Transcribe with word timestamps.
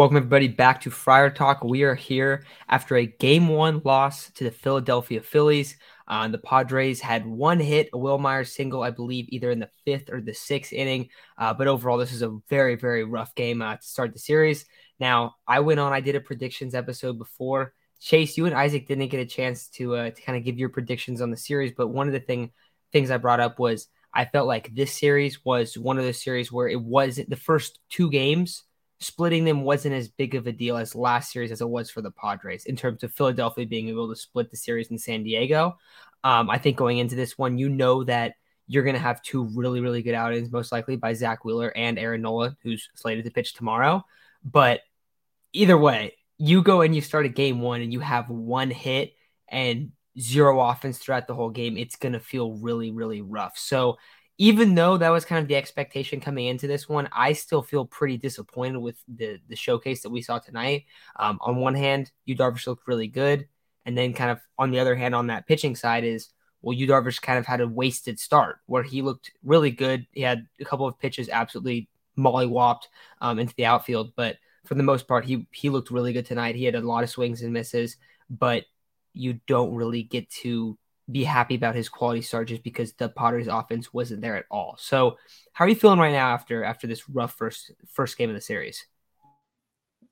Welcome, 0.00 0.16
everybody, 0.16 0.48
back 0.48 0.80
to 0.80 0.90
Friar 0.90 1.28
Talk. 1.28 1.62
We 1.62 1.82
are 1.82 1.94
here 1.94 2.46
after 2.70 2.96
a 2.96 3.04
game 3.04 3.48
one 3.48 3.82
loss 3.84 4.30
to 4.30 4.44
the 4.44 4.50
Philadelphia 4.50 5.20
Phillies. 5.20 5.76
Uh, 6.08 6.26
the 6.28 6.38
Padres 6.38 7.02
had 7.02 7.26
one 7.26 7.60
hit, 7.60 7.90
a 7.92 7.98
Wil 7.98 8.16
Myers 8.16 8.50
single, 8.50 8.82
I 8.82 8.92
believe, 8.92 9.26
either 9.28 9.50
in 9.50 9.58
the 9.58 9.68
fifth 9.84 10.08
or 10.10 10.22
the 10.22 10.32
sixth 10.32 10.72
inning. 10.72 11.10
Uh, 11.36 11.52
but 11.52 11.66
overall, 11.66 11.98
this 11.98 12.14
is 12.14 12.22
a 12.22 12.38
very, 12.48 12.76
very 12.76 13.04
rough 13.04 13.34
game 13.34 13.60
uh, 13.60 13.76
to 13.76 13.86
start 13.86 14.14
the 14.14 14.18
series. 14.18 14.64
Now, 14.98 15.34
I 15.46 15.60
went 15.60 15.80
on, 15.80 15.92
I 15.92 16.00
did 16.00 16.16
a 16.16 16.20
predictions 16.20 16.74
episode 16.74 17.18
before. 17.18 17.74
Chase, 18.00 18.38
you 18.38 18.46
and 18.46 18.54
Isaac 18.54 18.88
didn't 18.88 19.08
get 19.08 19.20
a 19.20 19.26
chance 19.26 19.68
to, 19.72 19.96
uh, 19.96 20.10
to 20.12 20.22
kind 20.22 20.38
of 20.38 20.44
give 20.44 20.58
your 20.58 20.70
predictions 20.70 21.20
on 21.20 21.30
the 21.30 21.36
series. 21.36 21.72
But 21.76 21.88
one 21.88 22.06
of 22.06 22.14
the 22.14 22.20
thing, 22.20 22.52
things 22.90 23.10
I 23.10 23.18
brought 23.18 23.40
up 23.40 23.58
was 23.58 23.86
I 24.14 24.24
felt 24.24 24.48
like 24.48 24.74
this 24.74 24.98
series 24.98 25.44
was 25.44 25.76
one 25.76 25.98
of 25.98 26.04
those 26.04 26.22
series 26.22 26.50
where 26.50 26.68
it 26.68 26.80
wasn't 26.80 27.28
the 27.28 27.36
first 27.36 27.80
two 27.90 28.10
games 28.10 28.64
splitting 29.00 29.44
them 29.44 29.62
wasn't 29.62 29.94
as 29.94 30.08
big 30.08 30.34
of 30.34 30.46
a 30.46 30.52
deal 30.52 30.76
as 30.76 30.94
last 30.94 31.32
series 31.32 31.50
as 31.50 31.60
it 31.60 31.68
was 31.68 31.90
for 31.90 32.02
the 32.02 32.10
Padres 32.10 32.66
in 32.66 32.76
terms 32.76 33.02
of 33.02 33.12
Philadelphia 33.12 33.66
being 33.66 33.88
able 33.88 34.08
to 34.08 34.16
split 34.16 34.50
the 34.50 34.56
series 34.56 34.90
in 34.90 34.98
San 34.98 35.22
Diego. 35.22 35.76
Um, 36.22 36.50
I 36.50 36.58
think 36.58 36.76
going 36.76 36.98
into 36.98 37.16
this 37.16 37.38
one, 37.38 37.56
you 37.56 37.70
know 37.70 38.04
that 38.04 38.34
you're 38.66 38.84
going 38.84 38.94
to 38.94 39.00
have 39.00 39.22
two 39.22 39.44
really, 39.54 39.80
really 39.80 40.02
good 40.02 40.14
outings, 40.14 40.52
most 40.52 40.70
likely 40.70 40.96
by 40.96 41.14
Zack 41.14 41.44
Wheeler 41.44 41.72
and 41.74 41.98
Aaron 41.98 42.22
Nola, 42.22 42.56
who's 42.62 42.88
slated 42.94 43.24
to 43.24 43.30
pitch 43.30 43.54
tomorrow. 43.54 44.04
But 44.44 44.82
either 45.52 45.78
way, 45.78 46.16
you 46.38 46.62
go 46.62 46.82
and 46.82 46.94
you 46.94 47.00
start 47.00 47.26
a 47.26 47.30
game 47.30 47.60
one 47.60 47.80
and 47.80 47.92
you 47.92 48.00
have 48.00 48.28
one 48.28 48.70
hit 48.70 49.14
and 49.48 49.92
zero 50.18 50.60
offense 50.60 50.98
throughout 50.98 51.26
the 51.26 51.34
whole 51.34 51.50
game. 51.50 51.76
It's 51.76 51.96
going 51.96 52.12
to 52.12 52.20
feel 52.20 52.52
really, 52.52 52.90
really 52.90 53.22
rough. 53.22 53.58
So 53.58 53.96
even 54.40 54.74
though 54.74 54.96
that 54.96 55.10
was 55.10 55.26
kind 55.26 55.42
of 55.42 55.48
the 55.48 55.54
expectation 55.54 56.18
coming 56.18 56.46
into 56.46 56.66
this 56.66 56.88
one, 56.88 57.10
I 57.12 57.34
still 57.34 57.60
feel 57.60 57.84
pretty 57.84 58.16
disappointed 58.16 58.78
with 58.78 58.96
the 59.06 59.38
the 59.48 59.54
showcase 59.54 60.02
that 60.02 60.08
we 60.08 60.22
saw 60.22 60.38
tonight. 60.38 60.86
Um, 61.16 61.38
on 61.42 61.56
one 61.56 61.74
hand, 61.74 62.10
Yu 62.24 62.34
Darvish 62.34 62.66
looked 62.66 62.88
really 62.88 63.06
good, 63.06 63.46
and 63.84 63.96
then 63.98 64.14
kind 64.14 64.30
of 64.30 64.40
on 64.58 64.70
the 64.70 64.80
other 64.80 64.96
hand, 64.96 65.14
on 65.14 65.26
that 65.26 65.46
pitching 65.46 65.76
side 65.76 66.04
is 66.04 66.30
well, 66.62 66.72
Yu 66.72 66.86
Darvish 66.86 67.20
kind 67.20 67.38
of 67.38 67.44
had 67.44 67.60
a 67.60 67.68
wasted 67.68 68.18
start 68.18 68.60
where 68.64 68.82
he 68.82 69.02
looked 69.02 69.30
really 69.44 69.70
good. 69.70 70.06
He 70.12 70.22
had 70.22 70.46
a 70.58 70.64
couple 70.64 70.86
of 70.86 70.98
pitches 70.98 71.28
absolutely 71.28 71.90
mollywopped 72.16 72.84
um, 73.20 73.38
into 73.38 73.54
the 73.56 73.66
outfield, 73.66 74.14
but 74.16 74.38
for 74.64 74.74
the 74.74 74.82
most 74.82 75.06
part, 75.06 75.26
he 75.26 75.46
he 75.52 75.68
looked 75.68 75.90
really 75.90 76.14
good 76.14 76.24
tonight. 76.24 76.56
He 76.56 76.64
had 76.64 76.76
a 76.76 76.80
lot 76.80 77.04
of 77.04 77.10
swings 77.10 77.42
and 77.42 77.52
misses, 77.52 77.98
but 78.30 78.64
you 79.12 79.38
don't 79.46 79.74
really 79.74 80.02
get 80.02 80.30
to 80.30 80.78
be 81.12 81.24
happy 81.24 81.54
about 81.54 81.74
his 81.74 81.88
quality 81.88 82.22
start 82.22 82.48
just 82.48 82.62
because 82.62 82.92
the 82.92 83.08
Padres 83.08 83.48
offense 83.48 83.92
wasn't 83.92 84.20
there 84.20 84.36
at 84.36 84.46
all. 84.50 84.76
So 84.78 85.16
how 85.52 85.64
are 85.64 85.68
you 85.68 85.74
feeling 85.74 85.98
right 85.98 86.12
now 86.12 86.28
after 86.30 86.64
after 86.64 86.86
this 86.86 87.08
rough 87.08 87.36
first 87.36 87.72
first 87.86 88.16
game 88.16 88.30
of 88.30 88.34
the 88.34 88.40
series? 88.40 88.86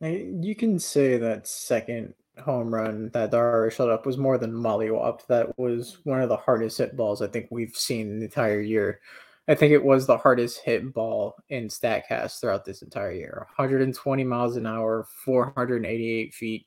You 0.01 0.55
can 0.55 0.79
say 0.79 1.17
that 1.19 1.49
second 1.49 2.15
home 2.41 2.73
run 2.73 3.11
that 3.13 3.33
Darvish 3.33 3.73
shut 3.73 3.91
up 3.91 4.07
was 4.07 4.17
more 4.17 4.39
than 4.39 4.53
mollywopped. 4.53 5.27
That 5.27 5.59
was 5.59 5.99
one 6.05 6.21
of 6.21 6.29
the 6.29 6.37
hardest 6.37 6.79
hit 6.79 6.97
balls 6.97 7.21
I 7.21 7.27
think 7.27 7.49
we've 7.51 7.75
seen 7.75 8.19
the 8.19 8.27
entire 8.27 8.61
year. 8.61 9.01
I 9.49 9.55
think 9.55 9.73
it 9.73 9.83
was 9.83 10.07
the 10.07 10.19
hardest 10.19 10.61
hit 10.61 10.93
ball 10.93 11.35
in 11.49 11.69
Statcast 11.69 12.41
throughout 12.41 12.65
this 12.65 12.83
entire 12.83 13.13
year. 13.13 13.47
120 13.57 14.25
miles 14.25 14.57
an 14.57 14.67
hour, 14.67 15.07
488 15.25 16.35
feet. 16.35 16.67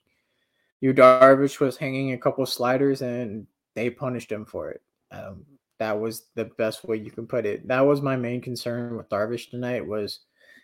Yu 0.81 0.93
Darvish 0.93 1.59
was 1.59 1.77
hanging 1.77 2.13
a 2.13 2.17
couple 2.17 2.43
sliders 2.45 3.03
and 3.03 3.45
they 3.75 3.89
punished 3.89 4.31
him 4.31 4.45
for 4.45 4.71
it. 4.71 4.81
Um, 5.11 5.45
that 5.79 5.99
was 5.99 6.27
the 6.35 6.45
best 6.45 6.83
way 6.83 6.97
you 6.97 7.11
can 7.11 7.25
put 7.25 7.45
it. 7.45 7.67
That 7.67 7.81
was 7.81 8.01
my 8.01 8.15
main 8.15 8.41
concern 8.41 8.97
with 8.97 9.09
Darvish 9.09 9.49
tonight 9.49 9.85
was 9.85 10.19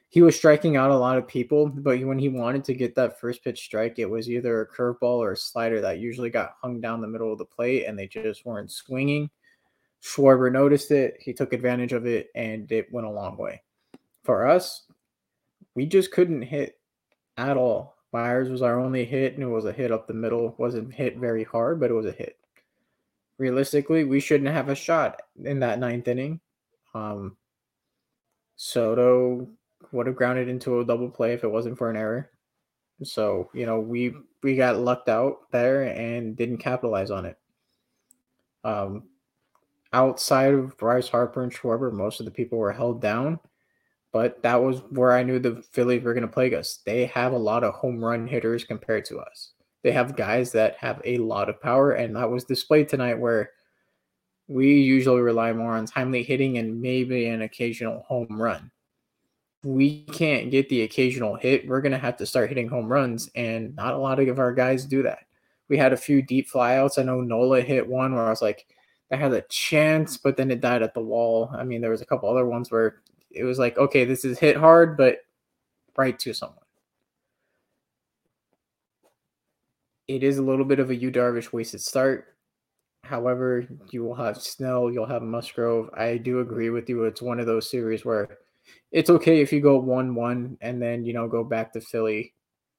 he 0.09 0.21
was 0.21 0.35
striking 0.35 0.77
out 0.77 0.91
a 0.91 0.95
lot 0.95 1.17
of 1.17 1.27
people, 1.27 1.67
but 1.67 1.99
when 2.01 2.19
he 2.19 2.29
wanted 2.29 2.63
to 2.65 2.73
get 2.73 2.95
that 2.95 3.19
first 3.19 3.43
pitch 3.43 3.59
strike, 3.59 3.99
it 3.99 4.09
was 4.09 4.29
either 4.29 4.61
a 4.61 4.67
curveball 4.67 5.17
or 5.17 5.31
a 5.31 5.37
slider 5.37 5.81
that 5.81 5.99
usually 5.99 6.29
got 6.29 6.55
hung 6.61 6.79
down 6.79 7.01
the 7.01 7.07
middle 7.07 7.31
of 7.31 7.39
the 7.39 7.45
plate 7.45 7.85
and 7.85 7.97
they 7.97 8.07
just 8.07 8.45
weren't 8.45 8.71
swinging. 8.71 9.29
Schwarber 10.01 10.51
noticed 10.51 10.91
it, 10.91 11.15
he 11.19 11.33
took 11.33 11.51
advantage 11.51 11.91
of 11.91 12.05
it, 12.05 12.29
and 12.35 12.71
it 12.71 12.93
went 12.93 13.07
a 13.07 13.11
long 13.11 13.35
way. 13.37 13.63
For 14.23 14.47
us, 14.47 14.83
we 15.73 15.87
just 15.87 16.11
couldn't 16.11 16.43
hit 16.43 16.79
at 17.37 17.57
all. 17.57 17.97
Myers 18.13 18.49
was 18.49 18.61
our 18.61 18.79
only 18.79 19.03
hit, 19.03 19.33
and 19.33 19.43
it 19.43 19.47
was 19.47 19.65
a 19.65 19.73
hit 19.73 19.91
up 19.91 20.07
the 20.07 20.13
middle. 20.13 20.55
wasn't 20.59 20.93
hit 20.93 21.17
very 21.17 21.43
hard, 21.43 21.79
but 21.79 21.89
it 21.89 21.95
was 21.95 22.05
a 22.05 22.11
hit 22.11 22.37
realistically, 23.37 24.03
we 24.03 24.19
shouldn't 24.19 24.53
have 24.53 24.69
a 24.69 24.75
shot 24.75 25.21
in 25.43 25.59
that 25.59 25.79
ninth 25.79 26.07
inning. 26.07 26.39
Um, 26.93 27.37
Soto 28.55 29.47
would 29.91 30.07
have 30.07 30.15
grounded 30.15 30.49
into 30.49 30.79
a 30.79 30.85
double 30.85 31.09
play 31.09 31.33
if 31.33 31.43
it 31.43 31.51
wasn't 31.51 31.77
for 31.77 31.89
an 31.89 31.97
error. 31.97 32.31
So 33.03 33.49
you 33.53 33.65
know 33.65 33.79
we 33.79 34.13
we 34.41 34.55
got 34.55 34.79
lucked 34.79 35.09
out 35.09 35.51
there 35.51 35.83
and 35.83 36.35
didn't 36.35 36.57
capitalize 36.57 37.11
on 37.11 37.25
it. 37.25 37.37
Um, 38.63 39.03
outside 39.93 40.53
of 40.53 40.77
Bryce 40.77 41.07
Harper 41.07 41.43
and 41.43 41.53
Schwarber, 41.53 41.91
most 41.91 42.19
of 42.19 42.25
the 42.25 42.31
people 42.31 42.57
were 42.57 42.71
held 42.71 43.01
down, 43.01 43.39
but 44.11 44.41
that 44.43 44.55
was 44.55 44.79
where 44.89 45.13
I 45.13 45.23
knew 45.23 45.39
the 45.39 45.63
Phillies 45.71 46.03
were 46.03 46.13
going 46.13 46.23
to 46.23 46.27
plague 46.27 46.53
us. 46.53 46.79
They 46.85 47.05
have 47.07 47.33
a 47.33 47.37
lot 47.37 47.63
of 47.63 47.75
home 47.75 48.03
run 48.03 48.27
hitters 48.27 48.63
compared 48.63 49.05
to 49.05 49.19
us. 49.19 49.53
They 49.87 49.93
have 49.93 50.17
guys 50.17 50.51
that 50.51 50.75
have 50.79 51.01
a 51.05 51.17
lot 51.17 51.47
of 51.47 51.61
power, 51.61 51.93
and 51.93 52.13
that 52.17 52.29
was 52.29 52.43
displayed 52.43 52.89
tonight 52.89 53.17
where 53.17 53.51
we 54.49 54.73
usually 54.81 55.21
rely 55.21 55.53
more 55.53 55.77
on 55.77 55.85
timely 55.85 56.23
hitting 56.23 56.57
and 56.57 56.81
maybe 56.81 57.27
an 57.27 57.43
occasional 57.43 58.01
home 58.01 58.41
run. 58.41 58.69
We 59.63 60.01
can't 60.03 60.51
get 60.51 60.67
the 60.67 60.81
occasional 60.81 61.35
hit. 61.35 61.69
We're 61.69 61.79
going 61.79 61.93
to 61.93 61.97
have 61.97 62.17
to 62.17 62.25
start 62.25 62.49
hitting 62.49 62.67
home 62.67 62.91
runs, 62.91 63.29
and 63.33 63.73
not 63.77 63.93
a 63.93 63.97
lot 63.97 64.19
of 64.19 64.39
our 64.39 64.51
guys 64.51 64.83
do 64.83 65.03
that. 65.03 65.19
We 65.69 65.77
had 65.77 65.93
a 65.93 65.97
few 65.97 66.21
deep 66.21 66.51
flyouts. 66.51 66.99
I 66.99 67.03
know 67.03 67.21
Nola 67.21 67.61
hit 67.61 67.87
one 67.87 68.13
where 68.13 68.25
I 68.25 68.29
was 68.29 68.41
like, 68.41 68.67
that 69.09 69.19
had 69.19 69.31
a 69.31 69.41
chance, 69.43 70.17
but 70.17 70.35
then 70.35 70.51
it 70.51 70.59
died 70.59 70.83
at 70.83 70.95
the 70.95 70.99
wall. 70.99 71.49
I 71.53 71.63
mean, 71.63 71.79
there 71.79 71.91
was 71.91 72.01
a 72.01 72.05
couple 72.05 72.29
other 72.29 72.45
ones 72.45 72.69
where 72.69 72.97
it 73.31 73.45
was 73.45 73.57
like, 73.57 73.77
okay, 73.77 74.03
this 74.03 74.25
is 74.25 74.37
hit 74.37 74.57
hard, 74.57 74.97
but 74.97 75.19
right 75.95 76.19
to 76.19 76.33
someone. 76.33 76.57
It 80.07 80.23
is 80.23 80.37
a 80.37 80.43
little 80.43 80.65
bit 80.65 80.79
of 80.79 80.89
a 80.89 80.95
Yu 80.95 81.11
Darvish 81.11 81.51
wasted 81.51 81.81
start. 81.81 82.35
However, 83.03 83.65
you 83.89 84.03
will 84.03 84.15
have 84.15 84.41
Snell, 84.41 84.91
you'll 84.91 85.05
have 85.05 85.21
Musgrove. 85.21 85.89
I 85.93 86.17
do 86.17 86.39
agree 86.39 86.69
with 86.69 86.89
you. 86.89 87.05
It's 87.05 87.21
one 87.21 87.39
of 87.39 87.45
those 87.45 87.69
series 87.69 88.03
where 88.03 88.37
it's 88.91 89.09
okay 89.09 89.41
if 89.41 89.53
you 89.53 89.61
go 89.61 89.77
1 89.77 90.13
1 90.13 90.57
and 90.61 90.81
then, 90.81 91.05
you 91.05 91.13
know, 91.13 91.27
go 91.27 91.43
back 91.43 91.71
to 91.73 91.81
Philly. 91.81 92.33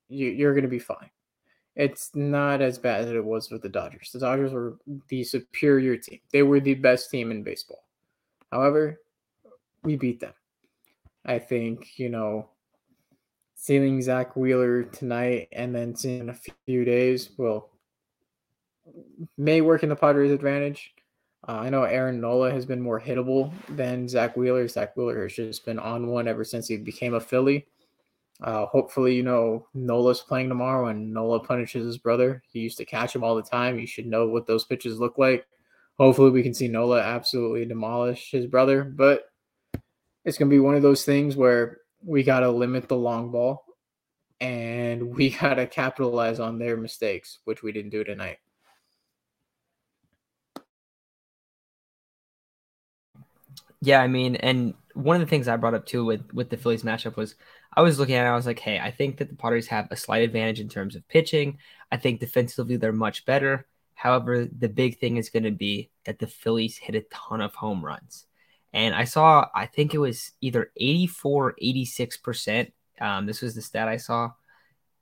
You, 0.08 0.28
you're 0.28 0.52
going 0.52 0.62
to 0.62 0.68
be 0.68 0.78
fine. 0.78 1.10
It's 1.76 2.10
not 2.14 2.60
as 2.60 2.78
bad 2.78 3.02
as 3.02 3.10
it 3.10 3.24
was 3.24 3.50
with 3.50 3.62
the 3.62 3.68
Dodgers. 3.68 4.10
The 4.12 4.18
Dodgers 4.18 4.52
were 4.52 4.78
the 5.08 5.22
superior 5.22 5.96
team, 5.96 6.20
they 6.32 6.42
were 6.42 6.60
the 6.60 6.74
best 6.74 7.10
team 7.10 7.30
in 7.30 7.42
baseball. 7.42 7.84
However, 8.50 9.00
we 9.82 9.96
beat 9.96 10.20
them. 10.20 10.34
I 11.24 11.38
think, 11.38 11.98
you 11.98 12.08
know, 12.08 12.48
seeing 13.60 14.00
Zack 14.00 14.36
Wheeler 14.36 14.84
tonight 14.84 15.48
and 15.50 15.74
then 15.74 15.94
seeing 15.94 16.20
in 16.20 16.28
a 16.28 16.38
few 16.64 16.84
days 16.84 17.30
will 17.36 17.70
may 19.36 19.60
work 19.60 19.82
in 19.82 19.88
the 19.88 19.96
Padres' 19.96 20.30
advantage. 20.30 20.94
Uh, 21.46 21.62
I 21.62 21.68
know 21.68 21.82
Aaron 21.82 22.20
Nola 22.20 22.52
has 22.52 22.64
been 22.64 22.80
more 22.80 23.00
hittable 23.00 23.52
than 23.68 24.08
Zack 24.08 24.36
Wheeler. 24.36 24.68
Zack 24.68 24.96
Wheeler 24.96 25.24
has 25.24 25.32
just 25.32 25.66
been 25.66 25.80
on 25.80 26.06
one 26.06 26.28
ever 26.28 26.44
since 26.44 26.68
he 26.68 26.76
became 26.76 27.14
a 27.14 27.20
Philly. 27.20 27.66
Uh, 28.40 28.66
hopefully, 28.66 29.16
you 29.16 29.24
know, 29.24 29.66
Nola's 29.74 30.20
playing 30.20 30.48
tomorrow 30.48 30.86
and 30.86 31.12
Nola 31.12 31.40
punishes 31.40 31.84
his 31.84 31.98
brother. 31.98 32.40
He 32.52 32.60
used 32.60 32.78
to 32.78 32.84
catch 32.84 33.14
him 33.14 33.24
all 33.24 33.34
the 33.34 33.42
time. 33.42 33.76
You 33.76 33.88
should 33.88 34.06
know 34.06 34.28
what 34.28 34.46
those 34.46 34.64
pitches 34.66 35.00
look 35.00 35.18
like. 35.18 35.48
Hopefully, 35.98 36.30
we 36.30 36.44
can 36.44 36.54
see 36.54 36.68
Nola 36.68 37.00
absolutely 37.00 37.64
demolish 37.64 38.30
his 38.30 38.46
brother. 38.46 38.84
But 38.84 39.32
it's 40.24 40.38
going 40.38 40.48
to 40.48 40.54
be 40.54 40.60
one 40.60 40.76
of 40.76 40.82
those 40.82 41.04
things 41.04 41.34
where 41.34 41.78
we 42.04 42.22
got 42.22 42.40
to 42.40 42.50
limit 42.50 42.88
the 42.88 42.96
long 42.96 43.30
ball 43.30 43.64
and 44.40 45.14
we 45.16 45.30
got 45.40 45.54
to 45.54 45.66
capitalize 45.66 46.40
on 46.40 46.58
their 46.58 46.76
mistakes, 46.76 47.38
which 47.44 47.62
we 47.62 47.72
didn't 47.72 47.90
do 47.90 48.04
tonight. 48.04 48.38
Yeah, 53.80 54.00
I 54.00 54.08
mean, 54.08 54.36
and 54.36 54.74
one 54.94 55.16
of 55.16 55.20
the 55.20 55.30
things 55.30 55.46
I 55.46 55.56
brought 55.56 55.74
up 55.74 55.86
too 55.86 56.04
with 56.04 56.32
with 56.32 56.50
the 56.50 56.56
Phillies 56.56 56.82
matchup 56.82 57.16
was 57.16 57.36
I 57.76 57.82
was 57.82 57.98
looking 57.98 58.16
at 58.16 58.26
it, 58.26 58.28
I 58.28 58.34
was 58.34 58.46
like, 58.46 58.58
hey, 58.58 58.78
I 58.80 58.90
think 58.90 59.18
that 59.18 59.28
the 59.28 59.36
Padres 59.36 59.68
have 59.68 59.88
a 59.90 59.96
slight 59.96 60.22
advantage 60.22 60.60
in 60.60 60.68
terms 60.68 60.96
of 60.96 61.06
pitching. 61.08 61.58
I 61.92 61.96
think 61.96 62.18
defensively 62.20 62.76
they're 62.76 62.92
much 62.92 63.24
better. 63.24 63.66
However, 63.94 64.46
the 64.46 64.68
big 64.68 64.98
thing 64.98 65.16
is 65.16 65.30
going 65.30 65.44
to 65.44 65.50
be 65.50 65.90
that 66.04 66.18
the 66.18 66.26
Phillies 66.26 66.76
hit 66.78 66.94
a 66.96 67.02
ton 67.10 67.40
of 67.40 67.54
home 67.54 67.84
runs. 67.84 68.26
And 68.72 68.94
I 68.94 69.04
saw, 69.04 69.46
I 69.54 69.66
think 69.66 69.94
it 69.94 69.98
was 69.98 70.32
either 70.40 70.70
84 70.76 71.54
86%. 71.62 72.72
Um, 73.00 73.26
this 73.26 73.40
was 73.40 73.54
the 73.54 73.62
stat 73.62 73.88
I 73.88 73.96
saw 73.96 74.32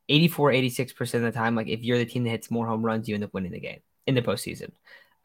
84 0.09 0.53
86% 0.53 1.15
of 1.15 1.23
the 1.23 1.33
time. 1.33 1.55
Like, 1.55 1.69
if 1.69 1.83
you're 1.83 1.99
the 1.99 2.07
team 2.07 2.25
that 2.25 2.31
hits 2.31 2.51
more 2.51 2.67
home 2.67 2.85
runs, 2.85 3.09
you 3.09 3.15
end 3.15 3.25
up 3.25 3.35
winning 3.35 3.53
the 3.53 3.61
game 3.61 3.81
in 4.07 4.15
the 4.15 4.23
postseason. 4.23 4.71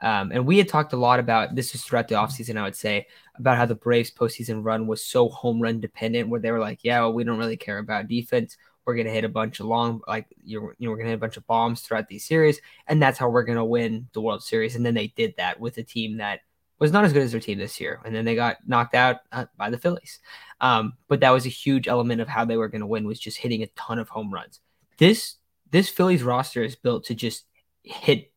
Um, 0.02 0.32
and 0.32 0.48
we 0.48 0.58
had 0.58 0.68
talked 0.68 0.94
a 0.94 0.98
lot 0.98 1.20
about 1.20 1.56
this 1.56 1.74
was 1.74 1.84
throughout 1.84 2.08
the 2.08 2.16
offseason, 2.16 2.58
I 2.58 2.64
would 2.64 2.76
say, 2.76 3.08
about 3.36 3.58
how 3.58 3.68
the 3.68 3.76
Braves 3.76 4.12
postseason 4.12 4.64
run 4.66 4.88
was 4.88 5.06
so 5.06 5.30
home 5.30 5.62
run 5.62 5.80
dependent, 5.80 6.30
where 6.30 6.40
they 6.40 6.52
were 6.52 6.60
like, 6.60 6.80
yeah, 6.84 7.02
well, 7.02 7.14
we 7.14 7.24
don't 7.24 7.38
really 7.38 7.58
care 7.58 7.78
about 7.78 8.08
defense. 8.08 8.58
we're 8.84 8.96
gonna 8.96 9.12
hit 9.12 9.24
a 9.24 9.30
bunch 9.30 9.60
of 9.60 9.68
long, 9.68 10.02
like 10.08 10.26
you're, 10.44 10.76
you 10.80 10.88
know, 10.88 10.92
we're 10.92 10.98
gonna 10.98 11.10
hit 11.10 11.16
a 11.16 11.20
bunch 11.20 11.38
of 11.38 11.46
bombs 11.46 11.82
throughout 11.82 12.08
these 12.08 12.26
series, 12.26 12.60
and 12.88 13.00
that's 13.02 13.20
how 13.20 13.30
we're 13.30 13.44
gonna 13.44 13.64
win 13.64 14.10
the 14.14 14.22
World 14.22 14.44
Series. 14.44 14.76
And 14.76 14.84
then 14.84 14.96
they 14.96 15.08
did 15.08 15.36
that 15.38 15.60
with 15.60 15.78
a 15.78 15.84
team 15.84 16.18
that 16.18 16.42
was 16.82 16.92
not 16.92 17.06
as 17.06 17.14
good 17.14 17.22
as 17.22 17.32
their 17.32 17.40
team 17.40 17.60
this 17.60 17.80
year, 17.80 18.02
and 18.04 18.14
then 18.14 18.26
they 18.26 18.34
got 18.34 18.58
knocked 18.66 18.96
out 18.96 19.18
uh, 19.32 19.46
by 19.56 19.70
the 19.70 19.78
Phillies. 19.78 20.20
Um, 20.60 20.94
but 21.08 21.20
that 21.20 21.30
was 21.30 21.46
a 21.46 21.50
huge 21.50 21.88
element 21.88 22.22
of 22.22 22.28
how 22.28 22.44
they 22.44 22.58
were 22.58 22.68
going 22.70 22.82
to 22.82 22.88
win 22.88 23.06
was 23.06 23.20
just 23.20 23.38
hitting 23.38 23.62
a 23.62 23.68
ton 23.68 24.00
of 24.00 24.10
home 24.10 24.34
runs. 24.34 24.60
This 24.98 25.36
this 25.70 25.90
Phillies 25.90 26.24
roster 26.24 26.64
is 26.64 26.76
built 26.76 27.06
to 27.06 27.16
just 27.16 27.46
hit. 27.84 28.32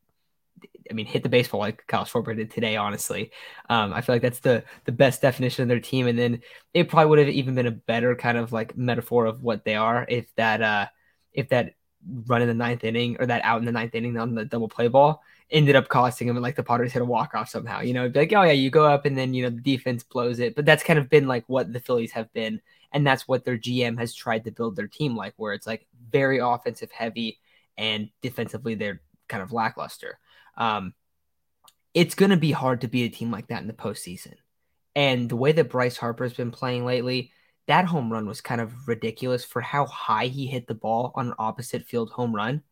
I 0.91 0.93
mean, 0.93 1.06
hit 1.06 1.23
the 1.23 1.31
baseball 1.31 1.61
like 1.61 1.87
Kyle 1.87 2.05
Schwarber 2.05 2.37
did 2.37 2.50
today. 2.50 2.76
Honestly, 2.76 3.32
um, 3.70 3.94
I 3.94 4.02
feel 4.02 4.14
like 4.14 4.23
that's 4.23 4.41
the 4.41 4.62
the 4.85 4.93
best 4.93 5.23
definition 5.23 5.62
of 5.62 5.69
their 5.69 5.81
team. 5.81 6.06
And 6.06 6.19
then 6.19 6.43
it 6.75 6.91
probably 6.91 7.08
would 7.08 7.19
have 7.20 7.29
even 7.31 7.55
been 7.55 7.67
a 7.67 7.70
better 7.70 8.14
kind 8.14 8.37
of 8.37 8.52
like 8.52 8.76
metaphor 8.76 9.25
of 9.25 9.43
what 9.43 9.64
they 9.64 9.75
are 9.75 10.05
if 10.06 10.26
that 10.37 10.61
uh 10.61 10.87
if 11.32 11.49
that 11.49 11.76
run 12.26 12.43
in 12.43 12.49
the 12.49 12.55
ninth 12.55 12.85
inning 12.85 13.17
or 13.19 13.25
that 13.25 13.43
out 13.43 13.58
in 13.58 13.64
the 13.64 13.73
ninth 13.73 13.94
inning 13.94 14.19
on 14.19 14.35
the 14.35 14.44
double 14.44 14.69
play 14.69 14.88
ball 14.88 15.23
ended 15.50 15.76
up 15.76 15.88
costing 15.88 16.26
them 16.26 16.41
like 16.41 16.56
the 16.56 16.62
Padres 16.62 16.93
hit 16.93 17.02
a 17.02 17.05
walk 17.05 17.35
off 17.35 17.49
somehow. 17.49 17.81
You 17.81 17.94
know, 17.94 18.11
like, 18.14 18.32
oh 18.32 18.43
yeah, 18.43 18.52
you 18.52 18.70
go 18.70 18.87
up 18.87 19.05
and 19.05 19.17
then 19.17 19.35
you 19.35 19.43
know 19.43 19.50
the 19.50 19.61
defense 19.61 20.02
blows 20.02 20.41
it. 20.41 20.55
But 20.55 20.64
that's 20.67 20.85
kind 20.85 20.99
of 20.99 21.08
been 21.11 21.26
like 21.26 21.44
what 21.46 21.73
the 21.73 21.81
Phillies 21.81 22.12
have 22.12 22.32
been, 22.32 22.61
and 22.93 23.06
that's 23.06 23.29
what 23.29 23.44
their 23.44 23.58
GM 23.58 23.99
has 23.99 24.14
tried 24.14 24.44
to 24.44 24.50
build 24.50 24.76
their 24.76 24.88
team 24.88 25.17
like, 25.17 25.35
where 25.37 25.52
it's 25.52 25.67
like 25.67 25.87
very 26.11 26.38
offensive 26.38 26.91
heavy 26.93 27.41
and 27.76 28.08
defensively 28.23 28.75
they're 28.75 29.00
kind 29.29 29.43
of 29.43 29.52
lackluster. 29.52 30.19
Um, 30.56 30.94
it's 31.93 32.14
gonna 32.14 32.37
be 32.37 32.52
hard 32.52 32.81
to 32.81 32.88
beat 32.88 33.12
a 33.12 33.17
team 33.17 33.31
like 33.31 33.49
that 33.49 33.62
in 33.62 33.69
the 33.69 33.75
postseason. 33.75 34.35
And 34.96 35.29
the 35.29 35.37
way 35.37 35.52
that 35.52 35.70
Bryce 35.70 35.96
Harper's 35.96 36.35
been 36.35 36.50
playing 36.50 36.85
lately, 36.85 37.32
that 37.67 37.87
home 37.87 38.12
run 38.12 38.26
was 38.26 38.41
kind 38.41 38.61
of 38.61 38.88
ridiculous 38.88 39.44
for 39.44 39.61
how 39.61 39.87
high 39.87 40.26
he 40.26 40.46
hit 40.46 40.67
the 40.67 40.75
ball 40.75 41.12
on 41.14 41.29
an 41.29 41.35
opposite 41.38 41.85
field 41.87 42.11
home 42.11 42.35
run. 42.35 42.62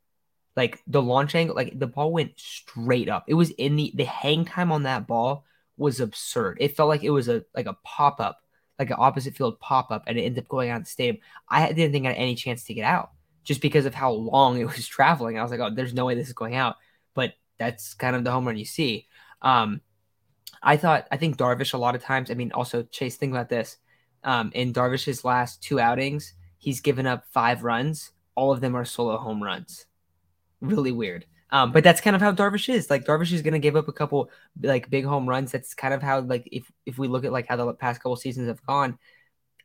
Like 0.56 0.82
the 0.86 1.02
launch 1.02 1.34
angle, 1.34 1.56
like 1.56 1.78
the 1.78 1.86
ball 1.86 2.12
went 2.12 2.32
straight 2.36 3.08
up. 3.08 3.24
It 3.26 3.34
was 3.34 3.50
in 3.50 3.76
the 3.76 3.92
the 3.94 4.04
hang 4.04 4.44
time 4.44 4.70
on 4.70 4.82
that 4.82 5.06
ball 5.06 5.44
was 5.78 6.00
absurd. 6.00 6.58
It 6.60 6.76
felt 6.76 6.88
like 6.88 7.02
it 7.02 7.10
was 7.10 7.28
a 7.28 7.44
like 7.54 7.66
a 7.66 7.76
pop 7.84 8.20
up, 8.20 8.40
like 8.78 8.90
an 8.90 8.96
opposite 8.98 9.34
field 9.34 9.58
pop 9.60 9.90
up, 9.90 10.04
and 10.06 10.18
it 10.18 10.22
ended 10.22 10.44
up 10.44 10.48
going 10.48 10.70
out 10.70 10.80
the 10.84 10.90
stadium. 10.90 11.18
I 11.48 11.72
didn't 11.72 11.92
think 11.92 12.06
I 12.06 12.10
had 12.10 12.18
any 12.18 12.34
chance 12.34 12.64
to 12.64 12.74
get 12.74 12.84
out 12.84 13.12
just 13.44 13.62
because 13.62 13.86
of 13.86 13.94
how 13.94 14.12
long 14.12 14.58
it 14.60 14.66
was 14.66 14.86
traveling. 14.86 15.38
I 15.38 15.42
was 15.42 15.50
like, 15.50 15.60
oh, 15.60 15.70
there's 15.74 15.94
no 15.94 16.04
way 16.04 16.14
this 16.14 16.28
is 16.28 16.34
going 16.34 16.54
out. 16.54 16.76
But 17.14 17.32
that's 17.58 17.94
kind 17.94 18.14
of 18.14 18.24
the 18.24 18.30
home 18.30 18.46
run 18.46 18.58
you 18.58 18.64
see. 18.66 19.08
Um, 19.40 19.80
I 20.62 20.76
thought 20.76 21.08
I 21.10 21.16
think 21.16 21.38
Darvish 21.38 21.72
a 21.72 21.78
lot 21.78 21.94
of 21.94 22.02
times. 22.02 22.30
I 22.30 22.34
mean, 22.34 22.52
also 22.52 22.82
Chase. 22.82 23.16
Think 23.16 23.32
about 23.32 23.48
this. 23.48 23.78
Um, 24.22 24.52
in 24.54 24.74
Darvish's 24.74 25.24
last 25.24 25.62
two 25.62 25.80
outings, 25.80 26.34
he's 26.58 26.80
given 26.80 27.06
up 27.06 27.24
five 27.30 27.64
runs. 27.64 28.10
All 28.34 28.52
of 28.52 28.60
them 28.60 28.76
are 28.76 28.84
solo 28.84 29.16
home 29.16 29.42
runs 29.42 29.86
really 30.62 30.92
weird. 30.92 31.26
Um, 31.50 31.70
but 31.70 31.84
that's 31.84 32.00
kind 32.00 32.16
of 32.16 32.22
how 32.22 32.32
Darvish 32.32 32.72
is. 32.72 32.88
Like 32.88 33.04
Darvish 33.04 33.32
is 33.32 33.42
going 33.42 33.52
to 33.52 33.58
give 33.58 33.76
up 33.76 33.86
a 33.86 33.92
couple 33.92 34.30
like 34.62 34.88
big 34.88 35.04
home 35.04 35.28
runs. 35.28 35.52
That's 35.52 35.74
kind 35.74 35.92
of 35.92 36.02
how 36.02 36.20
like 36.20 36.48
if 36.50 36.70
if 36.86 36.96
we 36.96 37.08
look 37.08 37.26
at 37.26 37.32
like 37.32 37.46
how 37.46 37.56
the 37.56 37.74
past 37.74 38.00
couple 38.00 38.16
seasons 38.16 38.48
have 38.48 38.64
gone, 38.64 38.98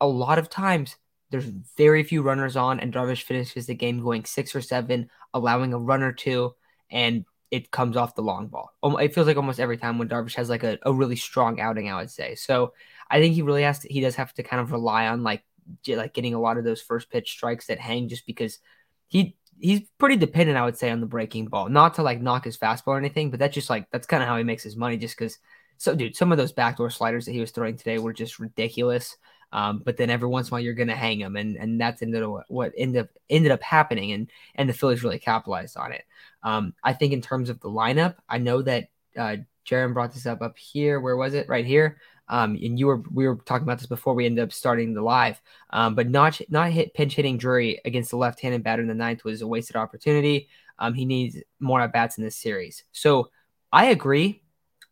a 0.01 0.07
lot 0.07 0.37
of 0.37 0.49
times 0.49 0.97
there's 1.29 1.49
very 1.77 2.03
few 2.03 2.21
runners 2.21 2.57
on, 2.57 2.81
and 2.81 2.93
Darvish 2.93 3.23
finishes 3.23 3.67
the 3.67 3.75
game 3.75 4.03
going 4.03 4.25
six 4.25 4.53
or 4.53 4.61
seven, 4.61 5.09
allowing 5.33 5.73
a 5.73 5.79
run 5.79 6.03
or 6.03 6.11
two, 6.11 6.53
and 6.89 7.25
it 7.51 7.71
comes 7.71 7.95
off 7.95 8.15
the 8.15 8.21
long 8.21 8.47
ball. 8.47 8.71
It 8.99 9.13
feels 9.13 9.27
like 9.27 9.37
almost 9.37 9.59
every 9.59 9.77
time 9.77 9.97
when 9.97 10.09
Darvish 10.09 10.35
has 10.35 10.49
like 10.49 10.63
a, 10.63 10.77
a 10.83 10.93
really 10.93 11.15
strong 11.15 11.61
outing, 11.61 11.89
I 11.89 11.95
would 11.95 12.11
say. 12.11 12.35
So 12.35 12.73
I 13.09 13.21
think 13.21 13.33
he 13.35 13.41
really 13.41 13.63
has 13.63 13.79
to. 13.79 13.87
He 13.87 14.01
does 14.01 14.15
have 14.15 14.33
to 14.33 14.43
kind 14.43 14.61
of 14.61 14.73
rely 14.73 15.07
on 15.07 15.23
like 15.23 15.43
like 15.87 16.13
getting 16.13 16.33
a 16.33 16.39
lot 16.41 16.57
of 16.57 16.65
those 16.65 16.81
first 16.81 17.09
pitch 17.09 17.31
strikes 17.31 17.67
that 17.67 17.79
hang, 17.79 18.09
just 18.09 18.25
because 18.25 18.59
he 19.07 19.37
he's 19.59 19.81
pretty 19.97 20.15
dependent, 20.15 20.57
I 20.57 20.65
would 20.65 20.77
say, 20.77 20.89
on 20.89 21.01
the 21.01 21.07
breaking 21.07 21.47
ball. 21.47 21.69
Not 21.69 21.95
to 21.95 22.03
like 22.03 22.21
knock 22.21 22.45
his 22.45 22.57
fastball 22.57 22.87
or 22.87 22.97
anything, 22.97 23.31
but 23.31 23.39
that's 23.39 23.53
just 23.53 23.69
like 23.69 23.89
that's 23.91 24.07
kind 24.07 24.23
of 24.23 24.29
how 24.29 24.37
he 24.37 24.43
makes 24.43 24.63
his 24.63 24.75
money. 24.75 24.97
Just 24.97 25.17
because, 25.17 25.39
so 25.77 25.95
dude, 25.95 26.15
some 26.15 26.31
of 26.31 26.37
those 26.37 26.51
backdoor 26.51 26.89
sliders 26.89 27.25
that 27.25 27.31
he 27.31 27.39
was 27.39 27.51
throwing 27.51 27.77
today 27.77 27.97
were 27.97 28.13
just 28.13 28.39
ridiculous. 28.39 29.17
Um, 29.53 29.81
but 29.83 29.95
then 29.95 30.09
every 30.09 30.27
once 30.27 30.47
in 30.47 30.51
a 30.51 30.53
while 30.53 30.61
you're 30.61 30.73
gonna 30.73 30.95
hang 30.95 31.19
him, 31.19 31.35
and 31.35 31.55
and 31.55 31.79
that's 31.79 32.01
ended 32.01 32.23
up 32.23 32.43
what 32.49 32.73
ended 32.77 33.03
up 33.03 33.09
ended 33.29 33.51
up 33.51 33.63
happening, 33.63 34.11
and 34.11 34.29
and 34.55 34.69
the 34.69 34.73
Phillies 34.73 35.03
really 35.03 35.19
capitalized 35.19 35.77
on 35.77 35.91
it. 35.93 36.03
Um, 36.43 36.73
I 36.83 36.93
think 36.93 37.13
in 37.13 37.21
terms 37.21 37.49
of 37.49 37.59
the 37.61 37.69
lineup, 37.69 38.15
I 38.29 38.37
know 38.37 38.61
that 38.63 38.89
uh, 39.17 39.37
Jaron 39.67 39.93
brought 39.93 40.13
this 40.13 40.25
up 40.25 40.41
up 40.41 40.57
here. 40.57 40.99
Where 40.99 41.17
was 41.17 41.33
it? 41.33 41.49
Right 41.49 41.65
here. 41.65 41.99
Um, 42.29 42.57
and 42.61 42.77
you 42.77 42.87
were 42.87 43.03
we 43.13 43.27
were 43.27 43.35
talking 43.45 43.63
about 43.63 43.77
this 43.77 43.87
before 43.87 44.13
we 44.13 44.25
ended 44.25 44.43
up 44.43 44.51
starting 44.51 44.93
the 44.93 45.01
live. 45.01 45.41
Um, 45.69 45.95
but 45.95 46.09
not 46.09 46.39
not 46.49 46.71
hit 46.71 46.93
pinch 46.93 47.15
hitting 47.15 47.37
Drury 47.37 47.79
against 47.85 48.11
the 48.11 48.17
left-handed 48.17 48.63
batter 48.63 48.81
in 48.81 48.87
the 48.87 48.93
ninth 48.93 49.23
was 49.23 49.41
a 49.41 49.47
wasted 49.47 49.75
opportunity. 49.75 50.49
Um, 50.79 50.93
he 50.93 51.05
needs 51.05 51.37
more 51.59 51.81
at 51.81 51.93
bats 51.93 52.17
in 52.17 52.23
this 52.23 52.35
series. 52.35 52.83
So 52.91 53.31
I 53.71 53.85
agree. 53.85 54.43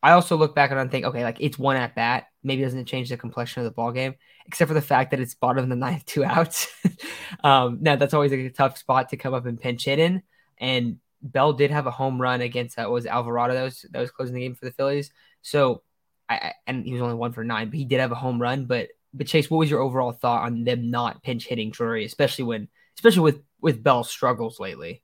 I 0.02 0.12
also 0.12 0.36
look 0.38 0.56
back 0.56 0.72
and 0.72 0.92
think, 0.92 1.06
okay, 1.06 1.24
like 1.24 1.38
it's 1.40 1.58
one 1.58 1.78
at 1.78 1.96
bat. 1.96 2.28
Maybe 2.44 2.62
doesn't 2.62 2.86
change 2.86 3.10
the 3.10 3.18
complexion 3.18 3.62
of 3.62 3.66
the 3.66 3.72
ball 3.72 3.92
game, 3.92 4.16
except 4.46 4.68
for 4.68 4.76
the 4.76 4.82
fact 4.82 5.12
that 5.12 5.20
it's 5.20 5.34
bottom 5.34 5.64
of 5.64 5.70
the 5.70 5.76
ninth, 5.76 6.06
two 6.06 6.24
outs. 6.24 6.68
um, 7.44 7.80
now 7.82 7.96
that's 7.96 8.14
always 8.14 8.32
a 8.32 8.50
tough 8.50 8.78
spot 8.78 9.10
to 9.10 9.18
come 9.18 9.34
up 9.34 9.46
and 9.46 9.60
pinch 9.60 9.86
hit 9.86 10.00
in. 10.00 10.22
And 10.58 11.00
Bell 11.32 11.54
did 11.54 11.72
have 11.72 11.88
a 11.88 11.92
home 11.92 12.22
run 12.22 12.42
against 12.42 12.76
that 12.76 12.90
was 12.90 13.06
Alvarado 13.06 13.54
that 13.54 13.64
was 13.64 13.86
that 13.92 14.00
was 14.00 14.12
closing 14.12 14.36
the 14.36 14.42
game 14.42 14.56
for 14.56 14.66
the 14.66 14.72
Phillies. 14.72 15.12
So 15.42 15.82
I, 16.30 16.54
and 16.68 16.86
he 16.86 16.94
was 16.94 17.02
only 17.02 17.16
one 17.16 17.34
for 17.34 17.44
nine, 17.44 17.70
but 17.70 17.78
he 17.78 17.86
did 17.86 18.00
have 18.00 18.12
a 18.12 18.16
home 18.16 18.42
run. 18.42 18.66
But 18.66 18.90
but 19.14 19.28
Chase, 19.28 19.50
what 19.50 19.58
was 19.58 19.70
your 19.70 19.82
overall 19.82 20.12
thought 20.12 20.44
on 20.44 20.64
them 20.64 20.92
not 20.92 21.24
pinch 21.24 21.46
hitting 21.46 21.72
Drury, 21.72 22.06
especially 22.06 22.46
when 22.46 22.68
especially 22.98 23.24
with 23.24 23.42
with 23.62 23.84
Bell's 23.84 24.10
struggles 24.10 24.60
lately? 24.60 25.02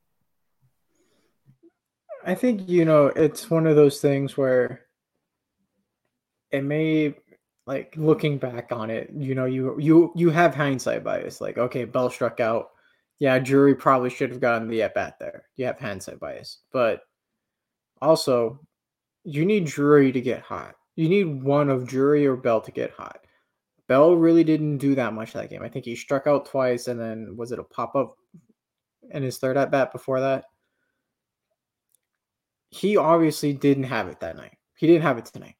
I 2.24 2.36
think 2.36 2.70
you 2.70 2.86
know 2.86 3.08
it's 3.08 3.50
one 3.50 3.68
of 3.68 3.76
those 3.76 4.00
things 4.00 4.38
where 4.38 4.82
it 6.52 6.64
may 6.64 7.16
like 7.66 7.94
looking 7.96 8.38
back 8.38 8.72
on 8.72 8.90
it, 8.90 9.12
you 9.16 9.36
know, 9.36 9.46
you 9.46 9.80
you 9.80 10.12
you 10.16 10.30
have 10.30 10.56
hindsight 10.56 11.04
bias. 11.04 11.40
Like, 11.40 11.58
okay, 11.58 11.86
Bell 11.86 12.10
struck 12.10 12.40
out. 12.40 12.71
Yeah, 13.22 13.40
Drury 13.40 13.76
probably 13.76 14.10
should 14.10 14.32
have 14.32 14.42
gotten 14.42 14.68
the 14.68 14.82
at 14.82 14.96
bat 14.96 15.20
there. 15.20 15.46
You 15.56 15.66
have 15.68 15.80
hindsight 15.80 16.20
bias, 16.20 16.60
but 16.74 17.04
also 18.02 18.60
you 19.24 19.46
need 19.46 19.66
Drury 19.66 20.12
to 20.12 20.20
get 20.20 20.42
hot 20.42 20.76
you 20.96 21.10
need 21.10 21.44
one 21.44 21.70
of 21.70 21.88
Drury 21.88 22.28
or 22.28 22.36
Bell 22.36 22.62
to 22.62 22.72
get 22.72 22.92
hot. 22.92 23.20
Bell 23.88 24.16
really 24.16 24.44
didn't 24.44 24.78
do 24.78 24.96
that 24.96 25.14
much 25.14 25.34
that 25.34 25.50
game. 25.50 25.64
I 25.64 25.70
think 25.70 25.86
he 25.86 25.96
struck 25.96 26.28
out 26.28 26.46
twice, 26.46 26.88
and 26.88 27.00
then 27.00 27.36
was 27.36 27.52
it 27.52 27.60
a 27.60 27.64
pop 27.64 27.96
up 27.96 28.16
in 29.10 29.24
his 29.24 29.38
third 29.38 29.58
at 29.58 29.72
bat 29.72 29.92
before 29.92 30.20
that? 30.20 30.46
He 32.70 32.96
obviously 32.98 33.54
didn't 33.54 33.84
have 33.86 34.08
it 34.08 34.20
that 34.22 34.38
night. 34.38 34.58
He 34.78 34.88
didn't 34.88 35.04
have 35.04 35.18
it 35.18 35.26
tonight. 35.26 35.56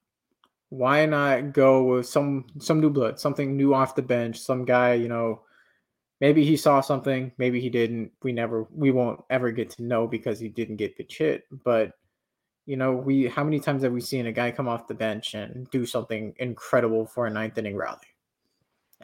Why 0.70 1.04
not 1.04 1.52
go 1.52 1.82
with 1.82 2.06
some 2.06 2.46
some 2.58 2.80
new 2.80 2.88
blood, 2.88 3.20
something 3.20 3.56
new 3.56 3.74
off 3.74 3.94
the 3.94 4.02
bench, 4.02 4.38
some 4.40 4.64
guy, 4.64 4.94
you 4.94 5.08
know, 5.08 5.42
maybe 6.22 6.44
he 6.44 6.56
saw 6.56 6.80
something, 6.80 7.32
maybe 7.36 7.60
he 7.60 7.68
didn't. 7.68 8.12
We 8.22 8.32
never 8.32 8.66
we 8.72 8.92
won't 8.92 9.20
ever 9.28 9.50
get 9.50 9.68
to 9.70 9.82
know 9.82 10.06
because 10.06 10.38
he 10.38 10.48
didn't 10.48 10.76
get 10.76 10.96
the 10.96 11.04
chit, 11.04 11.44
but 11.64 11.92
you 12.64 12.76
know, 12.76 12.92
we 12.92 13.26
how 13.26 13.42
many 13.44 13.58
times 13.58 13.82
have 13.82 13.92
we 13.92 14.00
seen 14.00 14.26
a 14.26 14.32
guy 14.32 14.52
come 14.52 14.68
off 14.68 14.86
the 14.86 14.94
bench 14.94 15.34
and 15.34 15.68
do 15.70 15.84
something 15.84 16.32
incredible 16.38 17.04
for 17.04 17.26
a 17.26 17.30
ninth 17.30 17.58
inning 17.58 17.76
rally? 17.76 17.98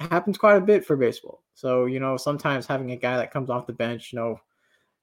It 0.00 0.12
happens 0.12 0.38
quite 0.38 0.56
a 0.58 0.60
bit 0.60 0.86
for 0.86 0.96
baseball. 0.96 1.42
So, 1.54 1.86
you 1.86 1.98
know, 1.98 2.16
sometimes 2.16 2.66
having 2.66 2.92
a 2.92 2.96
guy 2.96 3.16
that 3.16 3.32
comes 3.32 3.50
off 3.50 3.66
the 3.66 3.72
bench, 3.72 4.12
you 4.12 4.20
know, 4.20 4.40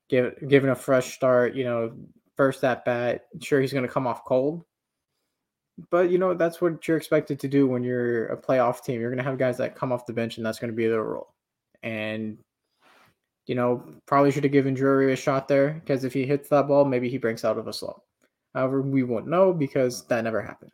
give 0.08 0.36
giving 0.48 0.70
a 0.70 0.76
fresh 0.76 1.14
start, 1.16 1.54
you 1.54 1.66
know, 1.66 1.94
first 2.38 2.64
at 2.64 2.86
bat, 2.86 3.26
sure 3.42 3.60
he's 3.60 3.74
gonna 3.74 3.90
come 3.90 4.08
off 4.08 4.24
cold. 4.24 4.64
But 5.90 6.10
you 6.10 6.18
know, 6.18 6.34
that's 6.34 6.62
what 6.62 6.88
you're 6.88 6.96
expected 6.96 7.42
to 7.42 7.50
do 7.50 7.68
when 7.68 7.84
you're 7.84 8.28
a 8.28 8.38
playoff 8.42 8.86
team. 8.86 9.02
You're 9.02 9.12
gonna 9.12 9.24
have 9.24 9.38
guys 9.38 9.58
that 9.58 9.76
come 9.76 9.92
off 9.92 10.06
the 10.06 10.14
bench 10.14 10.38
and 10.38 10.46
that's 10.46 10.60
gonna 10.60 10.72
be 10.72 10.88
their 10.88 11.04
role. 11.04 11.35
And 11.86 12.40
you 13.46 13.56
know, 13.56 13.84
probably 14.08 14.32
should 14.32 14.44
have 14.44 14.52
given 14.52 14.74
Drury 14.74 15.14
a 15.14 15.16
shot 15.16 15.48
there 15.48 15.74
because 15.74 16.04
if 16.04 16.14
he 16.14 16.26
hits 16.26 16.50
that 16.50 16.68
ball, 16.68 16.84
maybe 16.84 17.10
he 17.10 17.18
breaks 17.18 17.46
out 17.46 17.58
of 17.58 17.68
a 17.68 17.74
slump. 17.74 17.98
However, 18.54 18.82
we 18.82 19.04
won't 19.04 19.28
know 19.28 19.54
because 19.54 20.06
that 20.08 20.24
never 20.24 20.42
happened. 20.42 20.72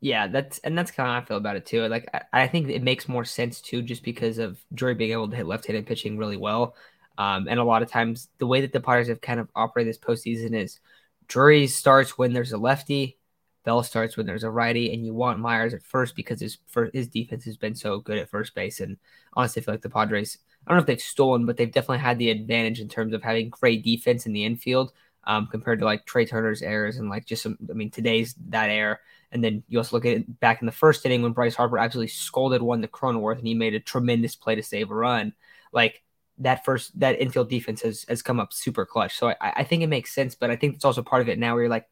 Yeah, 0.00 0.28
that's 0.28 0.58
and 0.58 0.76
that's 0.76 0.90
kind 0.90 1.08
of 1.08 1.14
how 1.14 1.20
I 1.20 1.24
feel 1.24 1.36
about 1.36 1.56
it 1.56 1.66
too. 1.66 1.86
Like 1.86 2.08
I, 2.12 2.44
I, 2.44 2.46
think 2.48 2.68
it 2.68 2.82
makes 2.82 3.08
more 3.08 3.24
sense 3.24 3.60
too, 3.60 3.82
just 3.82 4.02
because 4.02 4.38
of 4.38 4.58
Drury 4.72 4.94
being 4.94 5.12
able 5.12 5.28
to 5.28 5.36
hit 5.36 5.46
left-handed 5.46 5.86
pitching 5.86 6.18
really 6.18 6.36
well. 6.36 6.74
Um, 7.16 7.48
and 7.48 7.58
a 7.58 7.64
lot 7.64 7.82
of 7.82 7.90
times, 7.90 8.28
the 8.38 8.46
way 8.46 8.60
that 8.60 8.72
the 8.72 8.80
Pirates 8.80 9.08
have 9.08 9.20
kind 9.20 9.40
of 9.40 9.48
operated 9.54 9.92
this 9.92 9.98
postseason 9.98 10.54
is 10.54 10.78
Drury 11.26 11.66
starts 11.66 12.16
when 12.16 12.32
there's 12.32 12.52
a 12.52 12.58
lefty, 12.58 13.18
Bell 13.64 13.82
starts 13.82 14.16
when 14.16 14.26
there's 14.26 14.44
a 14.44 14.50
righty, 14.50 14.92
and 14.92 15.04
you 15.04 15.14
want 15.14 15.38
Myers 15.40 15.74
at 15.74 15.82
first 15.82 16.16
because 16.16 16.40
his 16.40 16.58
his 16.92 17.08
defense 17.08 17.44
has 17.44 17.56
been 17.56 17.74
so 17.74 17.98
good 18.00 18.18
at 18.18 18.30
first 18.30 18.54
base. 18.54 18.80
And 18.80 18.96
honestly, 19.34 19.62
I 19.62 19.64
feel 19.64 19.74
like 19.74 19.82
the 19.82 19.90
Padres 19.90 20.38
I 20.66 20.70
don't 20.70 20.78
know 20.78 20.80
if 20.82 20.86
they've 20.86 21.00
stolen, 21.00 21.46
but 21.46 21.56
they've 21.56 21.70
definitely 21.72 21.98
had 21.98 22.18
the 22.18 22.30
advantage 22.30 22.80
in 22.80 22.88
terms 22.88 23.14
of 23.14 23.22
having 23.22 23.48
great 23.50 23.82
defense 23.84 24.26
in 24.26 24.32
the 24.32 24.44
infield. 24.44 24.92
um, 25.24 25.46
compared 25.46 25.78
to 25.80 25.84
like 25.84 26.06
Trea 26.06 26.26
Turner's 26.26 26.62
errors 26.62 26.96
and 26.96 27.10
like 27.10 27.26
just 27.26 27.42
some, 27.42 27.58
I 27.68 27.74
mean, 27.74 27.90
today's 27.90 28.34
that 28.48 28.70
error. 28.70 29.00
And 29.30 29.44
then 29.44 29.62
you 29.68 29.78
also 29.78 29.94
look 29.94 30.06
at 30.06 30.16
it 30.16 30.40
back 30.40 30.62
in 30.62 30.66
the 30.66 30.72
first 30.72 31.04
inning 31.04 31.22
when 31.22 31.32
Bryce 31.32 31.54
Harper 31.54 31.78
absolutely 31.78 32.08
scolded 32.08 32.62
one 32.62 32.80
to 32.80 32.88
Cronenworth 32.88 33.38
and 33.38 33.46
he 33.46 33.54
made 33.54 33.74
a 33.74 33.80
tremendous 33.80 34.34
play 34.36 34.54
to 34.54 34.62
save 34.62 34.90
a 34.90 34.94
run. 34.94 35.34
Like 35.70 36.02
that 36.38 36.64
first, 36.64 36.98
that 37.00 37.20
infield 37.20 37.50
defense 37.50 37.82
has, 37.82 38.06
has 38.08 38.22
come 38.22 38.40
up 38.40 38.54
super 38.54 38.86
clutch. 38.86 39.18
So 39.18 39.28
I, 39.28 39.36
I 39.40 39.64
think 39.64 39.82
it 39.82 39.88
makes 39.88 40.14
sense, 40.14 40.34
but 40.34 40.50
I 40.50 40.56
think 40.56 40.74
it's 40.76 40.84
also 40.86 41.02
part 41.02 41.20
of 41.20 41.28
it 41.28 41.38
now 41.38 41.52
where 41.54 41.64
you're 41.64 41.70
like, 41.70 41.86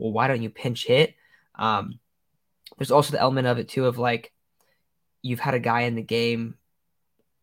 well, 0.00 0.12
why 0.12 0.26
don't 0.26 0.42
you 0.42 0.50
pinch 0.50 0.86
hit? 0.86 1.14
Um, 1.54 1.98
there's 2.78 2.90
also 2.90 3.12
the 3.12 3.20
element 3.20 3.46
of 3.46 3.58
it 3.58 3.68
too 3.68 3.86
of 3.86 3.98
like, 3.98 4.32
you've 5.22 5.40
had 5.40 5.54
a 5.54 5.60
guy 5.60 5.82
in 5.82 5.94
the 5.94 6.02
game 6.02 6.54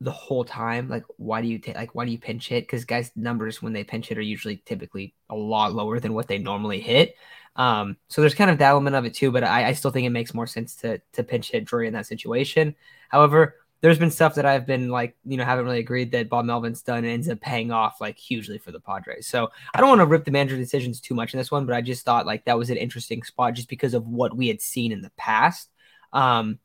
the 0.01 0.11
whole 0.11 0.43
time. 0.43 0.89
Like, 0.89 1.05
why 1.17 1.41
do 1.41 1.47
you 1.47 1.59
take 1.59 1.75
like 1.75 1.95
why 1.95 2.05
do 2.05 2.11
you 2.11 2.19
pinch 2.19 2.49
hit? 2.49 2.63
Because 2.63 2.85
guys' 2.85 3.11
numbers 3.15 3.61
when 3.61 3.73
they 3.73 3.83
pinch 3.83 4.07
hit 4.07 4.17
are 4.17 4.21
usually 4.21 4.57
typically 4.65 5.13
a 5.29 5.35
lot 5.35 5.73
lower 5.73 5.99
than 5.99 6.13
what 6.13 6.27
they 6.27 6.37
normally 6.37 6.79
hit. 6.79 7.15
Um, 7.55 7.97
so 8.07 8.21
there's 8.21 8.35
kind 8.35 8.51
of 8.51 8.59
that 8.59 8.69
element 8.69 8.95
of 8.95 9.05
it 9.05 9.15
too, 9.15 9.31
but 9.31 9.43
I, 9.43 9.69
I 9.69 9.73
still 9.73 9.91
think 9.91 10.05
it 10.05 10.11
makes 10.11 10.33
more 10.33 10.47
sense 10.47 10.75
to 10.77 11.01
to 11.13 11.23
pinch 11.23 11.51
hit 11.51 11.65
Drury 11.65 11.87
in 11.87 11.93
that 11.93 12.05
situation. 12.05 12.75
However, 13.09 13.55
there's 13.81 13.99
been 13.99 14.11
stuff 14.11 14.35
that 14.35 14.45
I've 14.45 14.65
been 14.65 14.89
like, 14.89 15.15
you 15.25 15.37
know, 15.37 15.45
haven't 15.45 15.65
really 15.65 15.79
agreed 15.79 16.11
that 16.11 16.29
Bob 16.29 16.45
Melvin's 16.45 16.81
done 16.81 16.99
and 16.99 17.07
ends 17.07 17.29
up 17.29 17.39
paying 17.39 17.71
off 17.71 18.01
like 18.01 18.17
hugely 18.17 18.57
for 18.57 18.71
the 18.71 18.79
Padres. 18.79 19.27
So 19.27 19.51
I 19.73 19.79
don't 19.79 19.89
want 19.89 20.01
to 20.01 20.07
rip 20.07 20.25
the 20.25 20.31
manager 20.31 20.57
decisions 20.57 20.99
too 20.99 21.13
much 21.13 21.33
in 21.33 21.37
this 21.37 21.51
one, 21.51 21.65
but 21.65 21.75
I 21.75 21.81
just 21.81 22.03
thought 22.03 22.25
like 22.25 22.45
that 22.45 22.57
was 22.57 22.69
an 22.69 22.77
interesting 22.77 23.21
spot 23.23 23.53
just 23.53 23.69
because 23.69 23.93
of 23.93 24.07
what 24.07 24.35
we 24.35 24.47
had 24.47 24.61
seen 24.61 24.91
in 24.91 25.01
the 25.01 25.11
past. 25.17 25.69
Um, 26.11 26.59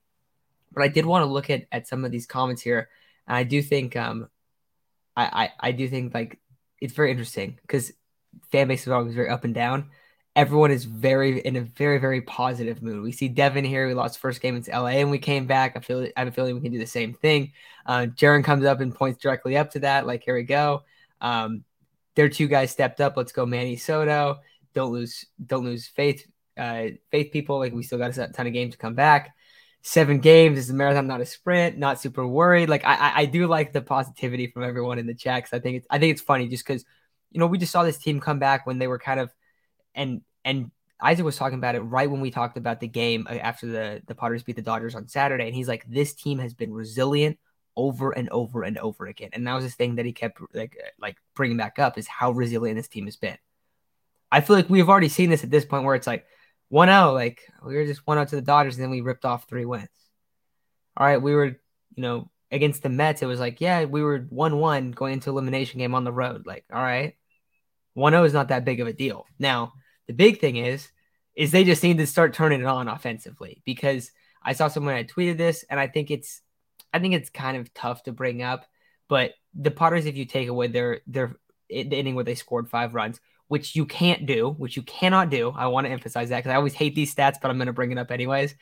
but 0.72 0.82
I 0.82 0.88
did 0.88 1.04
want 1.04 1.22
to 1.22 1.30
look 1.30 1.50
at 1.50 1.66
at 1.70 1.86
some 1.86 2.04
of 2.04 2.10
these 2.10 2.26
comments 2.26 2.62
here, 2.62 2.88
and 3.26 3.36
I 3.36 3.42
do 3.42 3.60
think 3.60 3.94
um, 3.94 4.28
I 5.14 5.44
I, 5.60 5.68
I 5.68 5.72
do 5.72 5.88
think 5.88 6.14
like 6.14 6.38
it's 6.80 6.94
very 6.94 7.10
interesting 7.10 7.58
because 7.60 7.92
fan 8.50 8.68
base 8.68 8.82
is 8.82 8.88
always 8.88 9.14
very 9.14 9.28
up 9.28 9.44
and 9.44 9.54
down. 9.54 9.90
Everyone 10.34 10.70
is 10.70 10.84
very 10.84 11.40
in 11.40 11.56
a 11.56 11.60
very 11.60 11.98
very 11.98 12.22
positive 12.22 12.82
mood. 12.82 13.02
We 13.02 13.12
see 13.12 13.28
Devin 13.28 13.64
here. 13.64 13.86
We 13.86 13.94
lost 13.94 14.18
first 14.18 14.40
game 14.40 14.56
into 14.56 14.70
LA, 14.70 14.88
and 14.88 15.10
we 15.10 15.18
came 15.18 15.46
back. 15.46 15.76
I 15.76 15.80
feel 15.80 16.06
I 16.16 16.20
have 16.20 16.28
a 16.28 16.32
feeling 16.32 16.54
we 16.54 16.60
can 16.60 16.72
do 16.72 16.78
the 16.78 16.86
same 16.86 17.12
thing. 17.12 17.52
Uh, 17.84 18.06
Jaron 18.14 18.42
comes 18.42 18.64
up 18.64 18.80
and 18.80 18.94
points 18.94 19.20
directly 19.20 19.56
up 19.56 19.70
to 19.72 19.80
that. 19.80 20.06
Like 20.06 20.22
here 20.24 20.34
we 20.34 20.44
go. 20.44 20.82
Um, 21.20 21.64
their 22.14 22.28
two 22.28 22.48
guys 22.48 22.70
stepped 22.70 23.00
up. 23.00 23.16
Let's 23.16 23.32
go, 23.32 23.44
Manny 23.44 23.76
Soto. 23.76 24.40
Don't 24.74 24.92
lose 24.92 25.26
don't 25.44 25.64
lose 25.64 25.86
faith. 25.86 26.26
Uh, 26.56 26.88
faith 27.10 27.32
people 27.32 27.58
like 27.58 27.72
we 27.72 27.82
still 27.82 27.98
got 27.98 28.16
a 28.16 28.28
ton 28.28 28.46
of 28.46 28.52
games 28.52 28.72
to 28.72 28.78
come 28.78 28.94
back 28.94 29.34
seven 29.82 30.20
games. 30.20 30.58
It's 30.58 30.70
a 30.70 30.74
marathon, 30.74 31.06
not 31.06 31.20
a 31.20 31.26
sprint. 31.26 31.76
Not 31.76 32.00
super 32.00 32.26
worried. 32.26 32.68
Like 32.68 32.84
I, 32.84 33.12
I 33.16 33.24
do 33.26 33.46
like 33.46 33.72
the 33.72 33.82
positivity 33.82 34.46
from 34.46 34.62
everyone 34.62 34.98
in 34.98 35.06
the 35.06 35.14
chat. 35.14 35.44
Cause 35.44 35.52
I 35.52 35.58
think 35.60 35.78
it's, 35.78 35.86
I 35.90 35.98
think 35.98 36.12
it's 36.12 36.22
funny 36.22 36.48
just 36.48 36.64
because, 36.64 36.84
you 37.32 37.40
know, 37.40 37.46
we 37.46 37.58
just 37.58 37.72
saw 37.72 37.82
this 37.82 37.98
team 37.98 38.20
come 38.20 38.38
back 38.38 38.66
when 38.66 38.78
they 38.78 38.86
were 38.86 38.98
kind 38.98 39.20
of, 39.20 39.30
and 39.94 40.22
and 40.44 40.70
Isaac 41.00 41.24
was 41.24 41.36
talking 41.36 41.58
about 41.58 41.74
it 41.74 41.80
right 41.80 42.10
when 42.10 42.20
we 42.20 42.30
talked 42.30 42.56
about 42.56 42.80
the 42.80 42.88
game 42.88 43.26
uh, 43.28 43.34
after 43.34 43.66
the 43.66 44.02
the 44.06 44.14
Padres 44.14 44.42
beat 44.42 44.56
the 44.56 44.62
Dodgers 44.62 44.94
on 44.94 45.08
Saturday, 45.08 45.46
and 45.46 45.54
he's 45.54 45.68
like, 45.68 45.84
this 45.88 46.14
team 46.14 46.38
has 46.38 46.54
been 46.54 46.72
resilient 46.72 47.38
over 47.76 48.12
and 48.12 48.28
over 48.30 48.62
and 48.62 48.78
over 48.78 49.06
again, 49.06 49.30
and 49.32 49.46
that 49.46 49.54
was 49.54 49.64
this 49.64 49.74
thing 49.74 49.96
that 49.96 50.06
he 50.06 50.12
kept 50.12 50.40
like 50.54 50.76
uh, 50.82 50.88
like 51.00 51.16
bringing 51.34 51.56
back 51.56 51.78
up 51.78 51.98
is 51.98 52.06
how 52.06 52.30
resilient 52.30 52.76
this 52.76 52.88
team 52.88 53.06
has 53.06 53.16
been. 53.16 53.38
I 54.30 54.40
feel 54.40 54.56
like 54.56 54.70
we've 54.70 54.88
already 54.88 55.10
seen 55.10 55.28
this 55.28 55.44
at 55.44 55.50
this 55.50 55.66
point 55.66 55.84
where 55.84 55.94
it's 55.94 56.06
like 56.06 56.24
1 56.70 56.88
0. 56.88 57.12
Like 57.12 57.42
we 57.62 57.76
were 57.76 57.84
just 57.84 58.06
1 58.06 58.16
0 58.16 58.24
to 58.24 58.36
the 58.36 58.42
Dodgers, 58.42 58.76
and 58.76 58.82
then 58.82 58.90
we 58.90 59.02
ripped 59.02 59.26
off 59.26 59.46
three 59.46 59.66
wins. 59.66 59.88
All 60.96 61.06
right. 61.06 61.20
We 61.20 61.34
were, 61.34 61.46
you 61.46 62.02
know, 62.02 62.30
against 62.50 62.82
the 62.82 62.88
Mets, 62.88 63.22
it 63.22 63.26
was 63.26 63.40
like, 63.40 63.60
yeah, 63.60 63.84
we 63.84 64.02
were 64.02 64.26
1 64.30 64.56
1 64.56 64.90
going 64.92 65.14
into 65.14 65.30
elimination 65.30 65.78
game 65.78 65.94
on 65.94 66.04
the 66.04 66.12
road. 66.12 66.46
Like, 66.46 66.64
all 66.72 66.82
right. 66.82 67.14
1 67.94 68.12
0 68.12 68.24
is 68.24 68.32
not 68.32 68.48
that 68.48 68.64
big 68.64 68.80
of 68.80 68.86
a 68.86 68.92
deal. 68.92 69.26
Now, 69.38 69.74
the 70.06 70.12
big 70.12 70.40
thing 70.40 70.56
is, 70.56 70.90
is 71.34 71.50
they 71.50 71.64
just 71.64 71.82
need 71.82 71.98
to 71.98 72.06
start 72.06 72.34
turning 72.34 72.60
it 72.60 72.66
on 72.66 72.88
offensively 72.88 73.62
because 73.64 74.10
I 74.42 74.52
saw 74.52 74.68
someone 74.68 74.94
I 74.94 75.04
tweeted 75.04 75.38
this, 75.38 75.64
and 75.70 75.78
I 75.78 75.86
think 75.86 76.10
it's, 76.10 76.42
I 76.92 76.98
think 76.98 77.14
it's 77.14 77.30
kind 77.30 77.56
of 77.56 77.72
tough 77.72 78.02
to 78.04 78.12
bring 78.12 78.42
up, 78.42 78.66
but 79.08 79.32
the 79.54 79.70
Padres, 79.70 80.06
if 80.06 80.16
you 80.16 80.24
take 80.24 80.48
away 80.48 80.66
their 80.68 81.00
their 81.06 81.36
the 81.68 81.96
inning 81.96 82.14
where 82.14 82.24
they 82.24 82.34
scored 82.34 82.68
five 82.68 82.94
runs, 82.94 83.20
which 83.48 83.76
you 83.76 83.84
can't 83.84 84.26
do, 84.26 84.50
which 84.50 84.76
you 84.76 84.82
cannot 84.82 85.30
do. 85.30 85.52
I 85.54 85.66
want 85.66 85.86
to 85.86 85.92
emphasize 85.92 86.30
that 86.30 86.38
because 86.38 86.52
I 86.52 86.56
always 86.56 86.74
hate 86.74 86.94
these 86.94 87.14
stats, 87.14 87.36
but 87.40 87.50
I'm 87.50 87.58
going 87.58 87.66
to 87.66 87.72
bring 87.72 87.92
it 87.92 87.98
up 87.98 88.10
anyways. 88.10 88.54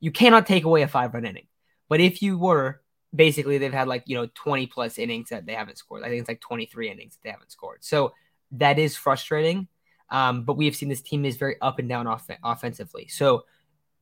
You 0.00 0.12
cannot 0.12 0.46
take 0.46 0.64
away 0.64 0.82
a 0.82 0.88
five 0.88 1.14
run 1.14 1.24
inning. 1.24 1.46
But 1.88 2.00
if 2.00 2.22
you 2.22 2.38
were, 2.38 2.80
basically, 3.14 3.58
they've 3.58 3.72
had 3.72 3.88
like, 3.88 4.04
you 4.06 4.16
know, 4.16 4.28
20 4.34 4.66
plus 4.68 4.98
innings 4.98 5.30
that 5.30 5.46
they 5.46 5.54
haven't 5.54 5.78
scored. 5.78 6.04
I 6.04 6.08
think 6.08 6.20
it's 6.20 6.28
like 6.28 6.40
23 6.40 6.90
innings 6.90 7.14
that 7.14 7.20
they 7.24 7.30
haven't 7.30 7.50
scored. 7.50 7.82
So 7.82 8.12
that 8.52 8.78
is 8.78 8.96
frustrating. 8.96 9.66
Um, 10.10 10.44
but 10.44 10.56
we 10.56 10.64
have 10.66 10.76
seen 10.76 10.88
this 10.88 11.02
team 11.02 11.24
is 11.24 11.36
very 11.36 11.56
up 11.60 11.78
and 11.78 11.88
down 11.88 12.06
off- 12.06 12.30
offensively. 12.42 13.08
So 13.08 13.44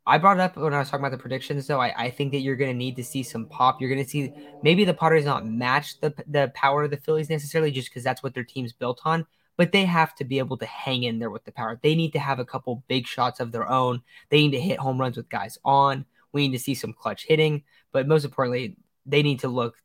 I 0.07 0.19
brought 0.19 0.37
it 0.37 0.41
up 0.41 0.57
when 0.57 0.73
I 0.73 0.79
was 0.79 0.89
talking 0.89 1.05
about 1.05 1.17
the 1.17 1.21
predictions, 1.21 1.67
though. 1.67 1.81
I, 1.81 1.93
I 2.05 2.11
think 2.11 2.33
that 2.33 2.39
you're 2.39 2.57
going 2.57 2.71
to 2.71 2.77
need 2.77 2.97
to 2.97 3.05
see 3.05 3.23
some 3.23 3.47
pop. 3.47 3.81
You're 3.81 3.91
going 3.91 4.05
to 4.05 4.09
see 4.09 4.33
maybe 4.63 4.85
the 4.85 4.95
Padres 4.95 5.25
not 5.25 5.47
match 5.47 5.99
the 6.01 6.15
the 6.29 6.53
power 6.55 6.85
of 6.85 6.91
the 6.91 6.97
Phillies 6.97 7.29
necessarily, 7.29 7.73
just 7.73 7.91
because 7.91 8.05
that's 8.05 8.23
what 8.23 8.35
their 8.35 8.45
team's 8.45 8.73
built 8.73 9.01
on 9.05 9.27
but 9.57 9.73
they 9.73 9.85
have 9.85 10.15
to 10.17 10.25
be 10.25 10.39
able 10.39 10.57
to 10.59 10.67
hang 10.67 11.05
in 11.05 11.19
there 11.19 11.31
with 11.31 11.45
the 11.45 11.53
power. 11.53 11.79
They 11.83 11.95
need 11.95 12.13
to 12.13 12.19
have 12.19 12.39
a 12.39 12.45
couple 12.45 12.85
big 12.89 13.07
shots 13.07 13.41
of 13.41 13.53
their 13.53 13.69
own. 13.69 14.03
They 14.29 14.39
need 14.39 14.53
to 14.53 14.61
hit 14.61 14.79
home 14.79 15.01
runs 15.01 15.17
with 15.17 15.29
guys 15.29 15.59
on. 15.65 16.05
We 16.33 16.47
need 16.47 16.57
to 16.57 16.63
see 16.63 16.75
some 16.75 16.93
clutch 16.93 17.25
hitting, 17.27 17.65
but 17.93 18.07
most 18.07 18.25
importantly, 18.25 18.77
they 19.07 19.23
need 19.23 19.41
to 19.41 19.49
look 19.49 19.77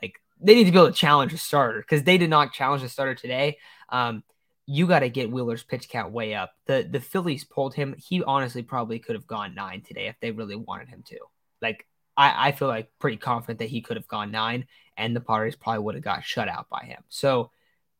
like 0.00 0.20
they 0.40 0.54
need 0.54 0.64
to 0.64 0.72
be 0.72 0.78
able 0.78 0.88
to 0.88 0.92
challenge 0.92 1.32
a 1.34 1.38
starter 1.38 1.80
because 1.80 2.04
they 2.04 2.16
did 2.16 2.30
not 2.30 2.52
challenge 2.52 2.82
the 2.82 2.88
starter 2.88 3.14
today. 3.14 3.58
Um, 3.90 4.22
you 4.70 4.86
got 4.86 4.98
to 4.98 5.08
get 5.08 5.30
Wheeler's 5.30 5.62
pitch 5.62 5.88
count 5.88 6.12
way 6.12 6.34
up. 6.34 6.52
The 6.66 6.86
the 6.88 7.00
Phillies 7.00 7.42
pulled 7.42 7.74
him. 7.74 7.94
He 7.96 8.22
honestly 8.22 8.62
probably 8.62 8.98
could 8.98 9.14
have 9.14 9.26
gone 9.26 9.54
nine 9.54 9.80
today 9.80 10.08
if 10.08 10.16
they 10.20 10.30
really 10.30 10.56
wanted 10.56 10.88
him 10.88 11.02
to. 11.06 11.18
Like 11.62 11.86
I, 12.18 12.48
I 12.48 12.52
feel 12.52 12.68
like 12.68 12.90
pretty 12.98 13.16
confident 13.16 13.60
that 13.60 13.70
he 13.70 13.80
could 13.80 13.96
have 13.96 14.06
gone 14.08 14.30
nine, 14.30 14.66
and 14.98 15.16
the 15.16 15.22
Padres 15.22 15.56
probably 15.56 15.82
would 15.84 15.94
have 15.94 16.04
got 16.04 16.22
shut 16.22 16.48
out 16.48 16.68
by 16.68 16.84
him. 16.84 17.02
So 17.08 17.50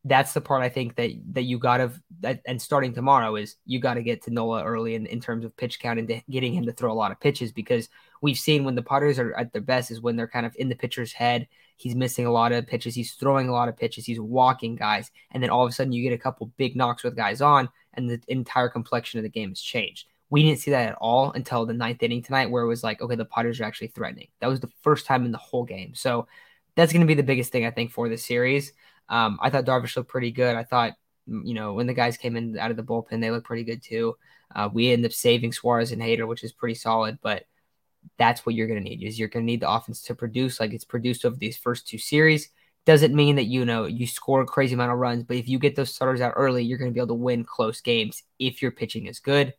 that's 0.08 0.32
the 0.32 0.40
part 0.40 0.62
I 0.62 0.68
think 0.68 0.96
that 0.96 1.10
that 1.32 1.42
you 1.42 1.58
got 1.58 1.78
to 1.78 2.38
and 2.46 2.60
starting 2.60 2.92
tomorrow 2.92 3.36
is 3.36 3.56
you 3.66 3.80
got 3.80 3.94
to 3.94 4.02
get 4.02 4.22
to 4.22 4.30
Nola 4.30 4.64
early 4.64 4.94
in, 4.94 5.06
in 5.06 5.20
terms 5.20 5.44
of 5.44 5.56
pitch 5.56 5.78
count 5.78 5.98
and 5.98 6.22
getting 6.30 6.52
him 6.52 6.66
to 6.66 6.72
throw 6.72 6.92
a 6.92 6.94
lot 6.94 7.12
of 7.12 7.20
pitches 7.20 7.52
because 7.52 7.88
we've 8.20 8.38
seen 8.38 8.64
when 8.64 8.74
the 8.74 8.82
Padres 8.82 9.18
are 9.18 9.34
at 9.34 9.52
their 9.52 9.62
best 9.62 9.90
is 9.90 10.00
when 10.00 10.16
they're 10.16 10.28
kind 10.28 10.46
of 10.46 10.54
in 10.56 10.68
the 10.68 10.74
pitcher's 10.74 11.12
head. 11.12 11.46
He's 11.76 11.94
missing 11.94 12.26
a 12.26 12.32
lot 12.32 12.50
of 12.50 12.66
pitches. 12.66 12.94
He's 12.94 13.12
throwing 13.12 13.48
a 13.48 13.52
lot 13.52 13.68
of 13.68 13.76
pitches. 13.76 14.04
He's 14.04 14.18
walking 14.18 14.74
guys, 14.74 15.12
and 15.30 15.42
then 15.42 15.50
all 15.50 15.64
of 15.64 15.70
a 15.70 15.72
sudden 15.72 15.92
you 15.92 16.02
get 16.02 16.14
a 16.14 16.18
couple 16.18 16.50
big 16.56 16.74
knocks 16.74 17.04
with 17.04 17.14
guys 17.14 17.40
on, 17.40 17.68
and 17.94 18.10
the 18.10 18.20
entire 18.26 18.68
complexion 18.68 19.18
of 19.18 19.22
the 19.22 19.28
game 19.28 19.50
has 19.50 19.60
changed. 19.60 20.08
We 20.30 20.42
didn't 20.42 20.58
see 20.58 20.72
that 20.72 20.90
at 20.90 20.98
all 21.00 21.30
until 21.32 21.64
the 21.64 21.72
ninth 21.72 22.02
inning 22.02 22.22
tonight, 22.22 22.50
where 22.50 22.64
it 22.64 22.68
was 22.68 22.82
like, 22.82 23.00
okay, 23.00 23.14
the 23.14 23.24
Padres 23.24 23.60
are 23.60 23.64
actually 23.64 23.88
threatening. 23.88 24.28
That 24.40 24.48
was 24.48 24.60
the 24.60 24.70
first 24.82 25.06
time 25.06 25.24
in 25.24 25.32
the 25.32 25.38
whole 25.38 25.64
game. 25.64 25.94
So 25.94 26.26
that's 26.74 26.92
going 26.92 27.00
to 27.00 27.06
be 27.06 27.14
the 27.14 27.22
biggest 27.22 27.50
thing 27.50 27.64
I 27.64 27.70
think 27.70 27.90
for 27.90 28.08
this 28.08 28.24
series. 28.24 28.72
Um, 29.08 29.38
I 29.40 29.50
thought 29.50 29.64
Darvish 29.64 29.96
looked 29.96 30.10
pretty 30.10 30.30
good. 30.30 30.56
I 30.56 30.64
thought, 30.64 30.94
you 31.26 31.54
know, 31.54 31.74
when 31.74 31.86
the 31.86 31.94
guys 31.94 32.16
came 32.16 32.36
in 32.36 32.58
out 32.58 32.70
of 32.70 32.76
the 32.76 32.82
bullpen, 32.82 33.20
they 33.20 33.30
looked 33.30 33.46
pretty 33.46 33.64
good 33.64 33.82
too. 33.82 34.16
Uh, 34.54 34.68
we 34.72 34.90
ended 34.90 35.10
up 35.10 35.14
saving 35.14 35.52
Suarez 35.52 35.92
and 35.92 36.00
Hader, 36.00 36.26
which 36.26 36.44
is 36.44 36.52
pretty 36.52 36.74
solid, 36.74 37.18
but 37.22 37.44
that's 38.16 38.46
what 38.46 38.54
you're 38.54 38.66
going 38.66 38.82
to 38.82 38.88
need 38.88 39.02
is 39.02 39.18
you're 39.18 39.28
going 39.28 39.44
to 39.44 39.50
need 39.50 39.60
the 39.60 39.70
offense 39.70 40.02
to 40.02 40.14
produce 40.14 40.60
like 40.60 40.72
it's 40.72 40.84
produced 40.84 41.24
over 41.24 41.36
these 41.36 41.56
first 41.56 41.86
two 41.86 41.98
series. 41.98 42.50
Doesn't 42.86 43.14
mean 43.14 43.36
that, 43.36 43.44
you 43.44 43.64
know, 43.66 43.84
you 43.84 44.06
score 44.06 44.40
a 44.40 44.46
crazy 44.46 44.74
amount 44.74 44.92
of 44.92 44.98
runs, 44.98 45.24
but 45.24 45.36
if 45.36 45.48
you 45.48 45.58
get 45.58 45.76
those 45.76 45.94
starters 45.94 46.22
out 46.22 46.32
early, 46.36 46.64
you're 46.64 46.78
going 46.78 46.90
to 46.90 46.94
be 46.94 47.00
able 47.00 47.08
to 47.08 47.14
win 47.14 47.44
close 47.44 47.80
games 47.80 48.22
if 48.38 48.62
your 48.62 48.70
pitching 48.70 49.06
is 49.06 49.18
good. 49.18 49.52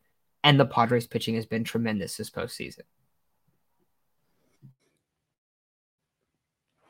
And 0.44 0.60
the 0.60 0.66
Padres 0.66 1.06
pitching 1.06 1.36
has 1.36 1.46
been 1.46 1.64
tremendous 1.64 2.18
this 2.18 2.30
postseason. 2.30 2.82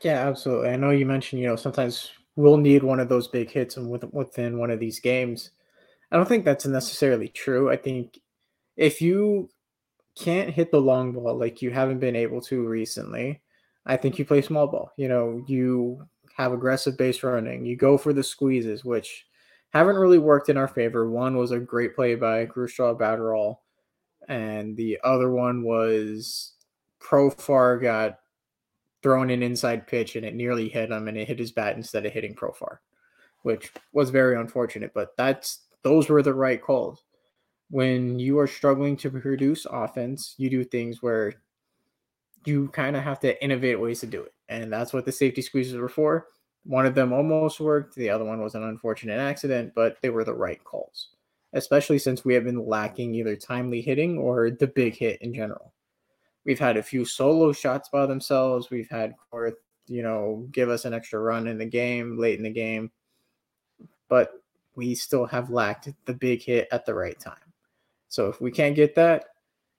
Yeah, 0.02 0.28
absolutely. 0.30 0.70
I 0.70 0.78
know 0.78 0.92
you 0.92 1.06
mentioned, 1.06 1.42
you 1.42 1.48
know, 1.48 1.58
sometimes 1.58 2.12
we'll 2.36 2.58
need 2.58 2.84
one 2.84 3.00
of 3.00 3.10
those 3.10 3.28
big 3.28 3.52
hits 3.52 3.78
and 3.78 3.90
within 4.12 4.58
one 4.58 4.72
of 4.72 4.80
these 4.80 5.00
games. 5.00 5.52
I 6.12 6.18
don't 6.18 6.28
think 6.28 6.46
that's 6.46 6.66
necessarily 6.66 7.28
true. 7.28 7.70
I 7.70 7.76
think 7.76 8.20
if 8.78 9.02
you 9.02 9.50
can't 10.18 10.50
hit 10.50 10.72
the 10.72 10.82
long 10.82 11.14
ball 11.14 11.38
like 11.38 11.62
you 11.62 11.72
haven't 11.72 12.00
been 12.00 12.16
able 12.16 12.42
to 12.42 12.68
recently, 12.68 13.42
I 13.86 13.98
think 13.98 14.18
you 14.18 14.26
play 14.26 14.42
small 14.42 14.68
ball. 14.68 14.92
You 14.98 15.08
know, 15.08 15.44
you 15.48 16.08
have 16.38 16.54
aggressive 16.54 16.98
base 16.98 17.22
running, 17.24 17.66
you 17.66 17.76
go 17.76 17.98
for 17.98 18.14
the 18.14 18.24
squeezes, 18.24 18.86
which 18.86 19.26
haven't 19.72 19.98
really 19.98 20.18
worked 20.18 20.50
in 20.50 20.58
our 20.58 20.68
favor. 20.68 21.10
One 21.10 21.38
was 21.38 21.52
a 21.52 21.60
great 21.60 21.96
play 21.96 22.16
by 22.16 22.46
Grushaw 22.46 22.98
Batterall, 22.98 23.58
and 24.28 24.76
the 24.76 25.00
other 25.04 25.32
one 25.32 25.64
was 25.64 26.54
Profar 27.02 27.82
got 27.82 28.20
throwing 29.02 29.32
an 29.32 29.44
inside 29.44 29.88
pitch 29.88 30.16
and 30.16 30.26
it 30.26 30.36
nearly 30.36 30.70
hit 30.70 30.92
him 30.92 31.08
and 31.08 31.18
it 31.18 31.28
hit 31.28 31.40
his 31.40 31.52
bat 31.52 31.76
instead 31.76 32.06
of 32.06 32.12
hitting 32.12 32.36
Profar, 32.36 32.78
which 33.44 33.72
was 33.94 34.10
very 34.10 34.36
unfortunate. 34.36 34.92
But 34.94 35.16
that's 35.18 35.62
those 35.84 36.10
were 36.10 36.22
the 36.22 36.34
right 36.34 36.62
calls. 36.62 37.04
When 37.70 38.20
you 38.20 38.40
are 38.40 38.48
struggling 38.48 38.98
to 38.98 39.12
produce 39.12 39.66
offense, 39.70 40.36
you 40.38 40.50
do 40.50 40.64
things 40.64 41.02
where 41.02 41.34
you 42.46 42.70
kind 42.70 42.96
of 42.96 43.04
have 43.04 43.20
to 43.22 43.42
innovate 43.44 43.80
ways 43.80 44.00
to 44.02 44.08
do 44.08 44.24
it. 44.24 44.34
And 44.50 44.72
that's 44.74 44.94
what 44.94 45.06
the 45.06 45.12
safety 45.12 45.42
squeezes 45.42 45.76
were 45.76 45.90
for. 45.90 46.28
One 46.64 46.86
of 46.86 46.96
them 46.96 47.14
almost 47.14 47.60
worked, 47.60 47.96
the 47.96 48.10
other 48.10 48.26
one 48.26 48.42
was 48.42 48.56
an 48.56 48.64
unfortunate 48.64 49.20
accident, 49.20 49.74
but 49.76 49.98
they 50.02 50.10
were 50.10 50.24
the 50.24 50.34
right 50.34 50.62
calls, 50.64 51.10
especially 51.54 52.00
since 52.00 52.26
we 52.26 52.34
have 52.34 52.44
been 52.44 52.66
lacking 52.66 53.16
either 53.16 53.36
timely 53.36 53.82
hitting 53.82 54.18
or 54.18 54.52
the 54.52 54.68
big 54.68 54.96
hit 54.96 55.22
in 55.22 55.34
general. 55.34 55.74
We've 56.50 56.58
had 56.58 56.78
a 56.78 56.82
few 56.82 57.06
solo 57.06 57.52
shots 57.52 57.90
by 57.90 58.08
themselves. 58.08 58.72
We've 58.72 58.90
had 58.90 59.14
Korth, 59.32 59.58
you 59.86 60.02
know, 60.02 60.48
give 60.52 60.68
us 60.68 60.84
an 60.84 60.96
extra 60.96 61.20
run 61.20 61.46
in 61.46 61.60
the 61.60 61.66
game, 61.68 62.18
late 62.18 62.40
in 62.40 62.44
the 62.44 62.50
game. 62.50 62.90
But 64.08 64.32
we 64.74 64.96
still 64.96 65.28
have 65.28 65.52
lacked 65.52 65.90
the 66.06 66.14
big 66.16 66.42
hit 66.42 66.68
at 66.72 66.88
the 66.88 66.96
right 66.96 67.20
time. 67.20 67.54
So 68.08 68.30
if 68.30 68.42
we 68.42 68.50
can't 68.50 68.76
get 68.76 68.96
that, 68.96 69.26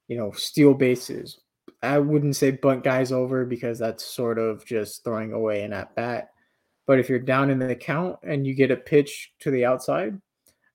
you 0.07 0.17
know, 0.17 0.31
steal 0.31 0.73
bases. 0.73 1.41
I 1.83 1.99
wouldn't 1.99 2.37
say 2.37 2.53
bunt 2.53 2.85
guys 2.85 3.11
over 3.11 3.45
because 3.45 3.81
that's 3.81 4.05
sort 4.05 4.39
of 4.39 4.65
just 4.65 5.03
throwing 5.03 5.33
away 5.33 5.63
an 5.63 5.73
at 5.73 5.93
bat. 5.97 6.31
But 6.87 7.01
if 7.01 7.09
you're 7.09 7.19
down 7.19 7.51
in 7.51 7.59
the 7.59 7.75
count 7.75 8.17
and 8.23 8.47
you 8.47 8.55
get 8.55 8.71
a 8.71 8.77
pitch 8.77 9.33
to 9.41 9.51
the 9.51 9.65
outside, 9.65 10.21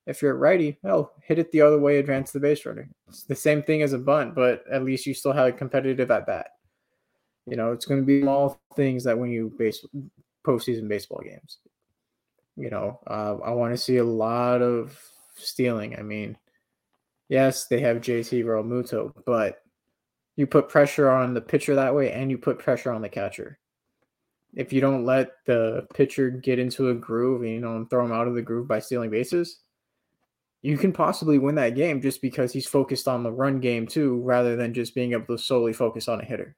if 0.06 0.22
you're 0.22 0.36
righty, 0.36 0.78
well, 0.84 1.14
hit 1.22 1.40
it 1.40 1.52
the 1.52 1.62
other 1.62 1.80
way, 1.80 1.98
advance 1.98 2.32
the 2.32 2.40
base 2.40 2.66
runner. 2.66 2.88
It's 3.08 3.24
the 3.24 3.36
same 3.36 3.64
thing 3.64 3.82
as 3.82 3.94
a 3.94 3.98
bunt, 3.98 4.36
but 4.36 4.64
at 4.72 4.84
least 4.84 5.06
you 5.06 5.14
still 5.14 5.32
have 5.32 5.48
a 5.48 5.52
competitive 5.52 6.12
at 6.12 6.28
bat. 6.28 6.48
You 7.48 7.56
know, 7.56 7.72
it's 7.72 7.86
going 7.86 8.02
to 8.02 8.06
be 8.06 8.22
small 8.22 8.60
things 8.76 9.04
that 9.04 9.18
when 9.18 9.32
you 9.32 9.54
base 9.58 9.86
postseason 10.46 10.88
baseball 10.88 11.22
games. 11.24 11.60
You 12.56 12.70
know, 12.70 13.00
uh, 13.08 13.38
I 13.44 13.52
want 13.52 13.74
to 13.74 13.78
see 13.78 13.98
a 13.98 14.04
lot 14.04 14.62
of 14.62 14.98
stealing. 15.36 15.98
I 15.98 16.02
mean, 16.02 16.38
yes, 17.28 17.68
they 17.68 17.82
have 17.82 17.98
JT 17.98 18.46
Realmuto, 18.46 19.12
but 19.26 19.62
you 20.36 20.48
put 20.48 20.70
pressure 20.70 21.10
on 21.10 21.34
the 21.34 21.42
pitcher 21.42 21.76
that 21.76 21.96
way 21.96 22.12
and 22.12 22.30
you 22.30 22.38
put 22.38 22.60
pressure 22.60 22.92
on 22.92 23.02
the 23.02 23.10
catcher. 23.10 23.60
If 24.54 24.72
you 24.72 24.80
don't 24.80 25.06
let 25.06 25.32
the 25.46 25.86
pitcher 25.94 26.30
get 26.30 26.60
into 26.60 26.90
a 26.90 26.96
groove 26.96 27.44
you 27.44 27.60
know 27.60 27.76
and 27.76 27.90
throw 27.90 28.06
him 28.06 28.14
out 28.14 28.28
of 28.28 28.36
the 28.36 28.42
groove 28.42 28.68
by 28.68 28.80
stealing 28.80 29.10
bases, 29.10 29.60
you 30.66 30.80
can 30.80 30.92
possibly 30.92 31.38
win 31.38 31.54
that 31.56 31.76
game 31.76 32.02
just 32.02 32.24
because 32.24 32.52
he's 32.52 32.66
focused 32.66 33.08
on 33.08 33.22
the 33.22 33.32
run 33.32 33.60
game 33.60 33.86
too, 33.86 34.20
rather 34.22 34.56
than 34.56 34.74
just 34.74 34.96
being 34.96 35.12
able 35.12 35.28
to 35.28 35.38
solely 35.38 35.74
focus 35.74 36.08
on 36.08 36.20
a 36.20 36.26
hitter. 36.26 36.56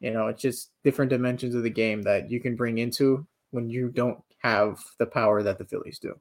You 0.00 0.10
know, 0.10 0.28
it's 0.28 0.40
just 0.40 0.70
different 0.84 1.10
dimensions 1.10 1.54
of 1.54 1.62
the 1.62 1.68
game 1.68 2.00
that 2.02 2.30
you 2.30 2.40
can 2.40 2.56
bring 2.56 2.78
into 2.78 3.26
when 3.50 3.68
you 3.68 3.90
don't 3.90 4.22
have 4.38 4.82
the 4.98 5.04
power 5.04 5.42
that 5.42 5.58
the 5.58 5.66
Phillies 5.66 5.98
do. 5.98 6.14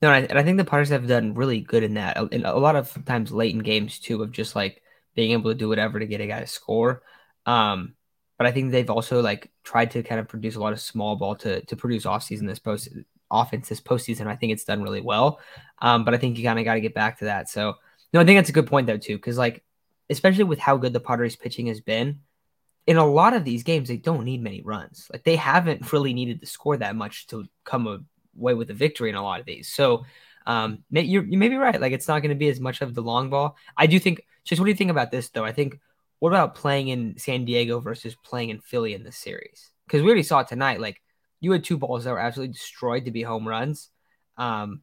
No, 0.00 0.10
and 0.10 0.38
I 0.38 0.42
think 0.42 0.56
the 0.56 0.64
Padres 0.64 0.88
have 0.88 1.06
done 1.06 1.34
really 1.34 1.60
good 1.60 1.82
in 1.82 1.94
that. 1.94 2.16
And 2.16 2.46
a 2.46 2.56
lot 2.56 2.74
of 2.74 3.04
times 3.04 3.32
late 3.32 3.54
in 3.54 3.60
games 3.60 3.98
too, 3.98 4.22
of 4.22 4.32
just 4.32 4.56
like 4.56 4.80
being 5.14 5.32
able 5.32 5.50
to 5.50 5.54
do 5.54 5.68
whatever 5.68 6.00
to 6.00 6.06
get 6.06 6.22
a 6.22 6.26
guy 6.26 6.40
to 6.40 6.46
score. 6.46 7.02
Um, 7.44 7.96
but 8.38 8.46
I 8.46 8.52
think 8.52 8.72
they've 8.72 8.88
also 8.88 9.20
like 9.20 9.50
tried 9.62 9.90
to 9.90 10.02
kind 10.02 10.20
of 10.20 10.26
produce 10.26 10.56
a 10.56 10.60
lot 10.60 10.72
of 10.72 10.80
small 10.80 11.16
ball 11.16 11.36
to 11.36 11.60
to 11.66 11.76
produce 11.76 12.06
off 12.06 12.22
season 12.22 12.46
this 12.46 12.58
post 12.58 12.88
offense 13.32 13.68
this 13.68 13.80
postseason. 13.80 14.26
I 14.26 14.36
think 14.36 14.52
it's 14.52 14.64
done 14.64 14.82
really 14.82 15.00
well. 15.00 15.40
Um, 15.80 16.04
but 16.04 16.14
I 16.14 16.18
think 16.18 16.38
you 16.38 16.44
kind 16.44 16.58
of 16.58 16.64
got 16.64 16.74
to 16.74 16.80
get 16.80 16.94
back 16.94 17.18
to 17.18 17.24
that. 17.24 17.48
So 17.48 17.74
no, 18.12 18.20
I 18.20 18.24
think 18.24 18.38
that's 18.38 18.50
a 18.50 18.52
good 18.52 18.66
point 18.66 18.86
though 18.86 18.98
too, 18.98 19.16
because 19.16 19.38
like 19.38 19.64
especially 20.10 20.44
with 20.44 20.58
how 20.58 20.76
good 20.76 20.92
the 20.92 21.00
Padres 21.00 21.36
pitching 21.36 21.66
has 21.66 21.80
been, 21.80 22.20
in 22.86 22.96
a 22.96 23.06
lot 23.06 23.34
of 23.34 23.44
these 23.44 23.62
games 23.62 23.88
they 23.88 23.96
don't 23.96 24.24
need 24.24 24.42
many 24.42 24.60
runs. 24.62 25.08
Like 25.12 25.24
they 25.24 25.36
haven't 25.36 25.92
really 25.92 26.14
needed 26.14 26.40
to 26.40 26.46
score 26.46 26.76
that 26.76 26.96
much 26.96 27.26
to 27.28 27.46
come 27.64 28.04
away 28.36 28.54
with 28.54 28.70
a 28.70 28.74
victory 28.74 29.08
in 29.08 29.16
a 29.16 29.22
lot 29.22 29.40
of 29.40 29.46
these. 29.46 29.68
So 29.68 30.04
um, 30.46 30.84
you're, 30.90 31.24
you 31.24 31.38
may 31.38 31.48
be 31.48 31.56
right. 31.56 31.80
Like 31.80 31.92
it's 31.92 32.08
not 32.08 32.20
going 32.20 32.30
to 32.30 32.36
be 32.36 32.48
as 32.48 32.60
much 32.60 32.80
of 32.80 32.94
the 32.94 33.02
long 33.02 33.30
ball. 33.30 33.56
I 33.76 33.86
do 33.86 33.98
think. 33.98 34.26
Just 34.44 34.58
what 34.60 34.64
do 34.64 34.72
you 34.72 34.76
think 34.76 34.90
about 34.90 35.10
this 35.10 35.28
though? 35.30 35.44
I 35.44 35.52
think. 35.52 35.78
What 36.18 36.30
about 36.30 36.54
playing 36.54 36.86
in 36.86 37.18
San 37.18 37.44
Diego 37.44 37.80
versus 37.80 38.14
playing 38.14 38.50
in 38.50 38.60
Philly 38.60 38.94
in 38.94 39.02
this 39.02 39.16
series? 39.16 39.72
Because 39.86 40.02
we 40.02 40.06
already 40.06 40.22
saw 40.22 40.38
it 40.38 40.46
tonight. 40.46 40.80
Like 40.80 41.01
you 41.42 41.50
had 41.52 41.64
two 41.64 41.76
balls 41.76 42.04
that 42.04 42.12
were 42.12 42.18
absolutely 42.18 42.54
destroyed 42.54 43.04
to 43.04 43.10
be 43.10 43.22
home 43.22 43.46
runs. 43.46 43.90
Um, 44.38 44.80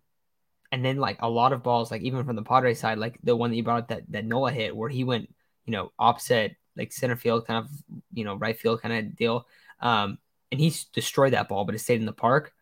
and 0.72 0.86
then 0.86 0.98
like 0.98 1.18
a 1.22 1.30
lot 1.30 1.54
of 1.54 1.64
balls, 1.64 1.90
like 1.90 2.04
even 2.04 2.26
from 2.26 2.36
the 2.36 2.44
Padres 2.44 2.80
side, 2.80 3.00
like 3.00 3.18
the 3.24 3.36
one 3.36 3.50
that 3.50 3.56
you 3.56 3.64
brought 3.64 3.84
up 3.84 3.88
that 3.88 4.04
that 4.10 4.26
Nola 4.26 4.52
hit, 4.52 4.76
where 4.76 4.90
he 4.90 5.04
went, 5.04 5.34
you 5.66 5.72
know, 5.72 5.92
opposite 5.98 6.58
like 6.78 6.92
center 6.92 7.16
field, 7.16 7.48
kind 7.48 7.66
of, 7.66 7.72
you 8.14 8.26
know, 8.26 8.36
right 8.36 8.60
field 8.60 8.82
kind 8.82 8.94
of 8.94 9.16
deal. 9.16 9.48
Um, 9.82 10.20
and 10.52 10.60
he's 10.60 10.84
destroyed 10.86 11.34
that 11.34 11.48
ball, 11.48 11.64
but 11.64 11.76
it 11.76 11.80
stayed 11.80 12.02
in 12.02 12.06
the 12.06 12.12
park. 12.12 12.54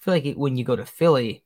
I 0.00 0.04
feel 0.04 0.14
like 0.14 0.26
it, 0.26 0.36
when 0.36 0.56
you 0.56 0.64
go 0.64 0.76
to 0.76 0.84
Philly, 0.84 1.44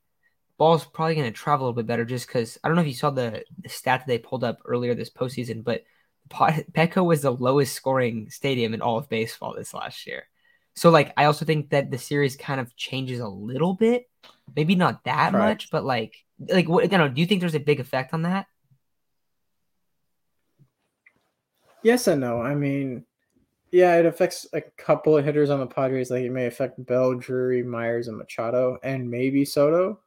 ball's 0.56 0.86
probably 0.86 1.14
going 1.14 1.30
to 1.30 1.38
travel 1.38 1.66
a 1.66 1.68
little 1.68 1.82
bit 1.82 1.86
better 1.86 2.06
just 2.06 2.26
because 2.26 2.58
I 2.64 2.68
don't 2.68 2.74
know 2.74 2.82
if 2.82 2.88
you 2.88 2.94
saw 2.94 3.10
the, 3.10 3.44
the 3.62 3.68
stat 3.68 4.00
that 4.00 4.06
they 4.06 4.18
pulled 4.18 4.44
up 4.44 4.60
earlier 4.64 4.94
this 4.94 5.10
postseason, 5.10 5.62
but 5.62 5.84
Petco 6.30 7.04
was 7.04 7.22
the 7.22 7.30
lowest 7.30 7.74
scoring 7.74 8.30
stadium 8.30 8.74
in 8.74 8.82
all 8.82 8.98
of 8.98 9.08
baseball 9.08 9.54
this 9.54 9.74
last 9.74 10.06
year. 10.06 10.24
So 10.78 10.90
like 10.90 11.12
I 11.16 11.24
also 11.24 11.44
think 11.44 11.70
that 11.70 11.90
the 11.90 11.98
series 11.98 12.36
kind 12.36 12.60
of 12.60 12.74
changes 12.76 13.18
a 13.18 13.26
little 13.26 13.74
bit. 13.74 14.08
Maybe 14.54 14.76
not 14.76 15.02
that 15.04 15.32
right. 15.32 15.48
much, 15.48 15.70
but 15.70 15.84
like 15.84 16.24
like 16.38 16.68
what 16.68 16.88
don't 16.88 17.00
know, 17.00 17.08
do 17.08 17.20
you 17.20 17.26
think 17.26 17.40
there's 17.40 17.56
a 17.56 17.60
big 17.60 17.80
effect 17.80 18.14
on 18.14 18.22
that? 18.22 18.46
Yes 21.82 22.06
and 22.06 22.20
no. 22.20 22.40
I 22.40 22.54
mean, 22.54 23.04
yeah, 23.72 23.96
it 23.96 24.06
affects 24.06 24.46
a 24.52 24.60
couple 24.60 25.16
of 25.16 25.24
hitters 25.24 25.50
on 25.50 25.58
the 25.58 25.66
Padres. 25.66 26.12
Like 26.12 26.22
it 26.22 26.30
may 26.30 26.46
affect 26.46 26.84
Bell, 26.86 27.14
Drury, 27.14 27.64
Myers, 27.64 28.06
and 28.06 28.16
Machado, 28.16 28.78
and 28.84 29.10
maybe 29.10 29.44
Soto. 29.44 29.98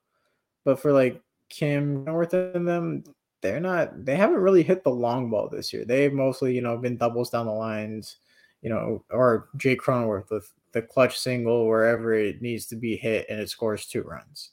But 0.64 0.80
for 0.80 0.94
like 0.94 1.22
Kim 1.50 2.06
North 2.06 2.34
and 2.34 2.66
them, 2.66 3.04
they're 3.42 3.60
not. 3.60 4.06
They 4.06 4.16
haven't 4.16 4.38
really 4.38 4.64
hit 4.64 4.86
the 4.86 4.90
long 4.90 5.30
ball 5.30 5.50
this 5.50 5.74
year. 5.74 5.84
They've 5.84 6.14
mostly, 6.14 6.56
you 6.56 6.62
know, 6.62 6.78
been 6.78 6.96
doubles 6.96 7.30
down 7.30 7.46
the 7.48 7.52
lines, 7.52 8.18
you 8.62 8.70
know, 8.70 9.04
or 9.10 9.50
Jake 9.58 9.82
Cronenworth 9.82 10.30
with 10.30 10.50
the 10.74 10.82
clutch 10.82 11.18
single 11.20 11.68
wherever 11.68 12.14
it 12.14 12.42
needs 12.42 12.66
to 12.68 12.76
be 12.76 12.96
hit, 12.96 13.26
and 13.30 13.40
it 13.40 13.50
scores 13.50 13.88
two 13.88 14.04
runs. 14.04 14.52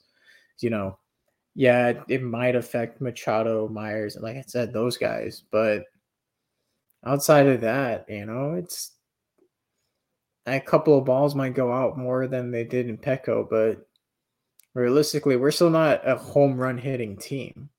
You 0.59 0.69
know, 0.69 0.99
yeah, 1.55 2.03
it 2.07 2.21
might 2.21 2.55
affect 2.55 3.01
Machado, 3.01 3.67
Myers, 3.67 4.15
and 4.15 4.23
like 4.23 4.37
I 4.37 4.43
said, 4.45 4.73
those 4.73 4.97
guys, 4.97 5.43
but 5.51 5.83
outside 7.05 7.47
of 7.47 7.61
that, 7.61 8.05
you 8.09 8.25
know, 8.25 8.53
it's 8.53 8.91
a 10.45 10.59
couple 10.59 10.97
of 10.97 11.05
balls 11.05 11.35
might 11.35 11.53
go 11.53 11.71
out 11.71 11.97
more 11.97 12.27
than 12.27 12.51
they 12.51 12.63
did 12.63 12.89
in 12.89 12.97
Petco, 12.97 13.47
but 13.49 13.87
realistically, 14.73 15.35
we're 15.35 15.51
still 15.51 15.69
not 15.69 16.07
a 16.07 16.15
home 16.15 16.57
run 16.57 16.77
hitting 16.77 17.17
team. 17.17 17.69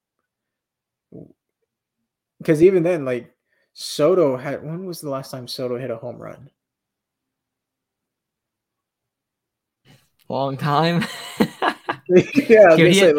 Because 2.38 2.62
even 2.62 2.82
then, 2.82 3.04
like 3.04 3.34
Soto 3.72 4.36
had 4.36 4.62
when 4.64 4.86
was 4.86 5.00
the 5.00 5.10
last 5.10 5.30
time 5.30 5.46
Soto 5.48 5.78
hit 5.78 5.90
a 5.90 5.96
home 5.96 6.16
run? 6.16 6.50
Long 10.30 10.56
time. 10.56 11.04
yeah, 12.08 12.76
dude, 12.76 12.92
he, 12.92 12.98
had, 13.00 13.16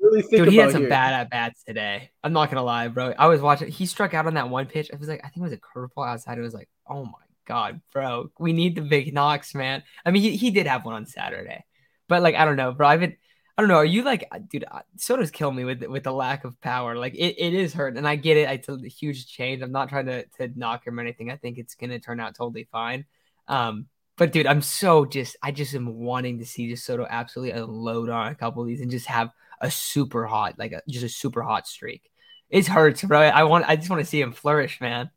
really 0.00 0.22
dude, 0.30 0.46
he 0.46 0.58
had 0.58 0.70
some 0.70 0.82
here. 0.82 0.88
bad 0.88 1.12
at 1.12 1.28
bats 1.28 1.64
today. 1.64 2.12
I'm 2.22 2.32
not 2.32 2.50
gonna 2.50 2.62
lie, 2.62 2.86
bro. 2.86 3.12
I 3.18 3.26
was 3.26 3.40
watching. 3.40 3.66
He 3.66 3.84
struck 3.84 4.14
out 4.14 4.28
on 4.28 4.34
that 4.34 4.48
one 4.48 4.66
pitch. 4.66 4.88
I 4.92 4.96
was 4.96 5.08
like, 5.08 5.22
I 5.24 5.28
think 5.28 5.38
it 5.38 5.50
was 5.50 5.52
a 5.52 5.56
curveball 5.56 6.06
outside. 6.06 6.38
It 6.38 6.42
was 6.42 6.54
like, 6.54 6.68
oh 6.86 7.04
my 7.04 7.18
god, 7.46 7.80
bro, 7.92 8.30
we 8.38 8.52
need 8.52 8.76
the 8.76 8.82
big 8.82 9.12
knocks, 9.12 9.56
man. 9.56 9.82
I 10.04 10.12
mean, 10.12 10.22
he, 10.22 10.36
he 10.36 10.52
did 10.52 10.68
have 10.68 10.84
one 10.84 10.94
on 10.94 11.06
Saturday, 11.06 11.64
but 12.06 12.22
like, 12.22 12.36
I 12.36 12.44
don't 12.44 12.54
know, 12.54 12.70
bro. 12.70 12.86
I've 12.86 13.00
been, 13.00 13.16
I 13.58 13.62
don't 13.62 13.68
know. 13.68 13.78
Are 13.78 13.84
you 13.84 14.04
like, 14.04 14.30
dude? 14.48 14.66
Soto's 14.98 15.32
kill 15.32 15.50
me 15.50 15.64
with 15.64 15.82
with 15.82 16.04
the 16.04 16.12
lack 16.12 16.44
of 16.44 16.60
power. 16.60 16.94
Like, 16.94 17.14
it, 17.16 17.40
it 17.44 17.54
is 17.54 17.74
hurt, 17.74 17.96
and 17.96 18.06
I 18.06 18.14
get 18.14 18.36
it. 18.36 18.48
It's 18.48 18.68
a 18.68 18.78
huge 18.86 19.26
change. 19.26 19.62
I'm 19.62 19.72
not 19.72 19.88
trying 19.88 20.06
to 20.06 20.24
to 20.38 20.48
knock 20.54 20.86
him 20.86 20.96
or 20.96 21.02
anything. 21.02 21.28
I 21.28 21.38
think 21.38 21.58
it's 21.58 21.74
gonna 21.74 21.98
turn 21.98 22.20
out 22.20 22.36
totally 22.36 22.68
fine. 22.70 23.04
Um, 23.48 23.88
but 24.16 24.32
dude, 24.32 24.46
I'm 24.46 24.62
so 24.62 25.04
just, 25.04 25.36
I 25.42 25.50
just 25.52 25.74
am 25.74 25.98
wanting 25.98 26.38
to 26.38 26.46
see 26.46 26.68
just 26.68 26.84
Soto 26.84 27.06
absolutely 27.08 27.58
unload 27.60 28.08
on 28.08 28.28
a 28.28 28.34
couple 28.34 28.62
of 28.62 28.68
these 28.68 28.80
and 28.80 28.90
just 28.90 29.06
have 29.06 29.30
a 29.60 29.70
super 29.70 30.26
hot, 30.26 30.58
like 30.58 30.72
a, 30.72 30.82
just 30.88 31.04
a 31.04 31.08
super 31.08 31.42
hot 31.42 31.66
streak. 31.66 32.10
It 32.48 32.66
hurts, 32.66 33.02
bro. 33.02 33.20
I 33.20 33.44
want, 33.44 33.68
I 33.68 33.76
just 33.76 33.90
want 33.90 34.00
to 34.00 34.06
see 34.06 34.20
him 34.20 34.32
flourish, 34.32 34.80
man. 34.80 35.10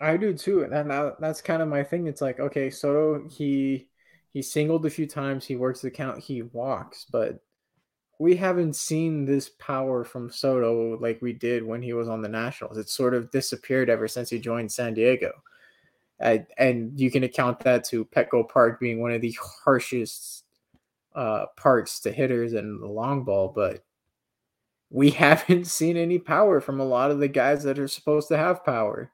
I 0.00 0.16
do 0.16 0.34
too, 0.34 0.64
and 0.64 0.72
that, 0.72 1.20
that's 1.20 1.40
kind 1.40 1.62
of 1.62 1.68
my 1.68 1.84
thing. 1.84 2.08
It's 2.08 2.20
like, 2.20 2.40
okay, 2.40 2.70
Soto, 2.70 3.28
he 3.28 3.88
he 4.32 4.42
singled 4.42 4.84
a 4.84 4.90
few 4.90 5.06
times, 5.06 5.44
he 5.44 5.56
works 5.56 5.80
the 5.80 5.90
count, 5.90 6.18
he 6.18 6.42
walks, 6.42 7.06
but 7.12 7.40
we 8.18 8.34
haven't 8.34 8.74
seen 8.74 9.24
this 9.24 9.48
power 9.48 10.04
from 10.04 10.30
Soto 10.30 10.98
like 10.98 11.20
we 11.20 11.32
did 11.32 11.64
when 11.64 11.82
he 11.82 11.92
was 11.92 12.08
on 12.08 12.22
the 12.22 12.28
Nationals. 12.28 12.78
It's 12.78 12.94
sort 12.94 13.14
of 13.14 13.30
disappeared 13.30 13.90
ever 13.90 14.08
since 14.08 14.30
he 14.30 14.38
joined 14.38 14.72
San 14.72 14.94
Diego. 14.94 15.32
And 16.58 16.98
you 16.98 17.10
can 17.10 17.24
account 17.24 17.60
that 17.60 17.84
to 17.86 18.04
Petco 18.04 18.48
Park 18.48 18.80
being 18.80 19.00
one 19.00 19.12
of 19.12 19.20
the 19.20 19.36
harshest 19.64 20.44
uh, 21.14 21.46
parks 21.56 22.00
to 22.00 22.12
hitters 22.12 22.52
and 22.52 22.82
the 22.82 22.86
long 22.86 23.24
ball, 23.24 23.52
but 23.54 23.84
we 24.90 25.10
haven't 25.24 25.66
seen 25.66 25.96
any 25.96 26.18
power 26.18 26.60
from 26.60 26.80
a 26.80 26.84
lot 26.84 27.10
of 27.10 27.18
the 27.18 27.28
guys 27.28 27.64
that 27.64 27.78
are 27.78 27.88
supposed 27.88 28.28
to 28.28 28.36
have 28.36 28.64
power. 28.64 29.10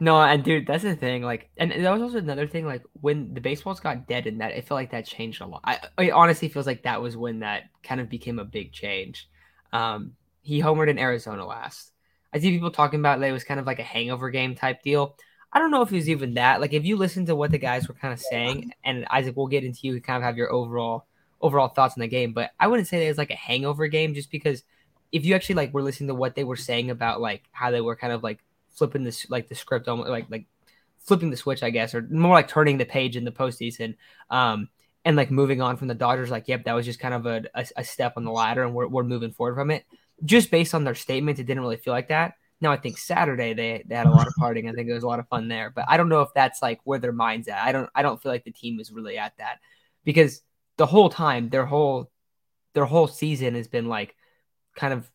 No, 0.00 0.20
and 0.20 0.42
dude, 0.44 0.66
that's 0.66 0.82
the 0.82 0.96
thing. 0.96 1.22
Like, 1.22 1.50
and 1.56 1.70
that 1.70 1.92
was 1.92 2.02
also 2.02 2.18
another 2.18 2.46
thing. 2.46 2.66
Like, 2.66 2.82
when 3.00 3.32
the 3.32 3.40
baseballs 3.40 3.80
got 3.80 4.08
dead 4.08 4.26
in 4.26 4.38
that, 4.38 4.52
it 4.52 4.66
felt 4.66 4.76
like 4.76 4.90
that 4.90 5.06
changed 5.06 5.40
a 5.40 5.46
lot. 5.46 5.62
I, 5.64 5.78
it 5.98 6.10
honestly 6.10 6.48
feels 6.48 6.66
like 6.66 6.82
that 6.82 7.00
was 7.00 7.16
when 7.16 7.38
that 7.40 7.64
kind 7.82 8.00
of 8.00 8.10
became 8.10 8.38
a 8.38 8.44
big 8.44 8.72
change. 8.72 9.30
Um, 9.72 10.12
he 10.42 10.60
homered 10.60 10.90
in 10.90 10.98
Arizona 10.98 11.46
last. 11.46 11.93
I 12.34 12.40
see 12.40 12.50
people 12.50 12.70
talking 12.70 13.00
about 13.00 13.20
that 13.20 13.28
it 13.28 13.32
was 13.32 13.44
kind 13.44 13.60
of 13.60 13.66
like 13.66 13.78
a 13.78 13.84
hangover 13.84 14.28
game 14.30 14.54
type 14.54 14.82
deal. 14.82 15.16
I 15.52 15.60
don't 15.60 15.70
know 15.70 15.82
if 15.82 15.92
it 15.92 15.96
was 15.96 16.10
even 16.10 16.34
that. 16.34 16.60
Like 16.60 16.72
if 16.72 16.84
you 16.84 16.96
listen 16.96 17.26
to 17.26 17.36
what 17.36 17.52
the 17.52 17.58
guys 17.58 17.86
were 17.86 17.94
kind 17.94 18.12
of 18.12 18.20
saying, 18.20 18.72
and 18.84 19.06
Isaac, 19.10 19.36
we'll 19.36 19.46
get 19.46 19.64
into 19.64 19.86
you 19.86 20.00
kind 20.00 20.16
of 20.16 20.24
have 20.24 20.36
your 20.36 20.52
overall 20.52 21.06
overall 21.40 21.68
thoughts 21.68 21.94
on 21.96 22.00
the 22.00 22.08
game, 22.08 22.32
but 22.32 22.50
I 22.58 22.66
wouldn't 22.66 22.88
say 22.88 22.98
that 22.98 23.04
it 23.04 23.08
was 23.08 23.18
like 23.18 23.30
a 23.30 23.36
hangover 23.36 23.86
game 23.86 24.14
just 24.14 24.30
because 24.30 24.64
if 25.12 25.24
you 25.24 25.34
actually 25.34 25.56
like 25.56 25.72
were 25.72 25.82
listening 25.82 26.08
to 26.08 26.14
what 26.14 26.34
they 26.34 26.42
were 26.42 26.56
saying 26.56 26.90
about 26.90 27.20
like 27.20 27.42
how 27.52 27.70
they 27.70 27.80
were 27.80 27.94
kind 27.94 28.12
of 28.12 28.22
like 28.22 28.40
flipping 28.70 29.04
this 29.04 29.30
like 29.30 29.48
the 29.48 29.54
script 29.54 29.86
almost 29.86 30.08
like 30.08 30.26
like 30.30 30.46
flipping 31.04 31.30
the 31.30 31.36
switch, 31.36 31.62
I 31.62 31.70
guess, 31.70 31.94
or 31.94 32.02
more 32.10 32.34
like 32.34 32.48
turning 32.48 32.78
the 32.78 32.84
page 32.84 33.16
in 33.16 33.24
the 33.24 33.30
postseason. 33.30 33.96
Um, 34.30 34.68
and 35.04 35.16
like 35.16 35.30
moving 35.30 35.60
on 35.60 35.76
from 35.76 35.88
the 35.88 35.94
Dodgers, 35.94 36.30
like, 36.30 36.48
yep, 36.48 36.64
that 36.64 36.72
was 36.72 36.86
just 36.86 36.98
kind 36.98 37.14
of 37.14 37.26
a, 37.26 37.44
a, 37.54 37.66
a 37.76 37.84
step 37.84 38.14
on 38.16 38.24
the 38.24 38.30
ladder 38.30 38.64
and 38.64 38.74
we're, 38.74 38.86
we're 38.86 39.04
moving 39.04 39.32
forward 39.32 39.54
from 39.54 39.70
it. 39.70 39.84
Just 40.24 40.50
based 40.50 40.74
on 40.74 40.84
their 40.84 40.94
statements, 40.94 41.40
it 41.40 41.46
didn't 41.46 41.62
really 41.62 41.76
feel 41.76 41.92
like 41.92 42.08
that. 42.08 42.34
Now 42.60 42.72
I 42.72 42.76
think 42.76 42.98
Saturday 42.98 43.52
they, 43.52 43.84
they 43.86 43.94
had 43.94 44.06
a 44.06 44.10
lot 44.10 44.26
of 44.26 44.34
partying. 44.38 44.70
I 44.70 44.72
think 44.72 44.88
it 44.88 44.94
was 44.94 45.02
a 45.02 45.08
lot 45.08 45.18
of 45.18 45.28
fun 45.28 45.48
there, 45.48 45.70
but 45.74 45.84
I 45.88 45.96
don't 45.96 46.08
know 46.08 46.22
if 46.22 46.30
that's 46.34 46.62
like 46.62 46.80
where 46.84 46.98
their 46.98 47.12
minds 47.12 47.48
at. 47.48 47.58
I 47.58 47.72
don't 47.72 47.90
I 47.94 48.02
don't 48.02 48.22
feel 48.22 48.32
like 48.32 48.44
the 48.44 48.52
team 48.52 48.80
is 48.80 48.92
really 48.92 49.18
at 49.18 49.36
that 49.38 49.58
because 50.04 50.40
the 50.76 50.86
whole 50.86 51.08
time 51.08 51.50
their 51.50 51.66
whole 51.66 52.10
their 52.74 52.86
whole 52.86 53.06
season 53.06 53.54
has 53.54 53.68
been 53.68 53.88
like 53.88 54.14
kind 54.76 54.94
of 54.94 55.10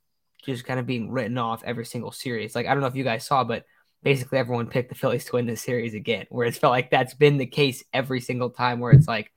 just 0.45 0.65
kind 0.65 0.79
of 0.79 0.85
being 0.85 1.11
written 1.11 1.37
off 1.37 1.63
every 1.63 1.85
single 1.85 2.11
series. 2.11 2.55
Like 2.55 2.67
I 2.67 2.73
don't 2.73 2.81
know 2.81 2.87
if 2.87 2.95
you 2.95 3.03
guys 3.03 3.25
saw, 3.25 3.43
but 3.43 3.65
basically 4.03 4.37
everyone 4.37 4.67
picked 4.67 4.89
the 4.89 4.95
Phillies 4.95 5.25
to 5.25 5.33
win 5.33 5.45
this 5.45 5.61
series 5.61 5.93
again, 5.93 6.25
where 6.29 6.45
it's 6.47 6.57
felt 6.57 6.71
like 6.71 6.91
that's 6.91 7.13
been 7.13 7.37
the 7.37 7.45
case 7.45 7.83
every 7.93 8.21
single 8.21 8.49
time 8.49 8.79
where 8.79 8.91
it's 8.91 9.07
like, 9.07 9.31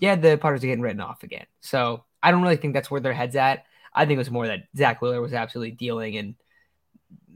yeah, 0.00 0.16
the 0.16 0.38
Padres 0.38 0.64
are 0.64 0.66
getting 0.66 0.82
written 0.82 1.00
off 1.00 1.22
again. 1.22 1.46
So 1.60 2.04
I 2.22 2.30
don't 2.30 2.42
really 2.42 2.56
think 2.56 2.74
that's 2.74 2.90
where 2.90 3.00
their 3.00 3.12
head's 3.12 3.36
at. 3.36 3.64
I 3.94 4.04
think 4.04 4.16
it 4.16 4.18
was 4.18 4.30
more 4.30 4.46
that 4.46 4.64
Zack 4.76 5.02
Wheeler 5.02 5.20
was 5.20 5.34
absolutely 5.34 5.72
dealing 5.72 6.16
and 6.16 6.34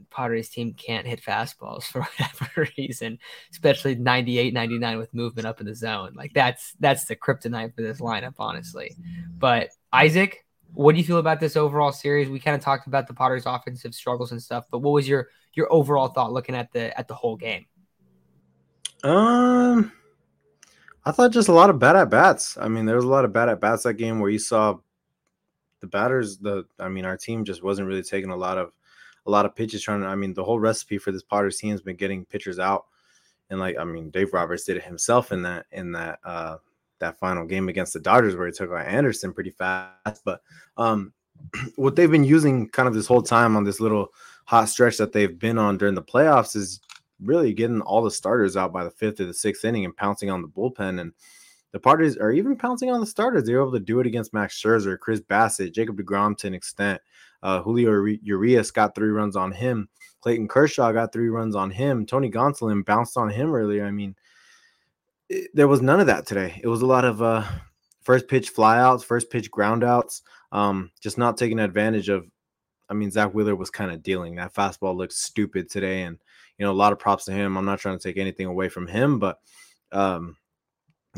Padres 0.09 0.49
team 0.49 0.73
can't 0.73 1.05
hit 1.05 1.21
fastballs 1.21 1.83
for 1.91 2.01
whatever 2.01 2.67
reason, 2.77 3.19
especially 3.51 3.95
98, 3.95 4.53
99 4.53 4.97
with 4.97 5.13
movement 5.13 5.47
up 5.47 5.59
in 5.59 5.65
the 5.65 5.75
zone. 5.75 6.13
Like 6.15 6.33
that's 6.33 6.73
that's 6.79 7.05
the 7.05 7.15
kryptonite 7.15 7.75
for 7.75 7.81
this 7.81 8.01
lineup, 8.01 8.35
honestly. 8.39 8.95
But 9.37 9.69
Isaac, 9.93 10.45
what 10.73 10.93
do 10.93 10.99
you 10.99 11.05
feel 11.05 11.17
about 11.17 11.39
this 11.39 11.55
overall 11.55 11.91
series? 11.91 12.29
We 12.29 12.39
kind 12.39 12.55
of 12.55 12.61
talked 12.61 12.87
about 12.87 13.07
the 13.07 13.13
Padres' 13.13 13.45
offensive 13.45 13.93
struggles 13.93 14.31
and 14.31 14.41
stuff, 14.41 14.65
but 14.71 14.79
what 14.79 14.91
was 14.91 15.07
your 15.07 15.27
your 15.53 15.71
overall 15.71 16.07
thought 16.07 16.33
looking 16.33 16.55
at 16.55 16.71
the 16.71 16.97
at 16.97 17.07
the 17.07 17.15
whole 17.15 17.35
game? 17.35 17.65
Um 19.03 19.91
I 21.05 21.11
thought 21.11 21.31
just 21.31 21.47
a 21.47 21.53
lot 21.53 21.69
of 21.69 21.79
bad 21.79 21.95
at 21.95 22.09
bats. 22.09 22.57
I 22.59 22.67
mean, 22.67 22.85
there 22.85 22.97
was 22.97 23.05
a 23.05 23.09
lot 23.09 23.23
of 23.23 23.31
bad 23.31 23.47
at 23.47 23.61
bats 23.61 23.83
that 23.83 23.93
game 23.93 24.19
where 24.19 24.29
you 24.29 24.39
saw 24.39 24.77
the 25.79 25.87
batters, 25.87 26.37
the 26.37 26.65
I 26.79 26.89
mean, 26.89 27.05
our 27.05 27.17
team 27.17 27.45
just 27.45 27.63
wasn't 27.63 27.87
really 27.87 28.03
taking 28.03 28.29
a 28.29 28.35
lot 28.35 28.57
of 28.57 28.71
a 29.25 29.31
lot 29.31 29.45
of 29.45 29.55
pitches 29.55 29.83
trying 29.83 30.01
to. 30.01 30.07
I 30.07 30.15
mean, 30.15 30.33
the 30.33 30.43
whole 30.43 30.59
recipe 30.59 30.97
for 30.97 31.11
this 31.11 31.23
Padres 31.23 31.57
team 31.57 31.71
has 31.71 31.81
been 31.81 31.95
getting 31.95 32.25
pitchers 32.25 32.59
out, 32.59 32.85
and 33.49 33.59
like 33.59 33.77
I 33.77 33.83
mean, 33.83 34.09
Dave 34.09 34.33
Roberts 34.33 34.63
did 34.63 34.77
it 34.77 34.83
himself 34.83 35.31
in 35.31 35.43
that 35.43 35.65
in 35.71 35.91
that 35.93 36.19
uh 36.23 36.57
that 36.99 37.19
final 37.19 37.45
game 37.45 37.69
against 37.69 37.93
the 37.93 37.99
Dodgers 37.99 38.35
where 38.35 38.47
he 38.47 38.53
took 38.53 38.71
out 38.71 38.87
Anderson 38.87 39.33
pretty 39.33 39.51
fast. 39.51 40.23
But 40.25 40.41
um, 40.77 41.13
what 41.75 41.95
they've 41.95 42.09
been 42.09 42.23
using 42.23 42.69
kind 42.69 42.87
of 42.87 42.93
this 42.93 43.07
whole 43.07 43.21
time 43.21 43.55
on 43.55 43.63
this 43.63 43.79
little 43.79 44.13
hot 44.45 44.69
stretch 44.69 44.97
that 44.97 45.11
they've 45.11 45.37
been 45.37 45.57
on 45.57 45.77
during 45.77 45.95
the 45.95 46.01
playoffs 46.01 46.55
is 46.55 46.79
really 47.21 47.53
getting 47.53 47.81
all 47.81 48.01
the 48.01 48.11
starters 48.11 48.55
out 48.55 48.71
by 48.71 48.83
the 48.83 48.91
fifth 48.91 49.19
or 49.19 49.25
the 49.25 49.33
sixth 49.33 49.65
inning 49.65 49.85
and 49.85 49.95
pouncing 49.95 50.29
on 50.29 50.41
the 50.41 50.47
bullpen. 50.47 50.99
And 50.99 51.13
the 51.71 51.79
Padres 51.79 52.17
are 52.17 52.31
even 52.31 52.55
pouncing 52.55 52.89
on 52.89 52.99
the 52.99 53.05
starters. 53.05 53.45
They 53.45 53.53
were 53.53 53.61
able 53.61 53.73
to 53.73 53.79
do 53.79 53.99
it 53.99 54.07
against 54.07 54.33
Max 54.33 54.59
Scherzer, 54.61 54.97
Chris 54.97 55.19
Bassitt, 55.19 55.73
Jacob 55.73 55.97
DeGrom 55.97 56.37
to 56.37 56.47
an 56.47 56.53
extent. 56.53 57.01
Uh, 57.43 57.61
Julio 57.61 58.03
Urias 58.23 58.71
got 58.71 58.95
three 58.95 59.09
runs 59.09 59.35
on 59.35 59.51
him. 59.51 59.89
Clayton 60.21 60.47
Kershaw 60.47 60.91
got 60.91 61.13
three 61.13 61.29
runs 61.29 61.55
on 61.55 61.69
him. 61.69 62.05
Tony 62.05 62.31
Gonsolin 62.31 62.83
bounced 62.85 63.17
on 63.17 63.29
him 63.29 63.53
earlier. 63.53 63.85
I 63.85 63.91
mean, 63.91 64.15
it, 65.29 65.49
there 65.53 65.67
was 65.67 65.81
none 65.81 65.99
of 65.99 66.07
that 66.07 66.25
today. 66.25 66.59
It 66.63 66.67
was 66.67 66.81
a 66.81 66.87
lot 66.87 67.05
of 67.05 67.21
uh, 67.21 67.43
first 68.01 68.27
pitch 68.27 68.53
flyouts, 68.53 69.03
first 69.03 69.29
pitch 69.29 69.51
groundouts, 69.51 70.21
um, 70.51 70.91
just 71.01 71.17
not 71.17 71.37
taking 71.37 71.59
advantage 71.59 72.09
of. 72.09 72.29
I 72.89 72.93
mean, 72.93 73.11
Zack 73.11 73.33
Wheeler 73.33 73.55
was 73.55 73.69
kind 73.69 73.91
of 73.91 74.01
dealing. 74.01 74.35
That 74.35 74.53
fastball 74.53 74.95
looked 74.95 75.13
stupid 75.13 75.69
today, 75.69 76.03
and 76.03 76.17
you 76.57 76.65
know, 76.65 76.71
a 76.71 76.73
lot 76.73 76.93
of 76.93 76.99
props 76.99 77.25
to 77.25 77.33
him. 77.33 77.57
I'm 77.57 77.65
not 77.65 77.79
trying 77.79 77.99
to 77.99 78.03
take 78.03 78.17
anything 78.17 78.47
away 78.47 78.69
from 78.69 78.87
him, 78.87 79.19
but 79.19 79.39
um, 79.91 80.37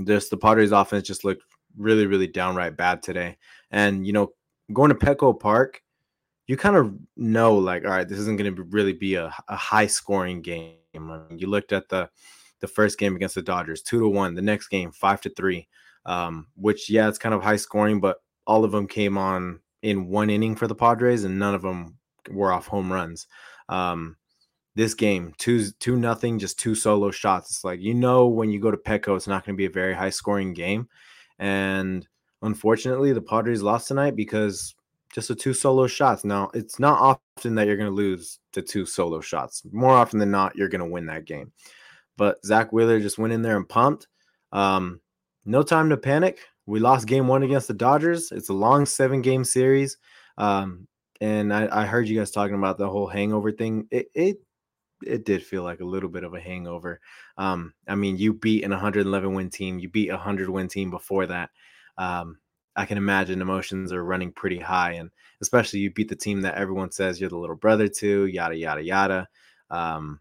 just 0.06 0.30
the 0.30 0.38
Padres 0.38 0.72
offense 0.72 1.08
just 1.08 1.24
looked 1.24 1.44
really, 1.78 2.06
really 2.06 2.28
downright 2.28 2.78
bad 2.78 3.02
today. 3.02 3.38
And 3.72 4.06
you 4.06 4.14
know, 4.14 4.34
going 4.74 4.90
to 4.90 4.96
Petco 4.96 5.40
Park, 5.40 5.82
you 6.48 6.58
kind 6.58 6.76
of 6.76 6.94
know 7.16 7.56
like, 7.56 7.86
all 7.86 7.92
right, 7.92 8.08
this 8.08 8.20
isn't 8.20 8.38
going 8.38 8.56
to 8.56 8.64
really 8.64 8.94
be 8.94 9.16
a, 9.16 9.34
a 9.48 9.56
high 9.56 9.88
scoring 9.88 10.42
game. 10.42 10.76
I 10.96 11.00
mean, 11.00 11.38
you 11.38 11.48
looked 11.48 11.74
at 11.74 11.90
the 11.90 12.10
the 12.60 12.68
first 12.68 12.98
game 12.98 13.16
against 13.16 13.36
the 13.36 13.42
Dodgers, 13.42 13.82
two 13.82 14.00
to 14.00 14.08
one. 14.08 14.36
The 14.36 14.42
next 14.42 14.68
game, 14.68 14.92
five 14.92 15.22
to 15.22 15.30
three. 15.30 15.68
Um, 16.06 16.48
which 16.56 16.90
yeah, 16.90 17.08
it's 17.08 17.18
kind 17.18 17.36
of 17.36 17.44
high 17.44 17.58
scoring, 17.58 18.00
but 18.00 18.18
all 18.48 18.64
of 18.64 18.72
them 18.72 18.88
came 18.88 19.18
on 19.18 19.60
in 19.82 20.08
one 20.08 20.30
inning 20.30 20.56
for 20.56 20.68
the 20.68 20.76
Padres, 20.76 21.24
and 21.24 21.38
none 21.38 21.54
of 21.54 21.62
them 21.62 21.98
were 22.30 22.52
off 22.52 22.68
home 22.68 22.92
runs. 22.92 23.28
Um, 23.68 24.16
this 24.80 24.94
game, 24.94 25.34
two 25.38 25.65
two 25.80 25.98
nothing, 25.98 26.39
just 26.39 26.58
two 26.58 26.74
solo 26.74 27.12
shots. 27.12 27.52
It's 27.52 27.63
like 27.63 27.82
you 27.82 27.94
know 27.94 28.28
when 28.28 28.50
you 28.50 28.60
go 28.60 28.72
to 28.72 28.78
Petco, 28.78 29.15
it's 29.15 29.28
not 29.28 29.46
going 29.46 29.56
to 29.56 29.58
be 29.58 29.65
a 29.65 29.70
very 29.70 29.94
high 29.94 30.10
scoring 30.10 30.54
game, 30.54 30.88
and 31.38 32.08
unfortunately, 32.42 33.12
the 33.12 33.22
Padres 33.22 33.62
lost 33.62 33.89
tonight 33.89 34.15
because 34.15 34.74
just 35.13 35.28
the 35.28 35.36
two 35.36 35.54
solo 35.54 35.86
shots. 35.86 36.24
Now, 36.24 36.50
it's 36.54 36.80
not 36.80 37.20
often 37.36 37.56
that 37.56 37.68
you're 37.68 37.78
going 37.78 37.89
to 37.89 37.96
lose 37.96 38.39
to 38.54 38.62
two 38.62 38.86
solo 38.86 39.20
shots. 39.20 39.63
More 39.72 39.92
often 39.92 40.18
than 40.18 40.32
not, 40.32 40.56
you're 40.56 40.70
going 40.70 40.80
to 40.80 40.86
win 40.86 41.08
that 41.08 41.26
game. 41.26 41.52
But 42.15 42.44
zack 42.46 42.72
Wheeler 42.72 43.00
just 43.00 43.18
went 43.18 43.34
in 43.34 43.42
there 43.42 43.58
and 43.58 43.68
pumped. 43.68 44.08
Um, 44.52 45.02
no 45.46 45.62
time 45.63 45.89
to 45.89 45.98
panic. 45.98 46.39
We 46.65 46.80
lost 46.80 47.08
game 47.08 47.28
one 47.28 47.44
against 47.44 47.68
the 47.68 47.74
Dodgers. 47.74 48.32
It's 48.32 48.50
a 48.50 48.54
long 48.54 48.86
seven 48.86 49.22
game 49.22 49.44
series. 49.44 49.98
Um, 50.38 50.88
and 51.20 51.54
I, 51.54 51.82
I, 51.82 51.86
heard 51.86 52.08
you 52.08 52.18
guys 52.18 52.32
talking 52.32 52.56
about 52.56 52.78
the 52.78 52.89
whole 52.89 53.08
hangover 53.08 53.52
thing. 53.52 53.88
It, 53.92 54.08
it 54.13 54.38
it 55.06 55.26
did 55.26 55.44
feel 55.44 55.64
like 55.64 55.80
a 55.80 55.86
little 55.86 56.10
bit 56.10 56.24
of 56.24 56.34
a 56.34 56.40
hangover. 56.40 57.00
Um, 57.38 57.74
I 57.88 57.96
mean, 57.96 58.18
you 58.18 58.34
beat 58.34 58.64
an 58.64 58.72
111 58.72 59.34
win 59.34 59.50
team. 59.50 59.80
You 59.80 59.90
beat 59.90 60.10
a 60.10 60.14
100 60.14 60.50
win 60.50 60.68
team 60.68 60.90
before 60.90 61.26
that. 61.28 61.50
Um, 61.98 62.38
I 62.76 62.86
can 62.86 62.98
imagine 62.98 63.42
emotions 63.42 63.92
are 63.92 64.04
running 64.04 64.32
pretty 64.32 64.60
high, 64.60 64.94
and 64.94 65.12
especially 65.42 65.80
you 65.80 65.92
beat 65.92 66.08
the 66.08 66.16
team 66.16 66.42
that 66.42 66.56
everyone 66.56 66.92
says 66.92 67.20
you're 67.20 67.30
the 67.30 67.38
little 67.38 67.56
brother 67.56 67.88
to. 67.88 68.26
Yada 68.26 68.56
yada 68.56 68.82
yada. 68.82 69.28
Um, 69.70 70.20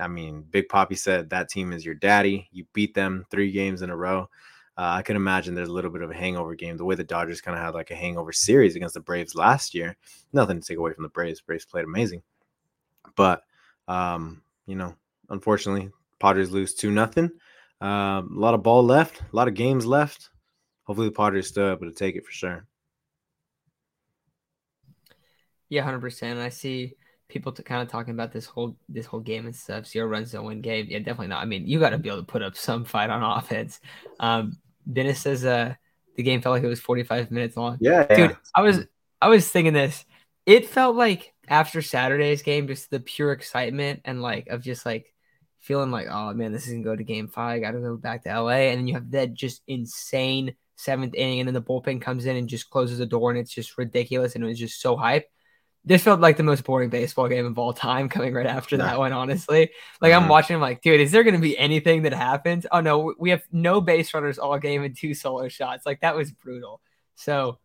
I 0.00 0.08
mean, 0.08 0.42
Big 0.50 0.68
Papi 0.68 0.96
said 0.96 1.28
that 1.30 1.48
team 1.48 1.72
is 1.72 1.84
your 1.84 1.94
daddy. 1.94 2.48
You 2.52 2.64
beat 2.72 2.94
them 2.94 3.26
three 3.30 3.52
games 3.52 3.82
in 3.82 3.90
a 3.90 3.96
row. 3.96 4.30
Uh, 4.78 4.94
I 4.96 5.02
can 5.02 5.16
imagine 5.16 5.54
there's 5.54 5.68
a 5.68 5.72
little 5.72 5.90
bit 5.90 6.00
of 6.00 6.10
a 6.10 6.14
hangover 6.14 6.54
game. 6.54 6.78
The 6.78 6.84
way 6.84 6.94
the 6.94 7.04
Dodgers 7.04 7.42
kind 7.42 7.54
of 7.54 7.62
had 7.62 7.74
like 7.74 7.90
a 7.90 7.96
hangover 7.96 8.32
series 8.32 8.76
against 8.76 8.94
the 8.94 9.00
Braves 9.00 9.34
last 9.34 9.74
year. 9.74 9.96
Nothing 10.32 10.58
to 10.60 10.66
take 10.66 10.78
away 10.78 10.94
from 10.94 11.02
the 11.02 11.10
Braves. 11.10 11.40
Braves 11.42 11.66
played 11.66 11.84
amazing, 11.84 12.22
but 13.14 13.42
um, 13.90 14.42
you 14.66 14.76
know, 14.76 14.94
unfortunately, 15.28 15.90
Padres 16.20 16.50
lose 16.50 16.74
two 16.74 16.92
nothing. 16.92 17.30
Uh, 17.82 18.22
a 18.22 18.24
lot 18.30 18.54
of 18.54 18.62
ball 18.62 18.84
left, 18.84 19.20
a 19.20 19.36
lot 19.36 19.48
of 19.48 19.54
games 19.54 19.84
left. 19.84 20.30
Hopefully, 20.84 21.08
the 21.08 21.14
Padres 21.14 21.48
still 21.48 21.72
able 21.72 21.86
to 21.86 21.92
take 21.92 22.14
it 22.14 22.24
for 22.24 22.30
sure. 22.30 22.66
Yeah, 25.68 25.82
hundred 25.82 26.00
percent. 26.00 26.38
I 26.38 26.50
see 26.50 26.94
people 27.28 27.52
to 27.52 27.62
kind 27.62 27.82
of 27.82 27.88
talking 27.88 28.14
about 28.14 28.32
this 28.32 28.46
whole 28.46 28.76
this 28.88 29.06
whole 29.06 29.20
game 29.20 29.46
and 29.46 29.56
stuff. 29.56 29.86
Zero 29.86 30.06
runs, 30.06 30.34
no 30.34 30.44
win 30.44 30.60
game. 30.60 30.86
Yeah, 30.88 30.98
definitely 30.98 31.28
not. 31.28 31.42
I 31.42 31.46
mean, 31.46 31.66
you 31.66 31.80
got 31.80 31.90
to 31.90 31.98
be 31.98 32.08
able 32.08 32.20
to 32.20 32.24
put 32.24 32.42
up 32.42 32.56
some 32.56 32.84
fight 32.84 33.10
on 33.10 33.22
offense. 33.38 33.80
Um, 34.20 34.58
Dennis 34.90 35.20
says 35.20 35.44
uh 35.44 35.74
the 36.16 36.22
game 36.22 36.42
felt 36.42 36.54
like 36.54 36.62
it 36.62 36.68
was 36.68 36.80
45 36.80 37.30
minutes 37.30 37.56
long. 37.56 37.78
Yeah, 37.80 38.06
dude, 38.06 38.30
yeah. 38.30 38.36
I 38.54 38.62
was 38.62 38.86
I 39.20 39.28
was 39.28 39.48
thinking 39.48 39.72
this. 39.72 40.04
It 40.50 40.66
felt 40.66 40.96
like 40.96 41.32
after 41.46 41.80
Saturday's 41.80 42.42
game, 42.42 42.66
just 42.66 42.90
the 42.90 42.98
pure 42.98 43.30
excitement 43.30 44.00
and 44.04 44.20
like 44.20 44.48
of 44.48 44.62
just 44.62 44.84
like 44.84 45.14
feeling 45.60 45.92
like, 45.92 46.08
oh 46.10 46.34
man, 46.34 46.52
this 46.52 46.66
is 46.66 46.72
gonna 46.72 46.82
go 46.82 46.96
to 46.96 47.04
game 47.04 47.28
five. 47.28 47.54
I 47.54 47.60
gotta 47.60 47.78
go 47.78 47.96
back 47.96 48.24
to 48.24 48.40
LA. 48.40 48.66
And 48.70 48.80
then 48.80 48.88
you 48.88 48.94
have 48.94 49.12
that 49.12 49.32
just 49.32 49.62
insane 49.68 50.56
seventh 50.74 51.14
inning, 51.14 51.38
and 51.38 51.46
then 51.46 51.54
the 51.54 51.62
bullpen 51.62 52.02
comes 52.02 52.26
in 52.26 52.34
and 52.34 52.48
just 52.48 52.68
closes 52.68 52.98
the 52.98 53.06
door, 53.06 53.30
and 53.30 53.38
it's 53.38 53.54
just 53.54 53.78
ridiculous. 53.78 54.34
And 54.34 54.42
it 54.42 54.48
was 54.48 54.58
just 54.58 54.80
so 54.80 54.96
hype. 54.96 55.30
This 55.84 56.02
felt 56.02 56.18
like 56.18 56.36
the 56.36 56.42
most 56.42 56.64
boring 56.64 56.90
baseball 56.90 57.28
game 57.28 57.46
of 57.46 57.56
all 57.56 57.72
time 57.72 58.08
coming 58.08 58.34
right 58.34 58.44
after 58.44 58.76
that 58.78 58.98
one, 58.98 59.12
honestly. 59.12 59.70
Like 60.00 60.12
I'm 60.12 60.22
mm-hmm. 60.22 60.30
watching, 60.30 60.56
I'm 60.56 60.60
like, 60.60 60.82
dude, 60.82 61.00
is 61.00 61.12
there 61.12 61.22
gonna 61.22 61.38
be 61.38 61.56
anything 61.56 62.02
that 62.02 62.12
happens? 62.12 62.66
Oh 62.72 62.80
no, 62.80 63.14
we 63.20 63.30
have 63.30 63.44
no 63.52 63.80
base 63.80 64.12
runners 64.12 64.40
all 64.40 64.58
game 64.58 64.82
and 64.82 64.96
two 64.96 65.14
solo 65.14 65.46
shots. 65.46 65.86
Like 65.86 66.00
that 66.00 66.16
was 66.16 66.32
brutal. 66.32 66.80
So 67.14 67.60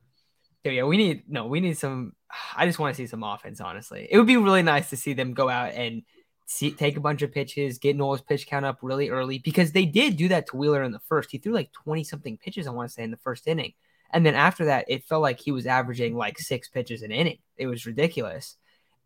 yeah, 0.71 0.84
we 0.84 0.98
need 0.98 1.24
no, 1.28 1.48
we 1.48 1.60
need 1.60 1.78
some. 1.78 2.13
I 2.56 2.65
just 2.65 2.80
want 2.80 2.95
to 2.95 2.98
see 2.98 3.08
some 3.08 3.24
offense. 3.24 3.62
Honestly, 3.62 4.08
it 4.10 4.17
would 4.17 4.28
be 4.28 4.38
really 4.38 4.63
nice 4.63 4.89
to 4.89 4.98
see 4.98 5.13
them 5.13 5.34
go 5.34 5.50
out 5.50 5.74
and 5.74 6.04
see, 6.45 6.71
take 6.71 6.98
a 6.98 7.02
bunch 7.02 7.21
of 7.21 7.32
pitches, 7.32 7.80
get 7.80 7.95
Nola's 7.95 8.21
pitch 8.21 8.48
count 8.48 8.65
up 8.65 8.80
really 8.82 9.10
early 9.10 9.39
because 9.39 9.71
they 9.71 9.86
did 9.86 10.17
do 10.17 10.28
that 10.30 10.48
to 10.48 10.58
Wheeler 10.58 10.84
in 10.84 10.91
the 10.91 11.00
first. 11.00 11.32
He 11.32 11.38
threw 11.38 11.54
like 11.54 11.71
twenty 11.71 12.04
something 12.04 12.38
pitches. 12.38 12.67
I 12.67 12.71
want 12.71 12.89
to 12.89 12.93
say 12.93 13.04
in 13.04 13.12
the 13.12 13.17
first 13.17 13.48
inning, 13.48 13.74
and 14.12 14.26
then 14.26 14.36
after 14.36 14.65
that, 14.65 14.86
it 14.88 15.04
felt 15.04 15.21
like 15.21 15.39
he 15.39 15.52
was 15.52 15.65
averaging 15.65 16.15
like 16.15 16.39
six 16.39 16.69
pitches 16.69 17.02
an 17.02 17.12
inning. 17.12 17.39
It 17.58 17.67
was 17.67 17.86
ridiculous, 17.86 18.56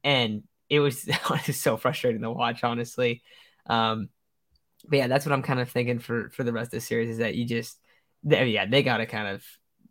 and 0.04 0.44
it 0.70 0.80
was 0.80 1.08
so 1.54 1.78
frustrating 1.78 2.22
to 2.22 2.32
watch, 2.32 2.64
honestly. 2.64 3.24
Um, 3.66 4.10
but 4.88 4.98
yeah, 4.98 5.08
that's 5.08 5.26
what 5.26 5.34
I'm 5.34 5.42
kind 5.42 5.60
of 5.60 5.70
thinking 5.70 6.00
for 6.00 6.30
for 6.30 6.44
the 6.44 6.54
rest 6.54 6.68
of 6.68 6.80
the 6.80 6.82
series 6.82 7.10
is 7.10 7.18
that 7.18 7.36
you 7.36 7.46
just, 7.46 7.78
yeah, 8.24 8.66
they 8.66 8.84
got 8.84 8.98
to 8.98 9.06
kind 9.06 9.28
of 9.28 9.44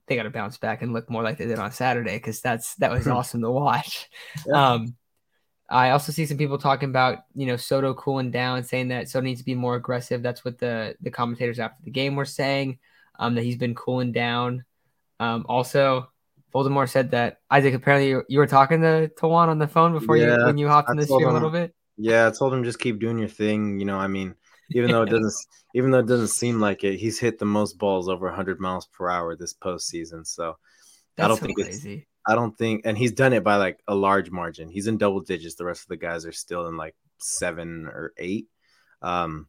they 0.09 0.17
got 0.17 0.25
to 0.25 0.31
bounce 0.31 0.57
back 0.57 0.83
and 0.83 0.93
look 0.93 1.09
more 1.11 1.23
like 1.23 1.39
they 1.39 1.47
did 1.47 1.59
on 1.59 1.73
Saturday 1.73 2.17
because 2.17 2.41
that's 2.41 2.75
that 2.77 2.91
was 2.91 3.07
awesome 3.09 3.43
to 3.43 3.51
watch. 3.51 4.09
Yeah. 4.47 4.73
Um, 4.73 4.97
I 5.71 5.91
also 5.91 6.13
see 6.13 6.25
some 6.25 6.39
people 6.39 6.59
talking 6.59 6.89
about 6.89 7.19
you 7.35 7.47
know 7.47 7.57
Soto 7.57 7.95
cooling 7.95 8.31
down, 8.31 8.65
saying 8.65 8.89
that 8.89 9.09
Soto 9.09 9.25
needs 9.25 9.41
to 9.41 9.45
be 9.45 9.55
more 9.55 9.77
aggressive. 9.77 10.23
That's 10.23 10.45
what 10.45 10.59
the 10.59 10.97
the 11.01 11.11
commentators 11.11 11.59
after 11.59 11.83
the 11.85 11.91
game 11.91 12.17
were 12.17 12.25
saying. 12.25 12.79
Um, 13.21 13.35
that 13.35 13.43
he's 13.43 13.57
been 13.57 13.75
cooling 13.75 14.13
down. 14.13 14.65
Um, 15.19 15.45
also, 15.49 16.09
Voldemort 16.55 16.89
said 16.89 17.11
that 17.11 17.41
Isaac 17.51 17.75
apparently 17.75 18.11
you, 18.11 18.23
you 18.29 18.39
were 18.39 18.47
talking 18.47 18.81
to 18.81 19.11
Tawan 19.17 19.49
on 19.49 19.59
the 19.59 19.67
phone 19.67 19.93
before 19.93 20.17
yeah, 20.17 20.39
you 20.39 20.45
when 20.45 20.57
you 20.57 20.69
hopped 20.69 20.89
in 20.89 20.97
the 20.97 21.05
stream 21.05 21.29
a 21.29 21.33
little 21.33 21.51
bit. 21.51 21.75
Yeah, 21.97 22.29
I 22.29 22.31
told 22.31 22.55
him 22.55 22.63
just 22.63 22.79
keep 22.79 23.01
doing 23.01 23.19
your 23.19 23.29
thing. 23.29 23.81
You 23.81 23.87
know, 23.87 23.99
I 23.99 24.07
mean, 24.07 24.37
even 24.71 24.91
though 24.91 25.03
it 25.03 25.11
doesn't 25.11 25.35
even 25.75 25.91
though 25.91 25.99
it 25.99 26.07
doesn't 26.07 26.29
seem 26.29 26.61
like 26.61 26.85
it, 26.85 26.97
he's 26.97 27.19
hit 27.19 27.39
the 27.39 27.45
most 27.45 27.79
balls 27.79 28.09
over 28.09 28.27
100 28.27 28.61
miles 28.61 28.87
per 28.87 29.09
hour 29.09 29.37
this 29.37 29.55
postseason. 29.55 30.27
So 30.27 30.57
That's 31.17 31.25
I 31.25 31.29
don't 31.29 31.39
so 31.39 31.47
think 31.47 31.59
crazy. 31.59 31.95
it's 31.95 32.07
I 32.29 32.35
don't 32.35 32.57
think, 32.57 32.83
and 32.85 32.97
he's 32.97 33.13
done 33.13 33.33
it 33.33 33.43
by 33.43 33.57
like 33.57 33.83
a 33.89 33.95
large 33.95 34.31
margin. 34.31 34.69
He's 34.69 34.87
in 34.87 34.99
double 34.99 35.21
digits. 35.21 35.55
The 35.55 35.65
rest 35.65 35.83
of 35.83 35.89
the 35.89 35.97
guys 35.97 36.27
are 36.27 36.33
still 36.33 36.67
in 36.67 36.77
like 36.77 36.95
seven 37.17 37.87
or 37.87 38.13
eight. 38.19 38.49
Um, 39.01 39.49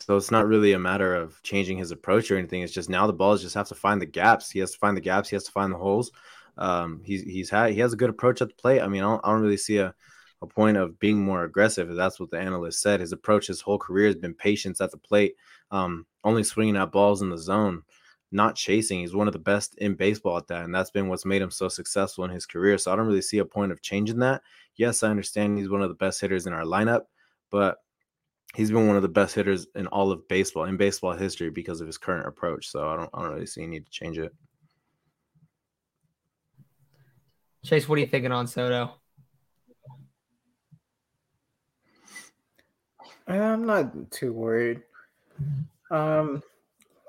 so 0.00 0.16
it's 0.16 0.32
not 0.32 0.48
really 0.48 0.72
a 0.72 0.80
matter 0.80 1.14
of 1.14 1.40
changing 1.44 1.78
his 1.78 1.92
approach 1.92 2.28
or 2.28 2.36
anything. 2.36 2.62
It's 2.62 2.72
just 2.72 2.90
now 2.90 3.06
the 3.06 3.12
balls 3.12 3.40
just 3.40 3.54
have 3.54 3.68
to 3.68 3.76
find 3.76 4.02
the 4.02 4.06
gaps. 4.06 4.50
He 4.50 4.58
has 4.58 4.72
to 4.72 4.78
find 4.78 4.96
the 4.96 5.00
gaps. 5.00 5.28
He 5.28 5.36
has 5.36 5.44
to 5.44 5.52
find 5.52 5.72
the 5.72 5.78
holes. 5.78 6.10
Um, 6.58 7.02
he's 7.04 7.22
he's 7.22 7.50
had 7.50 7.70
he 7.70 7.80
has 7.80 7.92
a 7.92 7.96
good 7.96 8.10
approach 8.10 8.42
at 8.42 8.48
the 8.48 8.54
plate. 8.54 8.80
I 8.80 8.88
mean, 8.88 9.02
I 9.02 9.06
don't, 9.06 9.20
I 9.24 9.30
don't 9.30 9.42
really 9.42 9.56
see 9.56 9.78
a, 9.78 9.94
a 10.42 10.46
point 10.46 10.76
of 10.76 10.98
being 10.98 11.22
more 11.22 11.44
aggressive. 11.44 11.94
That's 11.94 12.20
what 12.20 12.30
the 12.30 12.38
analyst 12.38 12.80
said. 12.80 13.00
His 13.00 13.12
approach 13.12 13.46
his 13.46 13.60
whole 13.60 13.78
career 13.78 14.06
has 14.06 14.16
been 14.16 14.34
patience 14.34 14.80
at 14.80 14.90
the 14.90 14.98
plate, 14.98 15.34
um, 15.70 16.06
only 16.24 16.44
swinging 16.44 16.76
at 16.76 16.92
balls 16.92 17.22
in 17.22 17.30
the 17.30 17.38
zone 17.38 17.82
not 18.32 18.56
chasing. 18.56 19.00
He's 19.00 19.14
one 19.14 19.26
of 19.26 19.32
the 19.32 19.38
best 19.38 19.76
in 19.78 19.94
baseball 19.94 20.36
at 20.36 20.48
that. 20.48 20.64
And 20.64 20.74
that's 20.74 20.90
been 20.90 21.08
what's 21.08 21.24
made 21.24 21.42
him 21.42 21.50
so 21.50 21.68
successful 21.68 22.24
in 22.24 22.30
his 22.30 22.46
career. 22.46 22.78
So 22.78 22.92
I 22.92 22.96
don't 22.96 23.06
really 23.06 23.22
see 23.22 23.38
a 23.38 23.44
point 23.44 23.72
of 23.72 23.82
changing 23.82 24.18
that. 24.20 24.42
Yes, 24.76 25.02
I 25.02 25.08
understand 25.08 25.58
he's 25.58 25.68
one 25.68 25.82
of 25.82 25.88
the 25.88 25.94
best 25.94 26.20
hitters 26.20 26.46
in 26.46 26.52
our 26.52 26.64
lineup, 26.64 27.02
but 27.50 27.78
he's 28.54 28.70
been 28.70 28.86
one 28.86 28.96
of 28.96 29.02
the 29.02 29.08
best 29.08 29.34
hitters 29.34 29.66
in 29.74 29.86
all 29.88 30.10
of 30.10 30.26
baseball, 30.28 30.64
in 30.64 30.76
baseball 30.76 31.12
history, 31.12 31.50
because 31.50 31.80
of 31.80 31.86
his 31.86 31.98
current 31.98 32.26
approach. 32.26 32.68
So 32.68 32.88
I 32.88 32.96
don't 32.96 33.10
I 33.14 33.22
don't 33.22 33.34
really 33.34 33.46
see 33.46 33.62
a 33.62 33.66
need 33.66 33.86
to 33.86 33.90
change 33.90 34.18
it. 34.18 34.34
Chase, 37.64 37.88
what 37.88 37.96
are 37.96 38.00
you 38.00 38.06
thinking 38.06 38.32
on 38.32 38.46
Soto? 38.46 38.92
I'm 43.26 43.66
not 43.66 44.10
too 44.10 44.32
worried. 44.32 44.82
Um, 45.90 46.42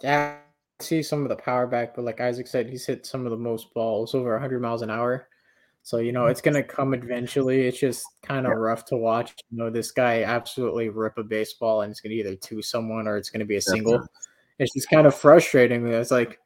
yeah, 0.01 0.38
see 0.80 1.03
some 1.03 1.23
of 1.23 1.30
the 1.30 1.36
power 1.36 1.67
back, 1.67 1.95
but 1.95 2.06
like 2.06 2.21
Isaac 2.21 2.47
said, 2.47 2.69
he's 2.69 2.86
hit 2.86 3.06
some 3.06 3.25
of 3.25 3.32
the 3.32 3.38
most 3.38 3.73
balls 3.73 4.13
over 4.15 4.34
100 4.34 4.62
miles 4.62 4.82
an 4.82 4.89
hour. 4.89 5.27
So, 5.84 5.99
you 5.99 6.12
know, 6.12 6.25
it's 6.25 6.41
going 6.41 6.56
to 6.56 6.63
come 6.63 6.93
eventually. 6.93 7.65
It's 7.65 7.80
just 7.80 8.06
kind 8.21 8.45
of 8.45 8.58
rough 8.58 8.84
to 8.86 8.97
watch. 8.97 9.34
You 9.49 9.58
know, 9.58 9.69
this 9.69 9.91
guy 9.91 10.23
absolutely 10.23 10.89
rip 10.89 11.17
a 11.17 11.23
baseball 11.23 11.82
and 11.82 11.91
it's 11.91 12.01
going 12.01 12.12
to 12.12 12.17
either 12.17 12.36
two 12.36 12.62
someone 12.62 13.08
or 13.08 13.15
it's 13.15 13.30
going 13.30 13.39
to 13.39 13.45
be 13.45 13.56
a 13.56 13.62
single. 13.62 14.06
It's 14.60 14.73
just 14.73 14.89
kind 14.89 15.08
of 15.08 15.15
frustrating. 15.15 15.88
It's 15.88 16.12
like 16.12 16.39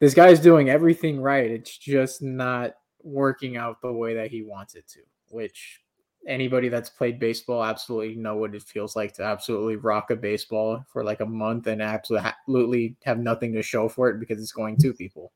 this 0.00 0.14
guy's 0.14 0.40
doing 0.40 0.70
everything 0.70 1.20
right. 1.20 1.50
It's 1.50 1.76
just 1.76 2.22
not 2.22 2.76
working 3.02 3.58
out 3.58 3.82
the 3.82 3.92
way 3.92 4.14
that 4.14 4.30
he 4.30 4.42
wants 4.42 4.74
it 4.74 4.88
to, 4.88 5.00
which 5.28 5.81
anybody 6.26 6.68
that's 6.68 6.90
played 6.90 7.18
baseball 7.18 7.64
absolutely 7.64 8.14
know 8.14 8.36
what 8.36 8.54
it 8.54 8.62
feels 8.62 8.94
like 8.94 9.12
to 9.14 9.22
absolutely 9.22 9.76
rock 9.76 10.10
a 10.10 10.16
baseball 10.16 10.84
for 10.92 11.02
like 11.02 11.20
a 11.20 11.26
month 11.26 11.66
and 11.66 11.82
absolutely 11.82 12.96
have 13.04 13.18
nothing 13.18 13.52
to 13.52 13.62
show 13.62 13.88
for 13.88 14.08
it 14.08 14.20
because 14.20 14.40
it's 14.40 14.52
going 14.52 14.76
to 14.76 14.92
people. 14.92 15.32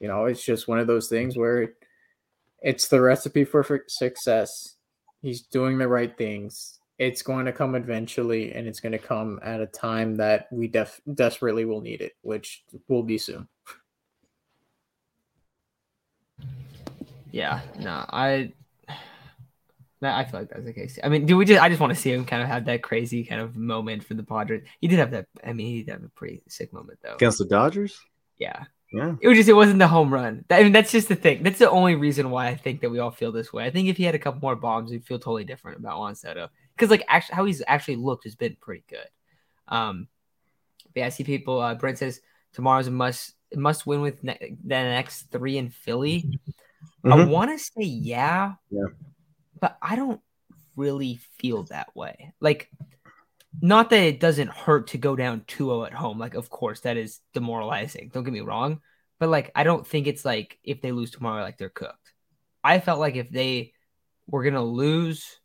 You 0.00 0.08
know, 0.08 0.26
it's 0.26 0.44
just 0.44 0.68
one 0.68 0.78
of 0.78 0.86
those 0.86 1.08
things 1.08 1.36
where 1.36 1.72
it's 2.60 2.88
the 2.88 3.00
recipe 3.00 3.44
for 3.44 3.84
success. 3.88 4.76
He's 5.22 5.42
doing 5.42 5.78
the 5.78 5.88
right 5.88 6.16
things. 6.16 6.78
It's 6.98 7.22
going 7.22 7.46
to 7.46 7.52
come 7.52 7.74
eventually, 7.74 8.52
and 8.52 8.66
it's 8.66 8.80
going 8.80 8.92
to 8.92 8.98
come 8.98 9.38
at 9.42 9.60
a 9.60 9.66
time 9.66 10.16
that 10.16 10.46
we 10.50 10.66
def- 10.66 11.00
desperately 11.14 11.64
will 11.64 11.80
need 11.80 12.00
it, 12.00 12.12
which 12.22 12.64
will 12.88 13.02
be 13.02 13.18
soon. 13.18 13.48
Yeah, 17.30 17.60
no, 17.78 18.06
I 18.08 18.52
I 20.02 20.24
feel 20.24 20.40
like 20.40 20.50
that's 20.50 20.64
the 20.64 20.72
case. 20.72 20.98
I 21.02 21.08
mean, 21.08 21.24
do 21.24 21.36
we 21.36 21.44
just? 21.44 21.62
I 21.62 21.68
just 21.68 21.80
want 21.80 21.94
to 21.94 22.00
see 22.00 22.12
him 22.12 22.26
kind 22.26 22.42
of 22.42 22.48
have 22.48 22.66
that 22.66 22.82
crazy 22.82 23.24
kind 23.24 23.40
of 23.40 23.56
moment 23.56 24.04
for 24.04 24.14
the 24.14 24.22
Padres. 24.22 24.62
He 24.80 24.88
did 24.88 24.98
have 24.98 25.10
that. 25.12 25.26
I 25.44 25.52
mean, 25.52 25.66
he 25.68 25.82
did 25.82 25.92
have 25.92 26.04
a 26.04 26.08
pretty 26.08 26.42
sick 26.48 26.72
moment 26.72 26.98
though 27.02 27.14
against 27.14 27.38
the 27.38 27.46
Dodgers. 27.46 27.98
Yeah, 28.36 28.64
yeah. 28.92 29.14
It 29.20 29.28
was 29.28 29.38
just. 29.38 29.48
It 29.48 29.54
wasn't 29.54 29.78
the 29.78 29.88
home 29.88 30.12
run. 30.12 30.44
I 30.50 30.62
mean, 30.62 30.72
that's 30.72 30.92
just 30.92 31.08
the 31.08 31.16
thing. 31.16 31.42
That's 31.42 31.58
the 31.58 31.70
only 31.70 31.94
reason 31.94 32.30
why 32.30 32.48
I 32.48 32.56
think 32.56 32.82
that 32.82 32.90
we 32.90 32.98
all 32.98 33.10
feel 33.10 33.32
this 33.32 33.52
way. 33.52 33.64
I 33.64 33.70
think 33.70 33.88
if 33.88 33.96
he 33.96 34.04
had 34.04 34.14
a 34.14 34.18
couple 34.18 34.40
more 34.40 34.56
bombs, 34.56 34.90
we'd 34.90 35.06
feel 35.06 35.18
totally 35.18 35.44
different 35.44 35.78
about 35.78 35.98
Juan 35.98 36.14
Soto 36.14 36.50
because 36.76 36.90
like 36.90 37.04
actually 37.08 37.36
how 37.36 37.44
he's 37.46 37.62
actually 37.66 37.96
looked 37.96 38.24
has 38.24 38.34
been 38.34 38.56
pretty 38.60 38.84
good. 38.88 39.08
Um, 39.68 40.08
but 40.92 41.00
yeah, 41.00 41.06
I 41.06 41.10
see 41.10 41.24
people. 41.24 41.58
Uh, 41.58 41.74
Brent 41.74 41.98
says 41.98 42.20
tomorrow's 42.52 42.86
a 42.86 42.90
must 42.90 43.34
must 43.54 43.86
win 43.86 44.02
with 44.02 44.22
ne- 44.22 44.56
the 44.62 44.74
next 44.74 45.30
three 45.30 45.56
in 45.56 45.70
Philly. 45.70 46.38
Mm-hmm. 47.02 47.12
I 47.12 47.24
want 47.24 47.50
to 47.50 47.58
say 47.58 47.84
yeah. 47.84 48.52
Yeah 48.70 48.88
but 49.60 49.76
I 49.80 49.96
don't 49.96 50.20
really 50.76 51.20
feel 51.38 51.64
that 51.64 51.94
way. 51.94 52.32
Like, 52.40 52.70
not 53.60 53.90
that 53.90 54.02
it 54.02 54.20
doesn't 54.20 54.50
hurt 54.50 54.88
to 54.88 54.98
go 54.98 55.16
down 55.16 55.40
2-0 55.48 55.86
at 55.86 55.94
home. 55.94 56.18
Like, 56.18 56.34
of 56.34 56.50
course, 56.50 56.80
that 56.80 56.96
is 56.96 57.20
demoralizing. 57.32 58.10
Don't 58.12 58.24
get 58.24 58.32
me 58.32 58.40
wrong. 58.40 58.80
But 59.18 59.30
like, 59.30 59.50
I 59.54 59.64
don't 59.64 59.86
think 59.86 60.06
it's 60.06 60.24
like 60.24 60.58
if 60.62 60.82
they 60.82 60.92
lose 60.92 61.10
tomorrow, 61.10 61.42
like 61.42 61.56
they're 61.56 61.70
cooked. 61.70 62.12
I 62.62 62.80
felt 62.80 63.00
like 63.00 63.16
if 63.16 63.30
they 63.30 63.72
were 64.26 64.44
gonna 64.44 64.62
lose 64.62 65.38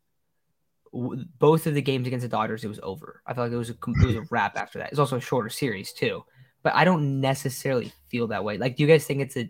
both 0.92 1.68
of 1.68 1.74
the 1.74 1.82
games 1.82 2.06
against 2.06 2.24
the 2.24 2.30
Dodgers, 2.30 2.66
it 2.66 2.68
was 2.68 2.82
over. 2.84 3.22
I 3.26 3.34
felt 3.34 3.46
like 3.46 3.54
it 3.54 3.58
was 3.58 3.70
a 3.70 3.74
it 3.74 4.06
was 4.06 4.16
a 4.16 4.28
wrap 4.30 4.58
after 4.58 4.80
that. 4.80 4.90
It's 4.90 5.00
also 5.00 5.18
a 5.18 5.22
shorter 5.22 5.50
series 5.50 5.94
too. 5.94 6.26
But 6.64 6.76
I 6.76 6.84
don't 6.84 7.22
necessarily 7.22 7.94
feel 8.10 8.28
that 8.28 8.44
way. 8.44 8.58
Like, 8.58 8.76
do 8.76 8.84
you 8.84 8.90
guys 8.90 9.06
think 9.06 9.22
it's 9.22 9.38
a 9.38 9.50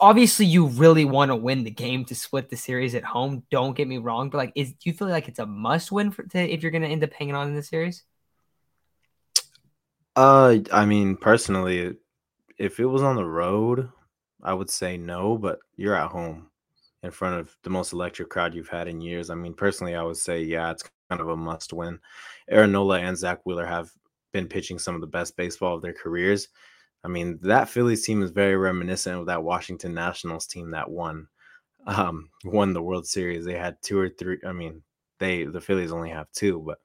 obviously 0.00 0.46
you 0.46 0.66
really 0.66 1.04
want 1.04 1.30
to 1.30 1.36
win 1.36 1.64
the 1.64 1.70
game 1.70 2.04
to 2.06 2.14
split 2.14 2.50
the 2.50 2.56
series 2.56 2.94
at 2.94 3.04
home. 3.04 3.44
Don't 3.50 3.76
get 3.76 3.88
me 3.88 3.98
wrong, 3.98 4.30
but 4.30 4.38
like, 4.38 4.52
is 4.54 4.72
do 4.72 4.90
you 4.90 4.92
feel 4.92 5.08
like 5.08 5.28
it's 5.28 5.38
a 5.38 5.46
must 5.46 5.92
win 5.92 6.10
for 6.10 6.24
to, 6.24 6.38
if 6.38 6.62
you're 6.62 6.72
going 6.72 6.82
to 6.82 6.88
end 6.88 7.04
up 7.04 7.12
hanging 7.12 7.34
on 7.34 7.48
in 7.48 7.54
the 7.54 7.62
series? 7.62 8.04
Uh, 10.14 10.58
I 10.72 10.84
mean, 10.84 11.16
personally, 11.16 11.96
if 12.58 12.78
it 12.80 12.86
was 12.86 13.02
on 13.02 13.16
the 13.16 13.24
road, 13.24 13.90
I 14.42 14.54
would 14.54 14.70
say 14.70 14.96
no. 14.96 15.38
But 15.38 15.60
you're 15.76 15.96
at 15.96 16.10
home 16.10 16.48
in 17.02 17.10
front 17.10 17.40
of 17.40 17.56
the 17.62 17.70
most 17.70 17.92
electric 17.92 18.28
crowd 18.28 18.54
you've 18.54 18.68
had 18.68 18.88
in 18.88 19.00
years. 19.00 19.30
I 19.30 19.34
mean, 19.34 19.54
personally, 19.54 19.94
I 19.94 20.02
would 20.02 20.16
say 20.16 20.42
yeah, 20.42 20.70
it's 20.70 20.84
kind 21.08 21.20
of 21.20 21.28
a 21.28 21.36
must 21.36 21.72
win. 21.72 21.98
Aaron 22.48 22.72
Nola 22.72 23.00
and 23.00 23.16
Zack 23.16 23.40
Wheeler 23.44 23.66
have 23.66 23.90
been 24.32 24.48
pitching 24.48 24.78
some 24.78 24.94
of 24.94 25.00
the 25.00 25.06
best 25.06 25.36
baseball 25.36 25.74
of 25.74 25.82
their 25.82 25.92
careers. 25.92 26.48
I 27.04 27.08
mean, 27.08 27.38
that 27.42 27.68
Phillies 27.68 28.04
team 28.04 28.22
is 28.22 28.30
very 28.30 28.56
reminiscent 28.56 29.18
of 29.18 29.26
that 29.26 29.42
Washington 29.42 29.94
Nationals 29.94 30.46
team 30.46 30.70
that 30.70 30.90
won 30.90 31.28
um 31.86 32.30
won 32.44 32.72
the 32.72 32.82
World 32.82 33.06
Series. 33.06 33.44
They 33.44 33.56
had 33.58 33.80
two 33.82 33.98
or 33.98 34.08
three. 34.08 34.38
I 34.46 34.52
mean, 34.52 34.82
they 35.18 35.44
the 35.44 35.60
Phillies 35.60 35.92
only 35.92 36.10
have 36.10 36.30
two, 36.32 36.62
but 36.64 36.78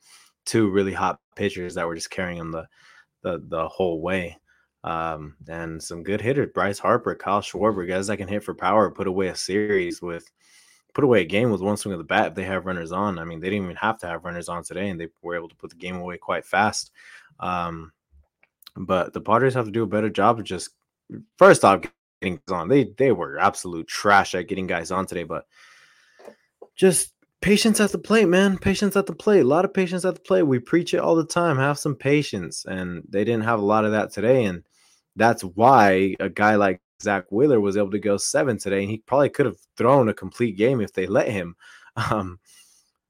two 0.45 0.69
really 0.69 0.93
hot 0.93 1.19
pitchers 1.35 1.75
that 1.75 1.87
were 1.87 1.95
just 1.95 2.09
carrying 2.09 2.39
them 2.39 2.51
the 2.51 2.67
the 3.21 3.43
the 3.47 3.67
whole 3.67 4.01
way. 4.01 4.37
Um, 4.83 5.35
and 5.49 5.83
some 5.83 6.03
good 6.03 6.21
hitters, 6.21 6.49
Bryce 6.53 6.79
Harper, 6.79 7.13
Kyle 7.15 7.41
Schwarber, 7.41 7.87
guys 7.87 8.07
that 8.07 8.17
can 8.17 8.27
hit 8.27 8.43
for 8.43 8.53
power, 8.53 8.89
put 8.89 9.07
away 9.07 9.27
a 9.27 9.35
series 9.35 10.01
with 10.01 10.31
put 10.93 11.03
away 11.03 11.21
a 11.21 11.25
game 11.25 11.51
with 11.51 11.61
one 11.61 11.77
swing 11.77 11.93
of 11.93 11.99
the 11.99 12.03
bat 12.03 12.27
if 12.27 12.35
they 12.35 12.43
have 12.43 12.65
runners 12.65 12.91
on. 12.91 13.19
I 13.19 13.23
mean, 13.23 13.39
they 13.39 13.49
didn't 13.49 13.65
even 13.65 13.75
have 13.75 13.99
to 13.99 14.07
have 14.07 14.23
runners 14.23 14.49
on 14.49 14.63
today, 14.63 14.89
and 14.89 14.99
they 14.99 15.09
were 15.21 15.35
able 15.35 15.49
to 15.49 15.55
put 15.55 15.69
the 15.69 15.75
game 15.75 15.97
away 15.97 16.17
quite 16.17 16.45
fast. 16.45 16.91
Um, 17.39 17.91
but 18.85 19.13
the 19.13 19.21
Padres 19.21 19.53
have 19.53 19.65
to 19.65 19.71
do 19.71 19.83
a 19.83 19.87
better 19.87 20.09
job 20.09 20.39
of 20.39 20.45
just 20.45 20.71
first 21.37 21.63
off 21.63 21.81
getting 22.21 22.39
on. 22.51 22.67
They 22.67 22.93
they 22.97 23.11
were 23.11 23.39
absolute 23.39 23.87
trash 23.87 24.35
at 24.35 24.47
getting 24.47 24.67
guys 24.67 24.91
on 24.91 25.05
today, 25.05 25.23
but 25.23 25.45
just 26.75 27.13
patience 27.41 27.79
at 27.79 27.91
the 27.91 27.97
plate, 27.97 28.27
man. 28.27 28.57
Patience 28.57 28.95
at 28.95 29.05
the 29.05 29.13
plate. 29.13 29.41
A 29.41 29.47
lot 29.47 29.65
of 29.65 29.73
patience 29.73 30.05
at 30.05 30.15
the 30.15 30.21
plate. 30.21 30.43
We 30.43 30.59
preach 30.59 30.93
it 30.93 30.99
all 30.99 31.15
the 31.15 31.25
time. 31.25 31.57
Have 31.57 31.79
some 31.79 31.95
patience, 31.95 32.65
and 32.65 33.03
they 33.09 33.23
didn't 33.23 33.45
have 33.45 33.59
a 33.59 33.65
lot 33.65 33.85
of 33.85 33.91
that 33.91 34.11
today, 34.11 34.45
and 34.45 34.63
that's 35.15 35.43
why 35.43 36.15
a 36.19 36.29
guy 36.29 36.55
like 36.55 36.81
Zack 37.01 37.25
Wheeler 37.31 37.59
was 37.59 37.77
able 37.77 37.91
to 37.91 37.99
go 37.99 38.17
seven 38.17 38.57
today, 38.57 38.81
and 38.81 38.89
he 38.89 38.99
probably 38.99 39.29
could 39.29 39.45
have 39.45 39.57
thrown 39.77 40.09
a 40.09 40.13
complete 40.13 40.57
game 40.57 40.81
if 40.81 40.93
they 40.93 41.07
let 41.07 41.29
him. 41.29 41.55
Um, 42.11 42.37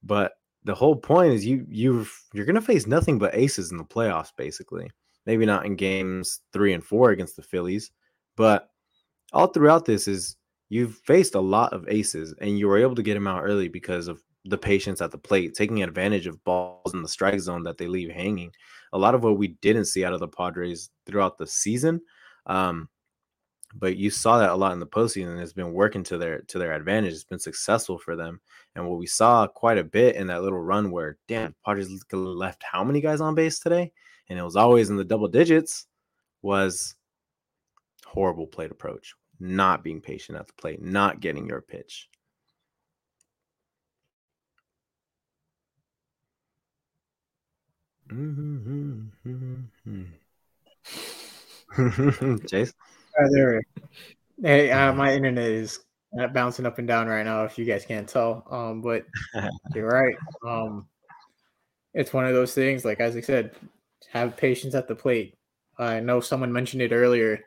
but 0.02 0.32
the 0.64 0.74
whole 0.74 0.96
point 0.96 1.34
is 1.34 1.46
you 1.46 1.66
you 1.68 2.08
you're 2.32 2.46
gonna 2.46 2.62
face 2.62 2.88
nothing 2.88 3.20
but 3.20 3.36
aces 3.36 3.72
in 3.72 3.78
the 3.78 3.84
playoffs, 3.84 4.32
basically. 4.38 4.90
Maybe 5.28 5.46
not 5.46 5.68
in 5.68 5.76
games 5.76 6.40
three 6.54 6.74
and 6.74 6.84
four 6.84 7.12
against 7.12 7.36
the 7.36 7.44
Phillies, 7.44 7.92
but 8.36 8.70
all 9.34 9.48
throughout 9.48 9.86
this 9.86 10.08
is 10.08 10.38
you've 10.70 10.96
faced 11.06 11.36
a 11.36 11.40
lot 11.40 11.74
of 11.74 11.88
aces 11.88 12.34
and 12.42 12.58
you 12.58 12.68
were 12.68 12.80
able 12.80 12.96
to 12.96 13.04
get 13.04 13.18
him 13.18 13.28
out 13.28 13.44
early 13.44 13.68
because 13.68 14.08
of 14.08 14.22
the 14.46 14.58
patience 14.58 15.02
at 15.02 15.12
the 15.12 15.18
plate, 15.18 15.54
taking 15.54 15.84
advantage 15.84 16.28
of 16.28 16.44
balls 16.44 16.94
in 16.94 17.02
the 17.02 17.08
strike 17.08 17.40
zone 17.40 17.64
that 17.64 17.78
they 17.78 17.88
leave 17.88 18.10
hanging. 18.10 18.52
A 18.94 18.98
lot 18.98 19.14
of 19.14 19.24
what 19.24 19.38
we 19.38 19.50
didn't 19.62 19.86
see 19.86 20.06
out 20.06 20.14
of 20.14 20.20
the 20.20 20.28
Padres 20.28 20.90
throughout 21.06 21.38
the 21.38 21.46
season. 21.46 22.02
Um, 22.46 22.90
but 23.76 23.98
you 23.98 24.10
saw 24.10 24.38
that 24.38 24.52
a 24.52 24.56
lot 24.56 24.72
in 24.72 24.80
the 24.80 24.88
postseason. 24.88 25.32
And 25.32 25.42
it's 25.42 25.54
been 25.54 25.74
working 25.74 26.04
to 26.04 26.18
their 26.18 26.40
to 26.44 26.58
their 26.58 26.74
advantage. 26.74 27.14
It's 27.14 27.26
been 27.26 27.40
successful 27.40 28.00
for 28.00 28.16
them. 28.16 28.40
And 28.76 28.88
what 28.88 28.98
we 28.98 29.08
saw 29.08 29.48
quite 29.48 29.78
a 29.78 29.84
bit 29.84 30.16
in 30.16 30.28
that 30.28 30.42
little 30.42 30.60
run 30.60 30.90
where, 30.92 31.18
damn, 31.28 31.54
Padres 31.66 31.90
left 32.12 32.64
how 32.64 32.84
many 32.84 33.02
guys 33.02 33.20
on 33.20 33.36
base 33.36 33.60
today? 33.60 33.92
And 34.30 34.38
it 34.38 34.44
was 34.44 34.56
always 34.56 34.90
in 34.90 34.98
the 34.98 35.06
double 35.06 35.28
digits. 35.28 35.86
Was 36.42 36.96
horrible 38.06 38.48
plate 38.48 38.72
approach, 38.72 39.14
not 39.40 39.84
being 39.84 40.02
patient 40.02 40.38
at 40.38 40.48
the 40.48 40.54
plate, 40.54 40.82
not 40.82 41.20
getting 41.20 41.48
your 41.48 41.62
pitch. 41.62 42.10
Mm-hmm. 48.10 49.04
Chase? 52.48 52.74
Uh, 53.20 53.28
there. 53.32 53.62
Hey, 54.42 54.72
uh, 54.72 54.94
my 54.96 55.14
internet 55.14 55.50
is 55.50 55.80
bouncing 56.34 56.66
up 56.66 56.80
and 56.80 56.88
down 56.88 57.08
right 57.08 57.26
now. 57.26 57.44
If 57.44 57.58
you 57.58 57.66
guys 57.66 57.86
can't 57.86 58.08
tell, 58.08 58.46
um, 58.50 58.82
but 58.82 59.06
you're 59.76 59.88
right. 59.88 60.16
Um, 60.46 60.88
it's 61.94 62.14
one 62.14 62.26
of 62.26 62.34
those 62.34 62.54
things. 62.54 62.86
Like 62.86 63.00
as 63.00 63.16
I 63.16 63.22
said, 63.22 63.56
have 64.12 64.38
patience 64.38 64.76
at 64.76 64.88
the 64.88 64.96
plate. 64.96 65.38
I 65.78 66.00
know 66.00 66.20
someone 66.20 66.52
mentioned 66.52 66.82
it 66.82 66.92
earlier. 66.92 67.46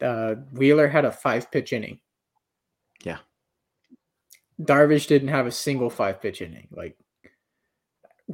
Uh, 0.00 0.34
Wheeler 0.52 0.88
had 0.88 1.04
a 1.04 1.12
five 1.12 1.50
pitch 1.50 1.72
inning. 1.72 2.00
Yeah. 3.02 3.18
Darvish 4.60 5.06
didn't 5.06 5.28
have 5.28 5.46
a 5.46 5.52
single 5.52 5.90
five 5.90 6.20
pitch 6.20 6.42
inning. 6.42 6.68
Like 6.70 6.96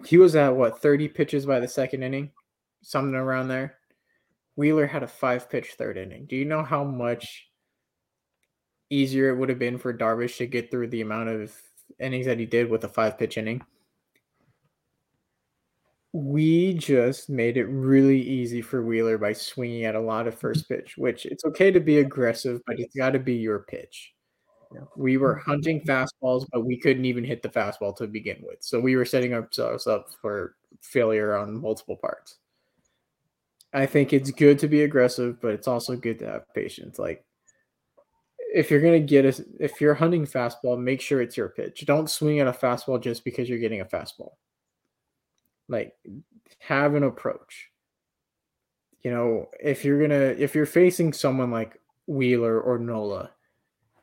he 0.07 0.17
was 0.17 0.35
at 0.37 0.57
what 0.57 0.81
30 0.81 1.09
pitches 1.09 1.47
by 1.47 1.61
the 1.61 1.69
second 1.69 2.03
inning, 2.03 2.31
something 2.83 3.15
around 3.15 3.49
there. 3.49 3.77
Wheeler 4.57 4.87
had 4.87 5.03
a 5.03 5.09
five 5.09 5.49
pitch 5.51 5.75
third 5.79 5.97
inning. 5.97 6.27
Do 6.27 6.37
you 6.37 6.45
know 6.45 6.63
how 6.63 6.85
much 6.85 7.49
easier 8.91 9.31
it 9.31 9.37
would 9.37 9.49
have 9.49 9.59
been 9.59 9.79
for 9.79 9.97
Darvish 9.97 10.37
to 10.39 10.47
get 10.47 10.71
through 10.71 10.89
the 10.89 11.01
amount 11.01 11.31
of 11.31 11.55
innings 11.99 12.27
that 12.27 12.39
he 12.39 12.47
did 12.47 12.69
with 12.69 12.85
a 12.85 12.89
five 12.89 13.19
pitch 13.19 13.39
inning? 13.39 13.63
We 16.13 16.75
just 16.75 17.31
made 17.31 17.57
it 17.57 17.65
really 17.65 18.21
easy 18.21 18.61
for 18.61 18.85
Wheeler 18.85 19.17
by 19.17 19.33
swinging 19.33 19.85
at 19.87 19.95
a 19.95 20.01
lot 20.01 20.27
of 20.27 20.39
first 20.39 20.69
pitch, 20.69 20.99
which 20.99 21.25
it's 21.25 21.45
okay 21.47 21.71
to 21.71 21.81
be 21.81 21.99
aggressive, 21.99 22.61
but 22.67 22.79
it's 22.79 22.95
got 22.95 23.11
to 23.11 23.19
be 23.19 23.35
your 23.35 23.61
pitch. 23.61 24.13
We 24.97 25.17
were 25.17 25.37
hunting 25.37 25.81
fastballs, 25.83 26.47
but 26.53 26.65
we 26.65 26.79
couldn't 26.79 27.05
even 27.05 27.25
hit 27.25 27.43
the 27.43 27.49
fastball 27.49 27.97
to 27.97 28.07
begin 28.07 28.39
with. 28.43 28.59
So 28.61 28.81
we 28.81 28.97
were 28.97 29.05
setting 29.05 29.35
ourselves 29.35 29.87
up 29.87 30.11
for 30.21 30.55
failure 30.81 31.37
on 31.37 31.61
multiple 31.61 31.97
parts. 31.97 32.37
I 33.75 33.87
think 33.87 34.13
it's 34.13 34.31
good 34.31 34.59
to 34.61 34.69
be 34.69 34.83
aggressive, 34.83 35.41
but 35.41 35.53
it's 35.53 35.69
also 35.69 35.97
good 35.97 36.19
to 36.19 36.27
have 36.27 36.55
patience. 36.55 36.99
Like 36.99 37.25
if 38.39 38.71
you're 38.71 38.83
gonna 38.83 39.01
get 39.01 39.25
a, 39.25 39.45
if 39.61 39.81
you're 39.81 39.95
hunting 39.95 40.27
fastball, 40.27 40.79
make 40.79 41.01
sure 41.01 41.23
it's 41.23 41.37
your 41.37 41.49
pitch. 41.49 41.85
Don't 41.87 42.11
swing 42.11 42.41
at 42.41 42.47
a 42.47 42.53
fastball 42.53 43.01
just 43.01 43.25
because 43.25 43.49
you're 43.49 43.59
getting 43.59 43.81
a 43.81 43.87
fastball. 43.87 44.33
Like 45.69 45.95
have 46.59 46.95
an 46.95 47.03
approach. 47.03 47.71
You 49.03 49.11
know, 49.11 49.49
if 49.61 49.85
you're 49.85 50.01
gonna 50.01 50.35
if 50.39 50.55
you're 50.55 50.67
facing 50.67 51.13
someone 51.13 51.51
like 51.51 51.79
Wheeler 52.07 52.61
or 52.61 52.79
Nola, 52.79 53.31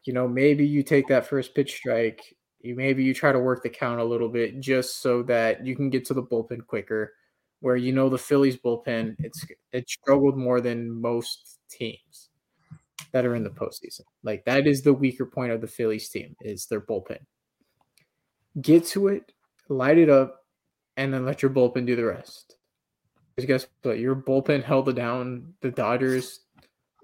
you 0.03 0.13
know, 0.13 0.27
maybe 0.27 0.65
you 0.65 0.83
take 0.83 1.07
that 1.07 1.27
first 1.27 1.55
pitch 1.55 1.75
strike. 1.75 2.35
You 2.61 2.75
maybe 2.75 3.03
you 3.03 3.13
try 3.13 3.31
to 3.31 3.39
work 3.39 3.63
the 3.63 3.69
count 3.69 4.01
a 4.01 4.03
little 4.03 4.27
bit 4.27 4.59
just 4.59 5.01
so 5.01 5.23
that 5.23 5.65
you 5.65 5.75
can 5.75 5.89
get 5.89 6.05
to 6.05 6.13
the 6.13 6.23
bullpen 6.23 6.65
quicker 6.65 7.13
where 7.61 7.75
you 7.75 7.91
know 7.91 8.09
the 8.09 8.17
Phillies 8.17 8.57
bullpen 8.57 9.15
it's 9.19 9.45
it 9.71 9.89
struggled 9.89 10.37
more 10.37 10.61
than 10.61 10.89
most 10.89 11.59
teams 11.69 12.29
that 13.11 13.25
are 13.25 13.35
in 13.35 13.43
the 13.43 13.49
postseason. 13.49 14.01
Like 14.23 14.45
that 14.45 14.67
is 14.67 14.81
the 14.81 14.93
weaker 14.93 15.25
point 15.25 15.51
of 15.51 15.61
the 15.61 15.67
Phillies 15.67 16.09
team 16.09 16.35
is 16.41 16.65
their 16.65 16.81
bullpen. 16.81 17.19
Get 18.61 18.85
to 18.87 19.07
it, 19.07 19.31
light 19.67 19.97
it 19.97 20.09
up, 20.09 20.38
and 20.99 21.13
then 21.13 21.25
let 21.25 21.41
your 21.41 21.49
bullpen 21.49 21.85
do 21.85 21.95
the 21.95 22.03
rest. 22.03 22.57
Because 23.35 23.47
guess 23.47 23.67
what? 23.83 23.99
Your 23.99 24.17
bullpen 24.17 24.65
held 24.65 24.93
down 24.95 25.53
the 25.61 25.71
Dodgers 25.71 26.41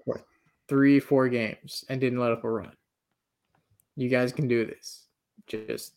for 0.04 0.20
three, 0.68 1.00
four 1.00 1.30
games 1.30 1.82
and 1.88 1.98
didn't 1.98 2.18
let 2.20 2.30
up 2.30 2.44
a 2.44 2.50
run. 2.50 2.72
You 3.96 4.10
guys 4.10 4.34
can 4.34 4.48
do 4.48 4.66
this. 4.66 5.06
Just 5.46 5.94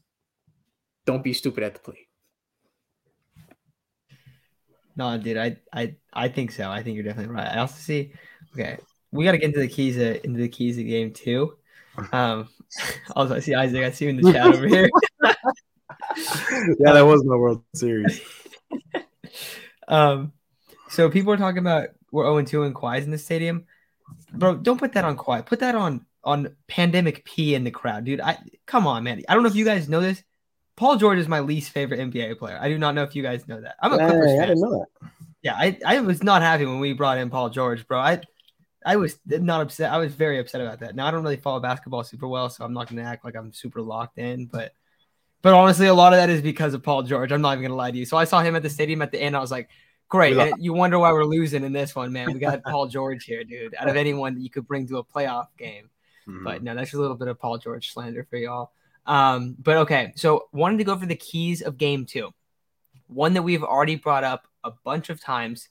don't 1.05 1.23
be 1.23 1.33
stupid 1.33 1.61
at 1.61 1.73
the 1.73 1.81
plate. 1.81 2.07
No, 4.95 5.17
dude, 5.17 5.37
I 5.37 5.57
I 5.73 5.95
I 6.13 6.29
think 6.29 6.53
so. 6.53 6.71
I 6.71 6.81
think 6.81 6.95
you're 6.95 7.03
definitely 7.03 7.35
right. 7.35 7.51
I 7.51 7.59
also 7.59 7.79
see. 7.79 8.13
Okay, 8.53 8.77
we 9.11 9.25
got 9.25 9.33
to 9.33 9.37
get 9.37 9.47
into 9.47 9.59
the 9.59 9.67
keys 9.67 9.97
of, 9.97 10.23
into 10.23 10.39
the 10.39 10.47
keys 10.47 10.77
of 10.77 10.85
the 10.85 10.89
game 10.89 11.11
too. 11.11 11.55
Um, 12.13 12.47
also 13.15 13.35
I 13.35 13.39
see 13.39 13.53
Isaac. 13.53 13.83
I 13.83 13.91
see 13.91 14.05
you 14.05 14.11
in 14.11 14.21
the 14.21 14.31
chat 14.31 14.45
over 14.45 14.65
here. 14.65 14.89
yeah, 16.79 16.93
that 16.93 17.05
was 17.05 17.23
my 17.25 17.35
World 17.35 17.63
Series. 17.73 18.21
um, 19.87 20.31
so 20.89 21.09
people 21.09 21.33
are 21.33 21.37
talking 21.37 21.59
about 21.59 21.89
we're 22.11 22.25
0 22.25 22.43
2 22.43 22.63
and 22.63 22.75
Quies 22.75 23.03
in 23.03 23.11
the 23.11 23.17
stadium, 23.17 23.65
bro. 24.33 24.55
Don't 24.55 24.79
put 24.79 24.93
that 24.93 25.05
on 25.05 25.15
Quiet. 25.15 25.45
Put 25.45 25.59
that 25.59 25.75
on 25.75 26.05
on 26.23 26.55
Pandemic 26.67 27.25
P 27.25 27.55
in 27.55 27.63
the 27.63 27.71
crowd, 27.71 28.05
dude. 28.05 28.21
I 28.21 28.37
come 28.65 28.87
on, 28.87 29.03
man. 29.03 29.21
I 29.29 29.33
don't 29.33 29.43
know 29.43 29.49
if 29.49 29.55
you 29.55 29.65
guys 29.65 29.89
know 29.89 30.01
this. 30.01 30.23
Paul 30.75 30.95
George 30.95 31.19
is 31.19 31.27
my 31.27 31.41
least 31.41 31.71
favorite 31.71 31.99
NBA 31.99 32.39
player. 32.39 32.57
I 32.59 32.69
do 32.69 32.77
not 32.77 32.95
know 32.95 33.03
if 33.03 33.15
you 33.15 33.21
guys 33.21 33.47
know 33.47 33.59
that. 33.59 33.75
I'm 33.81 33.91
a 33.91 33.97
Clippers 33.97 34.31
fan. 34.31 34.41
I 34.41 34.45
didn't 34.45 34.61
know 34.61 34.79
that. 34.79 35.09
Yeah, 35.41 35.55
I, 35.55 35.77
I 35.85 35.99
was 36.01 36.23
not 36.23 36.41
happy 36.41 36.65
when 36.65 36.79
we 36.79 36.93
brought 36.93 37.17
in 37.17 37.29
Paul 37.29 37.49
George, 37.49 37.87
bro. 37.87 37.99
I 37.99 38.21
I 38.85 38.95
was 38.95 39.19
not 39.25 39.61
upset. 39.61 39.91
I 39.91 39.97
was 39.97 40.13
very 40.13 40.39
upset 40.39 40.61
about 40.61 40.79
that. 40.79 40.95
Now 40.95 41.07
I 41.07 41.11
don't 41.11 41.23
really 41.23 41.37
follow 41.37 41.59
basketball 41.59 42.03
super 42.03 42.27
well, 42.27 42.49
so 42.49 42.63
I'm 42.63 42.73
not 42.73 42.89
gonna 42.89 43.03
act 43.03 43.25
like 43.25 43.35
I'm 43.35 43.53
super 43.53 43.81
locked 43.81 44.17
in. 44.17 44.45
But 44.45 44.73
but 45.41 45.53
honestly, 45.53 45.87
a 45.87 45.93
lot 45.93 46.13
of 46.13 46.17
that 46.17 46.29
is 46.29 46.41
because 46.41 46.73
of 46.73 46.83
Paul 46.83 47.03
George. 47.03 47.31
I'm 47.31 47.41
not 47.41 47.53
even 47.53 47.63
gonna 47.63 47.75
lie 47.75 47.91
to 47.91 47.97
you. 47.97 48.05
So 48.05 48.17
I 48.17 48.25
saw 48.25 48.41
him 48.41 48.55
at 48.55 48.63
the 48.63 48.69
stadium 48.69 49.01
at 49.01 49.11
the 49.11 49.21
end. 49.21 49.35
I 49.35 49.39
was 49.39 49.51
like, 49.51 49.69
great. 50.09 50.37
And 50.37 50.53
you 50.57 50.73
wonder 50.73 50.99
why 50.99 51.11
we're 51.13 51.23
losing 51.23 51.63
in 51.63 51.71
this 51.71 51.95
one, 51.95 52.11
man. 52.11 52.33
We 52.33 52.39
got 52.39 52.63
Paul 52.63 52.87
George 52.87 53.23
here, 53.23 53.43
dude. 53.43 53.75
Out 53.75 53.87
of 53.87 53.95
anyone 53.97 54.35
that 54.35 54.41
you 54.41 54.49
could 54.49 54.67
bring 54.67 54.87
to 54.87 54.97
a 54.97 55.03
playoff 55.03 55.47
game. 55.57 55.89
Mm-hmm. 56.27 56.43
But 56.43 56.63
no, 56.63 56.75
that's 56.75 56.93
a 56.93 56.99
little 56.99 57.15
bit 57.15 57.27
of 57.27 57.39
Paul 57.39 57.57
George 57.57 57.93
slander 57.93 58.25
for 58.29 58.37
y'all. 58.37 58.71
Um, 59.05 59.55
but 59.57 59.77
okay, 59.77 60.13
so 60.15 60.49
wanted 60.51 60.77
to 60.79 60.83
go 60.83 60.97
for 60.97 61.05
the 61.05 61.15
keys 61.15 61.61
of 61.61 61.77
game 61.77 62.05
two. 62.05 62.31
One 63.07 63.33
that 63.33 63.41
we've 63.41 63.63
already 63.63 63.95
brought 63.95 64.23
up 64.23 64.47
a 64.63 64.71
bunch 64.83 65.09
of 65.09 65.21
times. 65.21 65.69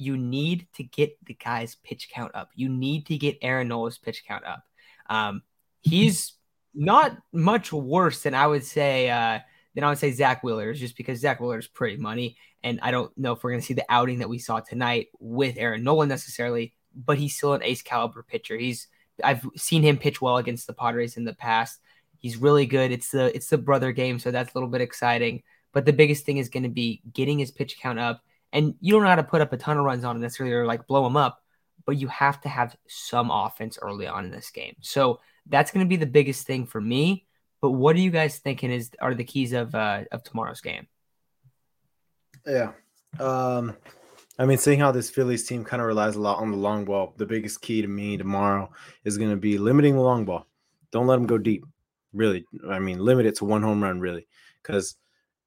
You 0.00 0.16
need 0.16 0.68
to 0.74 0.84
get 0.84 1.18
the 1.26 1.34
guy's 1.34 1.74
pitch 1.74 2.08
count 2.10 2.32
up. 2.34 2.50
You 2.54 2.68
need 2.68 3.06
to 3.06 3.18
get 3.18 3.36
Aaron 3.42 3.68
Nola's 3.68 3.98
pitch 3.98 4.24
count 4.26 4.44
up. 4.44 4.62
Um, 5.10 5.42
he's 5.82 6.34
not 6.78 7.18
much 7.32 7.72
worse 7.72 8.22
than 8.22 8.34
I 8.34 8.46
would 8.46 8.64
say 8.64 9.10
uh, 9.10 9.40
than 9.74 9.82
I 9.82 9.88
would 9.88 9.98
say 9.98 10.12
Zack 10.12 10.44
Wheeler 10.44 10.70
is 10.70 10.78
just 10.78 10.96
because 10.96 11.18
Zack 11.18 11.40
Wheeler 11.40 11.58
is 11.58 11.66
pretty 11.66 11.96
money. 11.96 12.36
And 12.62 12.78
I 12.82 12.92
don't 12.92 13.16
know 13.18 13.32
if 13.32 13.42
we're 13.42 13.50
going 13.50 13.60
to 13.60 13.66
see 13.66 13.74
the 13.74 13.84
outing 13.88 14.20
that 14.20 14.28
we 14.28 14.38
saw 14.38 14.60
tonight 14.60 15.08
with 15.18 15.56
Aaron 15.58 15.82
Nola 15.82 16.06
necessarily, 16.06 16.74
but 16.94 17.18
he's 17.18 17.36
still 17.36 17.54
an 17.54 17.64
ace 17.64 17.82
caliber 17.82 18.22
pitcher. 18.22 18.56
He's 18.56 18.86
I've 19.22 19.44
seen 19.56 19.82
him 19.82 19.98
pitch 19.98 20.22
well 20.22 20.36
against 20.36 20.68
the 20.68 20.72
Padres 20.72 21.16
in 21.16 21.24
the 21.24 21.34
past. 21.34 21.80
He's 22.18 22.36
really 22.36 22.66
good. 22.66 22.92
It's 22.92 23.10
the 23.10 23.34
it's 23.34 23.48
the 23.48 23.58
brother 23.58 23.90
game, 23.90 24.20
so 24.20 24.30
that's 24.30 24.54
a 24.54 24.56
little 24.56 24.68
bit 24.68 24.80
exciting. 24.80 25.42
But 25.72 25.84
the 25.84 25.92
biggest 25.92 26.24
thing 26.24 26.38
is 26.38 26.48
going 26.48 26.62
to 26.62 26.68
be 26.68 27.02
getting 27.12 27.40
his 27.40 27.50
pitch 27.50 27.78
count 27.80 27.98
up. 27.98 28.22
And 28.52 28.74
you 28.80 28.92
don't 28.92 29.02
know 29.02 29.08
how 29.08 29.16
to 29.16 29.24
put 29.24 29.40
up 29.40 29.52
a 29.52 29.56
ton 29.56 29.78
of 29.78 29.84
runs 29.84 30.04
on 30.04 30.16
him 30.16 30.22
necessarily 30.22 30.54
or 30.54 30.64
like 30.64 30.86
blow 30.86 31.04
him 31.06 31.16
up, 31.16 31.42
but 31.84 31.96
you 31.96 32.06
have 32.08 32.40
to 32.42 32.48
have 32.48 32.76
some 32.86 33.30
offense 33.30 33.78
early 33.82 34.06
on 34.06 34.24
in 34.24 34.30
this 34.30 34.50
game. 34.50 34.76
So 34.80 35.20
that's 35.48 35.70
going 35.70 35.84
to 35.84 35.88
be 35.88 35.96
the 35.96 36.06
biggest 36.06 36.46
thing 36.46 36.66
for 36.66 36.80
me. 36.80 37.26
But 37.60 37.72
what 37.72 37.96
are 37.96 38.00
you 38.00 38.10
guys 38.10 38.38
thinking 38.38 38.70
is 38.70 38.90
are 39.00 39.14
the 39.14 39.24
keys 39.24 39.52
of 39.52 39.74
uh, 39.74 40.04
of 40.12 40.22
tomorrow's 40.22 40.60
game? 40.60 40.86
Yeah. 42.46 42.72
Um 43.18 43.76
I 44.40 44.46
mean, 44.46 44.58
seeing 44.58 44.78
how 44.78 44.92
this 44.92 45.10
Phillies 45.10 45.48
team 45.48 45.64
kind 45.64 45.82
of 45.82 45.88
relies 45.88 46.14
a 46.14 46.20
lot 46.20 46.38
on 46.38 46.52
the 46.52 46.56
long 46.56 46.84
ball, 46.84 47.12
the 47.16 47.26
biggest 47.26 47.60
key 47.60 47.82
to 47.82 47.88
me 47.88 48.16
tomorrow 48.16 48.70
is 49.02 49.18
going 49.18 49.30
to 49.30 49.36
be 49.36 49.58
limiting 49.58 49.96
the 49.96 50.00
long 50.00 50.24
ball. 50.24 50.46
Don't 50.92 51.08
let 51.08 51.16
them 51.16 51.26
go 51.26 51.38
deep 51.38 51.64
really. 52.12 52.44
I 52.68 52.78
mean, 52.78 52.98
limit 52.98 53.26
it 53.26 53.36
to 53.36 53.44
one 53.44 53.62
home 53.62 53.82
run, 53.82 54.00
really, 54.00 54.26
because 54.62 54.96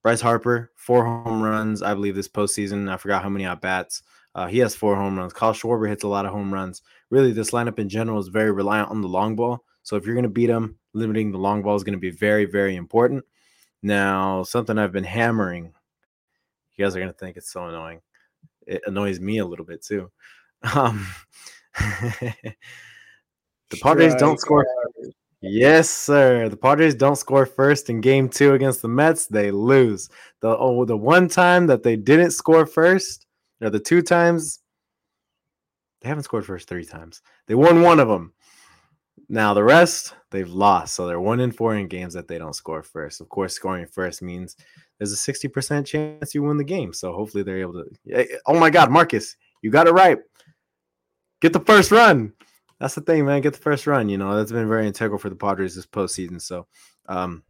Bryce 0.03 0.21
Harper, 0.21 0.71
four 0.75 1.05
home 1.05 1.41
runs, 1.41 1.81
I 1.81 1.93
believe, 1.93 2.15
this 2.15 2.27
postseason. 2.27 2.91
I 2.91 2.97
forgot 2.97 3.23
how 3.23 3.29
many 3.29 3.45
at 3.45 3.61
bats. 3.61 4.03
Uh, 4.33 4.47
he 4.47 4.59
has 4.59 4.75
four 4.75 4.95
home 4.95 5.17
runs. 5.17 5.33
Kyle 5.33 5.53
Schwarber 5.53 5.89
hits 5.89 6.03
a 6.03 6.07
lot 6.07 6.25
of 6.25 6.31
home 6.31 6.53
runs. 6.53 6.81
Really, 7.09 7.33
this 7.33 7.51
lineup 7.51 7.79
in 7.79 7.89
general 7.89 8.19
is 8.19 8.29
very 8.29 8.51
reliant 8.51 8.89
on 8.89 9.01
the 9.01 9.07
long 9.07 9.35
ball. 9.35 9.65
So 9.83 9.95
if 9.95 10.05
you're 10.05 10.15
going 10.15 10.23
to 10.23 10.29
beat 10.29 10.47
them, 10.47 10.77
limiting 10.93 11.31
the 11.31 11.37
long 11.37 11.61
ball 11.61 11.75
is 11.75 11.83
going 11.83 11.93
to 11.93 11.99
be 11.99 12.11
very, 12.11 12.45
very 12.45 12.75
important. 12.75 13.23
Now, 13.81 14.43
something 14.43 14.77
I've 14.77 14.91
been 14.91 15.03
hammering, 15.03 15.73
you 16.75 16.85
guys 16.85 16.95
are 16.95 16.99
going 16.99 17.11
to 17.11 17.17
think 17.17 17.37
it's 17.37 17.51
so 17.51 17.65
annoying. 17.65 18.01
It 18.67 18.83
annoys 18.85 19.19
me 19.19 19.39
a 19.39 19.45
little 19.45 19.65
bit 19.65 19.83
too. 19.83 20.11
Um, 20.75 21.07
the 23.71 23.77
Padres 23.81 24.13
don't 24.13 24.39
score. 24.39 24.63
Yes, 25.41 25.89
sir. 25.89 26.49
The 26.49 26.57
Padres 26.57 26.93
don't 26.93 27.15
score 27.15 27.47
first 27.47 27.89
in 27.89 27.99
game 27.99 28.29
two 28.29 28.53
against 28.53 28.83
the 28.83 28.87
Mets. 28.87 29.25
They 29.25 29.49
lose. 29.49 30.09
The 30.41 30.55
oh, 30.55 30.85
the 30.85 30.95
one 30.95 31.27
time 31.27 31.65
that 31.65 31.81
they 31.81 31.95
didn't 31.95 32.31
score 32.31 32.67
first, 32.67 33.25
or 33.59 33.71
the 33.71 33.79
two 33.79 34.03
times, 34.03 34.59
they 36.01 36.09
haven't 36.09 36.25
scored 36.25 36.45
first 36.45 36.69
three 36.69 36.85
times. 36.85 37.23
They 37.47 37.55
won 37.55 37.81
one 37.81 37.99
of 37.99 38.07
them. 38.07 38.33
Now 39.31 39.53
the 39.53 39.63
rest 39.63 40.15
they've 40.29 40.49
lost, 40.49 40.93
so 40.93 41.07
they're 41.07 41.19
one 41.19 41.39
in 41.39 41.51
four 41.51 41.75
in 41.75 41.87
games 41.87 42.13
that 42.13 42.27
they 42.27 42.37
don't 42.37 42.55
score 42.55 42.83
first. 42.83 43.21
Of 43.21 43.29
course, 43.29 43.53
scoring 43.53 43.87
first 43.87 44.21
means 44.21 44.57
there's 44.97 45.11
a 45.11 45.17
sixty 45.17 45.47
percent 45.47 45.87
chance 45.87 46.35
you 46.35 46.43
win 46.43 46.57
the 46.57 46.63
game. 46.63 46.93
So 46.93 47.13
hopefully 47.13 47.43
they're 47.43 47.61
able 47.61 47.83
to. 47.83 48.39
Oh 48.45 48.59
my 48.59 48.69
God, 48.69 48.91
Marcus, 48.91 49.35
you 49.61 49.71
got 49.71 49.87
it 49.87 49.93
right. 49.93 50.19
Get 51.41 51.53
the 51.53 51.59
first 51.61 51.91
run 51.91 52.33
that's 52.81 52.95
the 52.95 53.01
thing, 53.01 53.25
man. 53.25 53.41
Get 53.41 53.53
the 53.53 53.59
first 53.59 53.85
run. 53.85 54.09
You 54.09 54.17
know, 54.17 54.35
that's 54.35 54.51
been 54.51 54.67
very 54.67 54.87
integral 54.87 55.19
for 55.19 55.29
the 55.29 55.35
Padres 55.35 55.75
this 55.75 55.85
postseason. 55.85 56.41
So 56.41 56.65
um, 57.07 57.43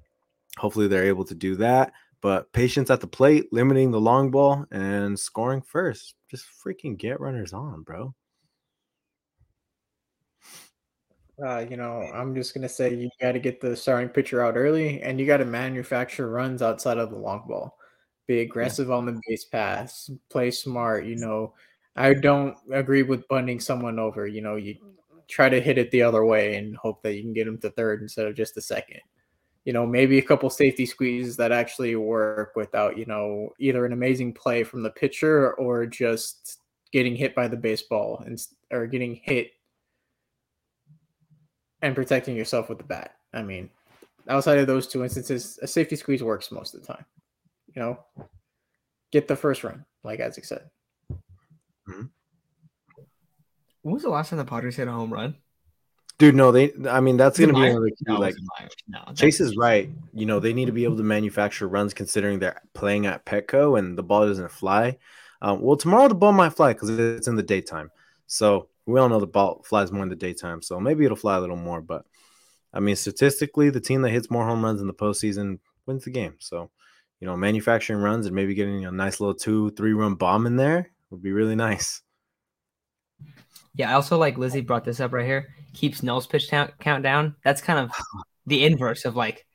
hopefully 0.57 0.89
they're 0.89 1.07
able 1.07 1.23
to 1.25 1.36
do 1.36 1.55
that. 1.55 1.93
But 2.19 2.51
patience 2.51 2.89
at 2.89 2.99
the 2.99 3.07
plate, 3.07 3.47
limiting 3.53 3.91
the 3.91 4.01
long 4.01 4.29
ball, 4.29 4.65
and 4.71 5.17
scoring 5.17 5.61
first. 5.61 6.15
Just 6.29 6.45
freaking 6.63 6.97
get 6.97 7.21
runners 7.21 7.53
on, 7.53 7.84
bro. 7.84 8.13
Uh, 11.43 11.65
you 11.69 11.77
know, 11.77 12.01
I'm 12.13 12.35
just 12.35 12.53
gonna 12.53 12.69
say 12.69 12.93
you 12.93 13.09
got 13.19 13.31
to 13.31 13.39
get 13.39 13.61
the 13.61 13.75
starting 13.75 14.09
pitcher 14.09 14.43
out 14.43 14.57
early, 14.57 15.01
and 15.01 15.19
you 15.19 15.25
got 15.25 15.37
to 15.37 15.45
manufacture 15.45 16.29
runs 16.29 16.61
outside 16.61 16.97
of 16.97 17.09
the 17.09 17.17
long 17.17 17.45
ball. 17.47 17.77
Be 18.27 18.41
aggressive 18.41 18.89
yeah. 18.89 18.95
on 18.95 19.05
the 19.05 19.19
base 19.27 19.45
pass, 19.45 20.11
play 20.29 20.51
smart. 20.51 21.05
You 21.05 21.15
know, 21.15 21.53
I 21.95 22.13
don't 22.13 22.55
agree 22.71 23.03
with 23.03 23.27
bunting 23.27 23.59
someone 23.59 23.97
over. 23.97 24.27
You 24.27 24.41
know, 24.41 24.55
you 24.55 24.75
try 25.27 25.49
to 25.49 25.61
hit 25.61 25.77
it 25.77 25.89
the 25.91 26.03
other 26.03 26.25
way 26.25 26.55
and 26.55 26.75
hope 26.75 27.01
that 27.01 27.15
you 27.15 27.21
can 27.21 27.33
get 27.33 27.47
him 27.47 27.57
to 27.59 27.69
third 27.71 28.01
instead 28.01 28.27
of 28.27 28.35
just 28.35 28.57
a 28.57 28.61
second. 28.61 28.99
You 29.65 29.73
know, 29.73 29.85
maybe 29.85 30.17
a 30.17 30.23
couple 30.23 30.49
safety 30.49 30.85
squeezes 30.85 31.37
that 31.37 31.51
actually 31.51 31.95
work 31.95 32.55
without, 32.55 32.97
you 32.97 33.05
know, 33.05 33.49
either 33.59 33.85
an 33.85 33.93
amazing 33.93 34.33
play 34.33 34.63
from 34.63 34.83
the 34.83 34.89
pitcher 34.89 35.53
or 35.53 35.85
just 35.85 36.57
getting 36.91 37.15
hit 37.15 37.33
by 37.33 37.47
the 37.47 37.57
baseball 37.57 38.21
and 38.25 38.39
or 38.71 38.85
getting 38.87 39.15
hit 39.23 39.51
and 41.82 41.95
protecting 41.95 42.36
yourself 42.36 42.69
with 42.69 42.77
the 42.77 42.84
bat. 42.84 43.15
I 43.34 43.41
mean, 43.41 43.69
outside 44.27 44.59
of 44.59 44.67
those 44.67 44.88
two 44.88 45.03
instances, 45.03 45.59
a 45.61 45.67
safety 45.67 45.95
squeeze 45.95 46.23
works 46.23 46.51
most 46.51 46.73
of 46.73 46.82
the 46.82 46.88
time. 46.88 47.05
You 47.75 47.82
know, 47.82 47.99
get 49.11 49.27
the 49.27 49.36
first 49.36 49.63
run, 49.63 49.86
like 50.03 50.19
Isaac 50.19 50.45
said. 50.45 50.69
Mm-hmm. 51.89 52.03
When 53.82 53.93
was 53.93 54.03
the 54.03 54.09
last 54.09 54.29
time 54.29 54.38
the 54.38 54.45
Padres 54.45 54.75
hit 54.75 54.88
a 54.88 54.91
home 54.91 55.11
run? 55.11 55.36
Dude, 56.17 56.36
no, 56.36 56.51
they. 56.51 56.71
I 56.88 56.99
mean, 56.99 57.17
that's 57.17 57.39
going 57.39 57.49
to 57.51 57.59
be 57.59 57.65
another 57.65 57.89
key. 57.89 58.05
No, 58.07 58.19
like, 58.19 58.36
no, 58.88 58.99
Chase 59.15 59.39
is 59.39 59.57
right. 59.57 59.89
You 60.13 60.27
know, 60.27 60.39
they 60.39 60.53
need 60.53 60.65
to 60.65 60.71
be 60.71 60.84
able 60.84 60.97
to 60.97 61.03
manufacture 61.03 61.67
runs 61.67 61.95
considering 61.95 62.38
they're 62.38 62.61
playing 62.75 63.07
at 63.07 63.25
Petco 63.25 63.79
and 63.79 63.97
the 63.97 64.03
ball 64.03 64.27
doesn't 64.27 64.51
fly. 64.51 64.99
Um, 65.41 65.61
well, 65.61 65.77
tomorrow 65.77 66.07
the 66.07 66.13
ball 66.13 66.32
might 66.32 66.53
fly 66.53 66.73
because 66.73 66.91
it's 66.91 67.27
in 67.27 67.38
the 67.38 67.43
daytime. 67.43 67.89
So 68.27 68.67
we 68.91 68.99
all 68.99 69.09
know 69.09 69.19
the 69.19 69.27
ball 69.27 69.61
flies 69.63 69.91
more 69.91 70.03
in 70.03 70.09
the 70.09 70.15
daytime. 70.15 70.61
So 70.61 70.79
maybe 70.79 71.05
it'll 71.05 71.17
fly 71.17 71.37
a 71.37 71.39
little 71.39 71.55
more. 71.55 71.81
But 71.81 72.05
I 72.73 72.79
mean, 72.79 72.95
statistically, 72.95 73.69
the 73.69 73.81
team 73.81 74.01
that 74.01 74.11
hits 74.11 74.29
more 74.29 74.45
home 74.45 74.63
runs 74.63 74.81
in 74.81 74.87
the 74.87 74.93
postseason 74.93 75.59
wins 75.85 76.03
the 76.03 76.11
game. 76.11 76.35
So, 76.39 76.69
you 77.19 77.27
know, 77.27 77.35
manufacturing 77.35 77.99
runs 77.99 78.25
and 78.25 78.35
maybe 78.35 78.53
getting 78.53 78.85
a 78.85 78.91
nice 78.91 79.19
little 79.19 79.35
two, 79.35 79.71
three 79.71 79.93
run 79.93 80.15
bomb 80.15 80.45
in 80.45 80.55
there 80.55 80.91
would 81.09 81.21
be 81.21 81.31
really 81.31 81.55
nice. 81.55 82.01
Yeah, 83.73 83.91
I 83.91 83.93
also 83.93 84.17
like 84.17 84.37
Lizzie 84.37 84.61
brought 84.61 84.83
this 84.83 84.99
up 84.99 85.13
right 85.13 85.25
here. 85.25 85.53
Keep 85.73 85.95
Snell's 85.95 86.27
pitch 86.27 86.49
count, 86.49 86.71
count 86.79 87.03
down. 87.03 87.35
That's 87.43 87.61
kind 87.61 87.79
of 87.79 87.91
the 88.45 88.65
inverse 88.65 89.05
of 89.05 89.15
like 89.15 89.45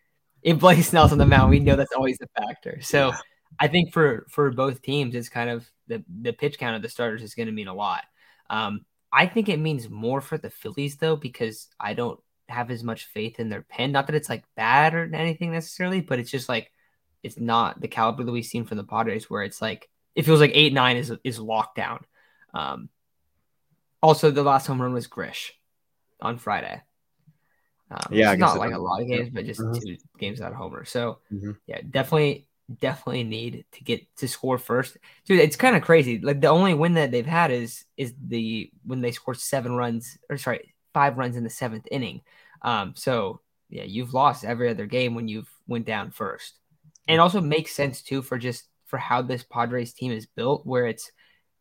if 0.42 0.58
Blake 0.58 0.82
Snell's 0.84 1.12
on 1.12 1.18
the 1.18 1.26
mound, 1.26 1.50
we 1.50 1.58
know 1.58 1.76
that's 1.76 1.92
always 1.92 2.18
the 2.18 2.28
factor. 2.36 2.80
So 2.80 3.08
yeah. 3.08 3.18
I 3.58 3.68
think 3.68 3.92
for 3.92 4.26
for 4.30 4.50
both 4.50 4.82
teams, 4.82 5.14
it's 5.14 5.28
kind 5.28 5.50
of 5.50 5.68
the 5.88 6.04
the 6.20 6.32
pitch 6.32 6.58
count 6.58 6.76
of 6.76 6.82
the 6.82 6.88
starters 6.88 7.22
is 7.22 7.34
going 7.34 7.46
to 7.46 7.52
mean 7.52 7.68
a 7.68 7.74
lot. 7.74 8.04
Um, 8.48 8.84
I 9.12 9.26
think 9.26 9.48
it 9.48 9.58
means 9.58 9.88
more 9.88 10.20
for 10.20 10.38
the 10.38 10.50
Phillies 10.50 10.96
though 10.96 11.16
because 11.16 11.68
I 11.78 11.94
don't 11.94 12.20
have 12.48 12.70
as 12.70 12.84
much 12.84 13.06
faith 13.06 13.40
in 13.40 13.48
their 13.48 13.62
pen. 13.62 13.92
Not 13.92 14.06
that 14.06 14.16
it's 14.16 14.28
like 14.28 14.44
bad 14.56 14.94
or 14.94 15.12
anything 15.14 15.52
necessarily, 15.52 16.00
but 16.00 16.18
it's 16.18 16.30
just 16.30 16.48
like 16.48 16.70
it's 17.22 17.38
not 17.38 17.80
the 17.80 17.88
caliber 17.88 18.24
that 18.24 18.32
we've 18.32 18.44
seen 18.44 18.64
from 18.64 18.76
the 18.76 18.84
Padres 18.84 19.28
where 19.28 19.42
it's 19.42 19.60
like 19.60 19.88
it 20.14 20.24
feels 20.24 20.40
like 20.40 20.52
eight 20.54 20.72
nine 20.72 20.96
is 20.96 21.12
is 21.24 21.38
locked 21.38 21.76
down. 21.76 22.04
Um, 22.54 22.88
also, 24.02 24.30
the 24.30 24.42
last 24.42 24.66
home 24.66 24.80
run 24.80 24.92
was 24.92 25.06
Grish 25.06 25.52
on 26.20 26.38
Friday. 26.38 26.82
Um, 27.90 28.08
yeah, 28.10 28.34
not 28.34 28.58
like 28.58 28.72
a 28.72 28.78
lot 28.78 29.00
of 29.00 29.08
games, 29.08 29.30
but 29.30 29.46
just 29.46 29.60
uh-huh. 29.60 29.78
two 29.80 29.96
games 30.18 30.40
out 30.40 30.52
of 30.52 30.58
homer. 30.58 30.84
So 30.84 31.18
mm-hmm. 31.32 31.52
yeah, 31.66 31.80
definitely, 31.88 32.46
definitely 32.80 33.24
need 33.24 33.64
to 33.72 33.84
get 33.84 34.04
to 34.16 34.28
score 34.28 34.58
first, 34.58 34.96
dude. 35.24 35.40
It's 35.40 35.56
kind 35.56 35.76
of 35.76 35.82
crazy. 35.82 36.18
Like 36.18 36.40
the 36.40 36.48
only 36.48 36.74
win 36.74 36.94
that 36.94 37.10
they've 37.10 37.24
had 37.24 37.50
is 37.50 37.84
is 37.96 38.14
the 38.26 38.70
when 38.84 39.00
they 39.00 39.12
scored 39.12 39.38
seven 39.38 39.72
runs 39.72 40.18
or 40.28 40.36
sorry 40.36 40.74
five 40.92 41.18
runs 41.18 41.36
in 41.36 41.44
the 41.44 41.50
seventh 41.50 41.86
inning. 41.90 42.22
Um, 42.62 42.94
so 42.96 43.40
yeah, 43.68 43.84
you've 43.84 44.14
lost 44.14 44.44
every 44.44 44.68
other 44.68 44.86
game 44.86 45.14
when 45.14 45.28
you've 45.28 45.50
went 45.66 45.86
down 45.86 46.10
first, 46.10 46.54
and 47.08 47.20
also 47.20 47.40
makes 47.40 47.72
sense 47.72 48.02
too 48.02 48.22
for 48.22 48.38
just 48.38 48.64
for 48.86 48.98
how 48.98 49.22
this 49.22 49.42
Padres 49.42 49.92
team 49.92 50.12
is 50.12 50.26
built, 50.26 50.66
where 50.66 50.86
it's 50.86 51.10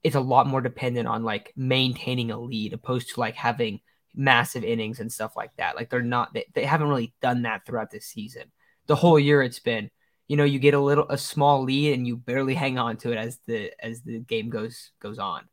it's 0.03 0.15
a 0.15 0.19
lot 0.19 0.47
more 0.47 0.61
dependent 0.61 1.07
on 1.07 1.23
like 1.23 1.51
maintaining 1.55 2.31
a 2.31 2.39
lead 2.39 2.73
opposed 2.73 3.13
to 3.13 3.19
like 3.19 3.35
having 3.35 3.79
massive 4.13 4.63
innings 4.63 4.99
and 4.99 5.11
stuff 5.11 5.35
like 5.35 5.51
that. 5.57 5.75
Like 5.75 5.89
they're 5.89 6.01
not 6.01 6.33
they, 6.33 6.45
they 6.53 6.65
haven't 6.65 6.89
really 6.89 7.13
done 7.21 7.43
that 7.43 7.65
throughout 7.65 7.91
this 7.91 8.05
season. 8.05 8.51
The 8.87 8.95
whole 8.95 9.19
year 9.19 9.41
it's 9.41 9.59
been, 9.59 9.89
you 10.27 10.37
know, 10.37 10.43
you 10.43 10.59
get 10.59 10.73
a 10.73 10.79
little 10.79 11.05
a 11.09 11.17
small 11.17 11.63
lead 11.63 11.93
and 11.93 12.07
you 12.07 12.17
barely 12.17 12.55
hang 12.55 12.77
on 12.77 12.97
to 12.97 13.11
it 13.11 13.17
as 13.17 13.39
the 13.45 13.71
as 13.79 14.01
the 14.01 14.19
game 14.19 14.49
goes 14.49 14.91
goes 14.99 15.19
on. 15.19 15.43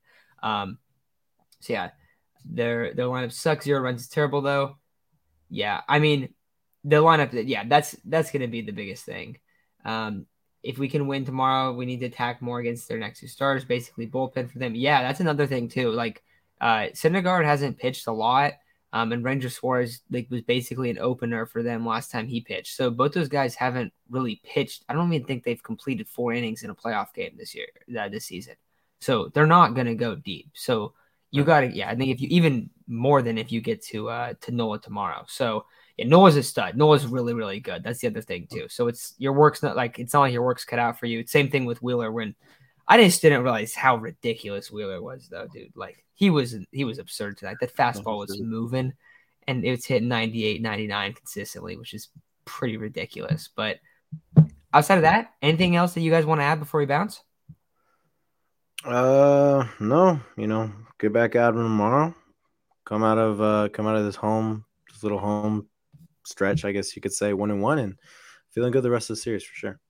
Um 0.43 0.79
so 1.61 1.75
yeah, 1.75 1.91
their 2.45 2.95
their 2.95 3.07
lineup 3.07 3.33
sucks. 3.33 3.65
Zero 3.65 3.81
runs 3.81 4.03
is 4.03 4.09
terrible 4.09 4.41
though. 4.41 4.79
Yeah, 5.51 5.83
I 5.89 5.99
mean 5.99 6.35
the 6.85 6.97
lineup 6.97 7.31
yeah, 7.47 7.65
that's 7.67 7.97
that's 8.05 8.31
gonna 8.31 8.49
be 8.49 8.63
the 8.63 8.73
biggest 8.73 9.05
thing. 9.05 9.39
Um 9.85 10.27
if 10.63 10.79
we 10.79 10.89
can 10.89 11.09
win 11.09 11.25
tomorrow, 11.25 11.73
we 11.73 11.87
need 11.87 12.01
to 12.01 12.07
attack 12.07 12.41
more 12.41 12.61
against 12.61 12.89
their 12.89 12.99
next 12.99 13.19
two 13.19 13.27
stars, 13.27 13.65
basically 13.65 14.07
bullpen 14.07 14.51
for 14.51 14.59
them. 14.59 14.77
Yeah, 14.77 15.03
that's 15.03 15.21
another 15.21 15.47
thing 15.47 15.69
too. 15.69 15.91
Like 15.91 16.23
uh 16.61 16.89
Syndergaard 16.95 17.45
hasn't 17.45 17.79
pitched 17.79 18.07
a 18.07 18.13
lot. 18.13 18.55
Um, 18.93 19.13
and 19.13 19.25
Ranger 19.25 19.49
Suarez 19.49 20.03
like 20.11 20.29
was 20.31 20.43
basically 20.43 20.91
an 20.91 20.99
opener 20.99 21.47
for 21.47 21.63
them 21.63 21.87
last 21.87 22.11
time 22.11 22.27
he 22.27 22.41
pitched. 22.41 22.77
So 22.77 22.91
both 22.91 23.13
those 23.13 23.29
guys 23.29 23.55
haven't 23.55 23.93
really 24.11 24.41
pitched. 24.45 24.85
I 24.89 24.93
don't 24.93 25.13
even 25.13 25.27
think 25.27 25.45
they've 25.45 25.63
completed 25.63 26.09
four 26.09 26.33
innings 26.35 26.63
in 26.63 26.71
a 26.71 26.75
playoff 26.75 27.15
game 27.15 27.33
this 27.39 27.55
year, 27.55 27.69
uh, 27.99 28.09
this 28.09 28.27
season. 28.27 28.55
So 29.01 29.31
they're 29.33 29.47
not 29.47 29.75
gonna 29.75 29.95
go 29.95 30.15
deep. 30.15 30.51
So 30.55 30.93
you 31.31 31.45
got 31.45 31.61
to, 31.61 31.67
yeah. 31.69 31.91
I 31.91 31.97
think 31.97 32.11
if 32.11 32.21
you 32.21 32.29
even 32.31 32.69
more 32.87 33.23
than 33.23 33.39
if 33.39 33.51
you 33.51 33.61
get 33.61 33.83
to 33.87 34.11
uh 34.11 34.35
to 34.43 34.53
Nola 34.53 34.79
tomorrow. 34.79 35.25
So 35.27 35.65
yeah, 35.97 36.07
Nola's 36.07 36.37
a 36.37 36.43
stud. 36.43 36.77
Nola's 36.77 37.07
really, 37.07 37.35
really 37.35 37.61
good. 37.61 37.83
That's 37.83 38.01
the 38.01 38.09
other 38.09 38.21
thing 38.21 38.47
too. 38.51 38.67
So 38.69 38.89
it's 38.89 39.15
your 39.19 39.33
work's 39.33 39.63
not 39.63 39.77
like 39.77 39.99
it's 39.99 40.13
not 40.13 40.21
like 40.21 40.33
your 40.33 40.43
work's 40.43 40.65
cut 40.65 40.79
out 40.79 40.99
for 40.99 41.07
you. 41.07 41.27
Same 41.27 41.51
thing 41.51 41.65
with 41.65 41.83
Wheeler. 41.83 42.13
When 42.13 42.35
I 42.87 43.03
just 43.03 43.23
didn't 43.23 43.43
realize 43.43 43.75
how 43.75 43.97
ridiculous 43.97 44.71
Wheeler 44.71 45.01
was, 45.01 45.29
though, 45.29 45.47
dude. 45.53 45.77
Like 45.77 46.05
he 46.15 46.31
was 46.31 46.57
he 46.71 46.85
was 46.85 46.99
absurd 46.99 47.39
tonight. 47.39 47.57
That 47.61 47.75
fastball 47.75 48.19
was 48.19 48.41
moving, 48.41 48.93
and 49.47 49.65
it's 49.65 49.87
hitting 49.87 50.09
98, 50.09 50.61
99 50.61 51.13
consistently, 51.15 51.77
which 51.77 51.95
is 51.95 52.09
pretty 52.45 52.77
ridiculous. 52.77 53.49
But 53.55 53.79
outside 54.73 54.97
of 54.97 55.03
that, 55.03 55.33
anything 55.43 55.77
else 55.77 55.95
that 55.95 56.01
you 56.01 56.11
guys 56.11 56.27
want 56.27 56.41
to 56.41 56.45
add 56.45 56.59
before 56.59 56.81
we 56.81 56.87
bounce? 56.87 57.23
Uh, 58.85 59.67
no. 59.81 60.21
You 60.37 60.47
know, 60.47 60.73
get 60.99 61.13
back 61.13 61.37
out 61.37 61.53
tomorrow. 61.53 62.15
Come 62.85 63.05
out 63.05 63.19
of 63.19 63.41
uh, 63.41 63.69
come 63.69 63.87
out 63.87 63.97
of 63.97 64.05
this 64.05 64.17
home, 64.17 64.65
this 64.91 65.03
little 65.03 65.19
home 65.19 65.69
stretch, 66.25 66.65
I 66.65 66.73
guess 66.73 66.95
you 66.97 67.03
could 67.03 67.13
say, 67.13 67.33
one 67.33 67.51
and 67.51 67.63
one, 67.63 67.79
and 67.79 67.97
feeling 68.51 68.73
good 68.73 68.83
the 68.83 68.91
rest 68.91 69.09
of 69.09 69.17
the 69.17 69.23
series 69.23 69.45
for 69.45 69.55
sure. 69.55 69.81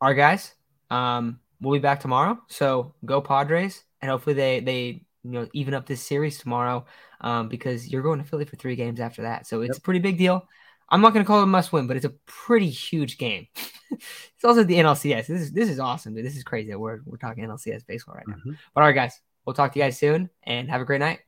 All 0.00 0.08
right, 0.08 0.16
guys. 0.16 0.54
Um, 0.90 1.40
we'll 1.60 1.78
be 1.78 1.82
back 1.82 2.00
tomorrow. 2.00 2.38
So 2.48 2.94
go 3.04 3.20
Padres, 3.20 3.84
and 4.00 4.10
hopefully 4.10 4.34
they 4.34 4.60
they 4.60 5.04
you 5.22 5.30
know 5.30 5.48
even 5.52 5.74
up 5.74 5.86
this 5.86 6.02
series 6.02 6.38
tomorrow, 6.38 6.84
um, 7.20 7.48
because 7.48 7.88
you're 7.88 8.02
going 8.02 8.22
to 8.22 8.28
Philly 8.28 8.44
for 8.44 8.56
three 8.56 8.76
games 8.76 9.00
after 9.00 9.22
that. 9.22 9.46
So 9.46 9.62
it's 9.62 9.76
yep. 9.76 9.78
a 9.78 9.80
pretty 9.80 10.00
big 10.00 10.18
deal. 10.18 10.46
I'm 10.88 11.00
not 11.00 11.12
going 11.12 11.24
to 11.24 11.26
call 11.26 11.40
it 11.40 11.44
a 11.44 11.46
must 11.46 11.72
win, 11.72 11.86
but 11.86 11.96
it's 11.96 12.04
a 12.04 12.14
pretty 12.26 12.68
huge 12.68 13.16
game. 13.18 13.46
it's 13.90 14.44
also 14.44 14.64
the 14.64 14.76
NLCS. 14.76 15.26
This 15.26 15.40
is 15.40 15.52
this 15.52 15.68
is 15.68 15.80
awesome, 15.80 16.14
dude. 16.14 16.24
This 16.24 16.36
is 16.36 16.44
crazy. 16.44 16.74
We're 16.74 17.00
we're 17.04 17.16
talking 17.16 17.44
NLCS 17.44 17.86
baseball 17.86 18.16
right 18.16 18.28
now. 18.28 18.36
Mm-hmm. 18.36 18.52
But 18.74 18.80
all 18.80 18.86
right, 18.86 18.94
guys, 18.94 19.20
we'll 19.44 19.54
talk 19.54 19.72
to 19.72 19.78
you 19.78 19.84
guys 19.84 19.98
soon, 19.98 20.30
and 20.42 20.70
have 20.70 20.80
a 20.80 20.84
great 20.84 21.00
night. 21.00 21.20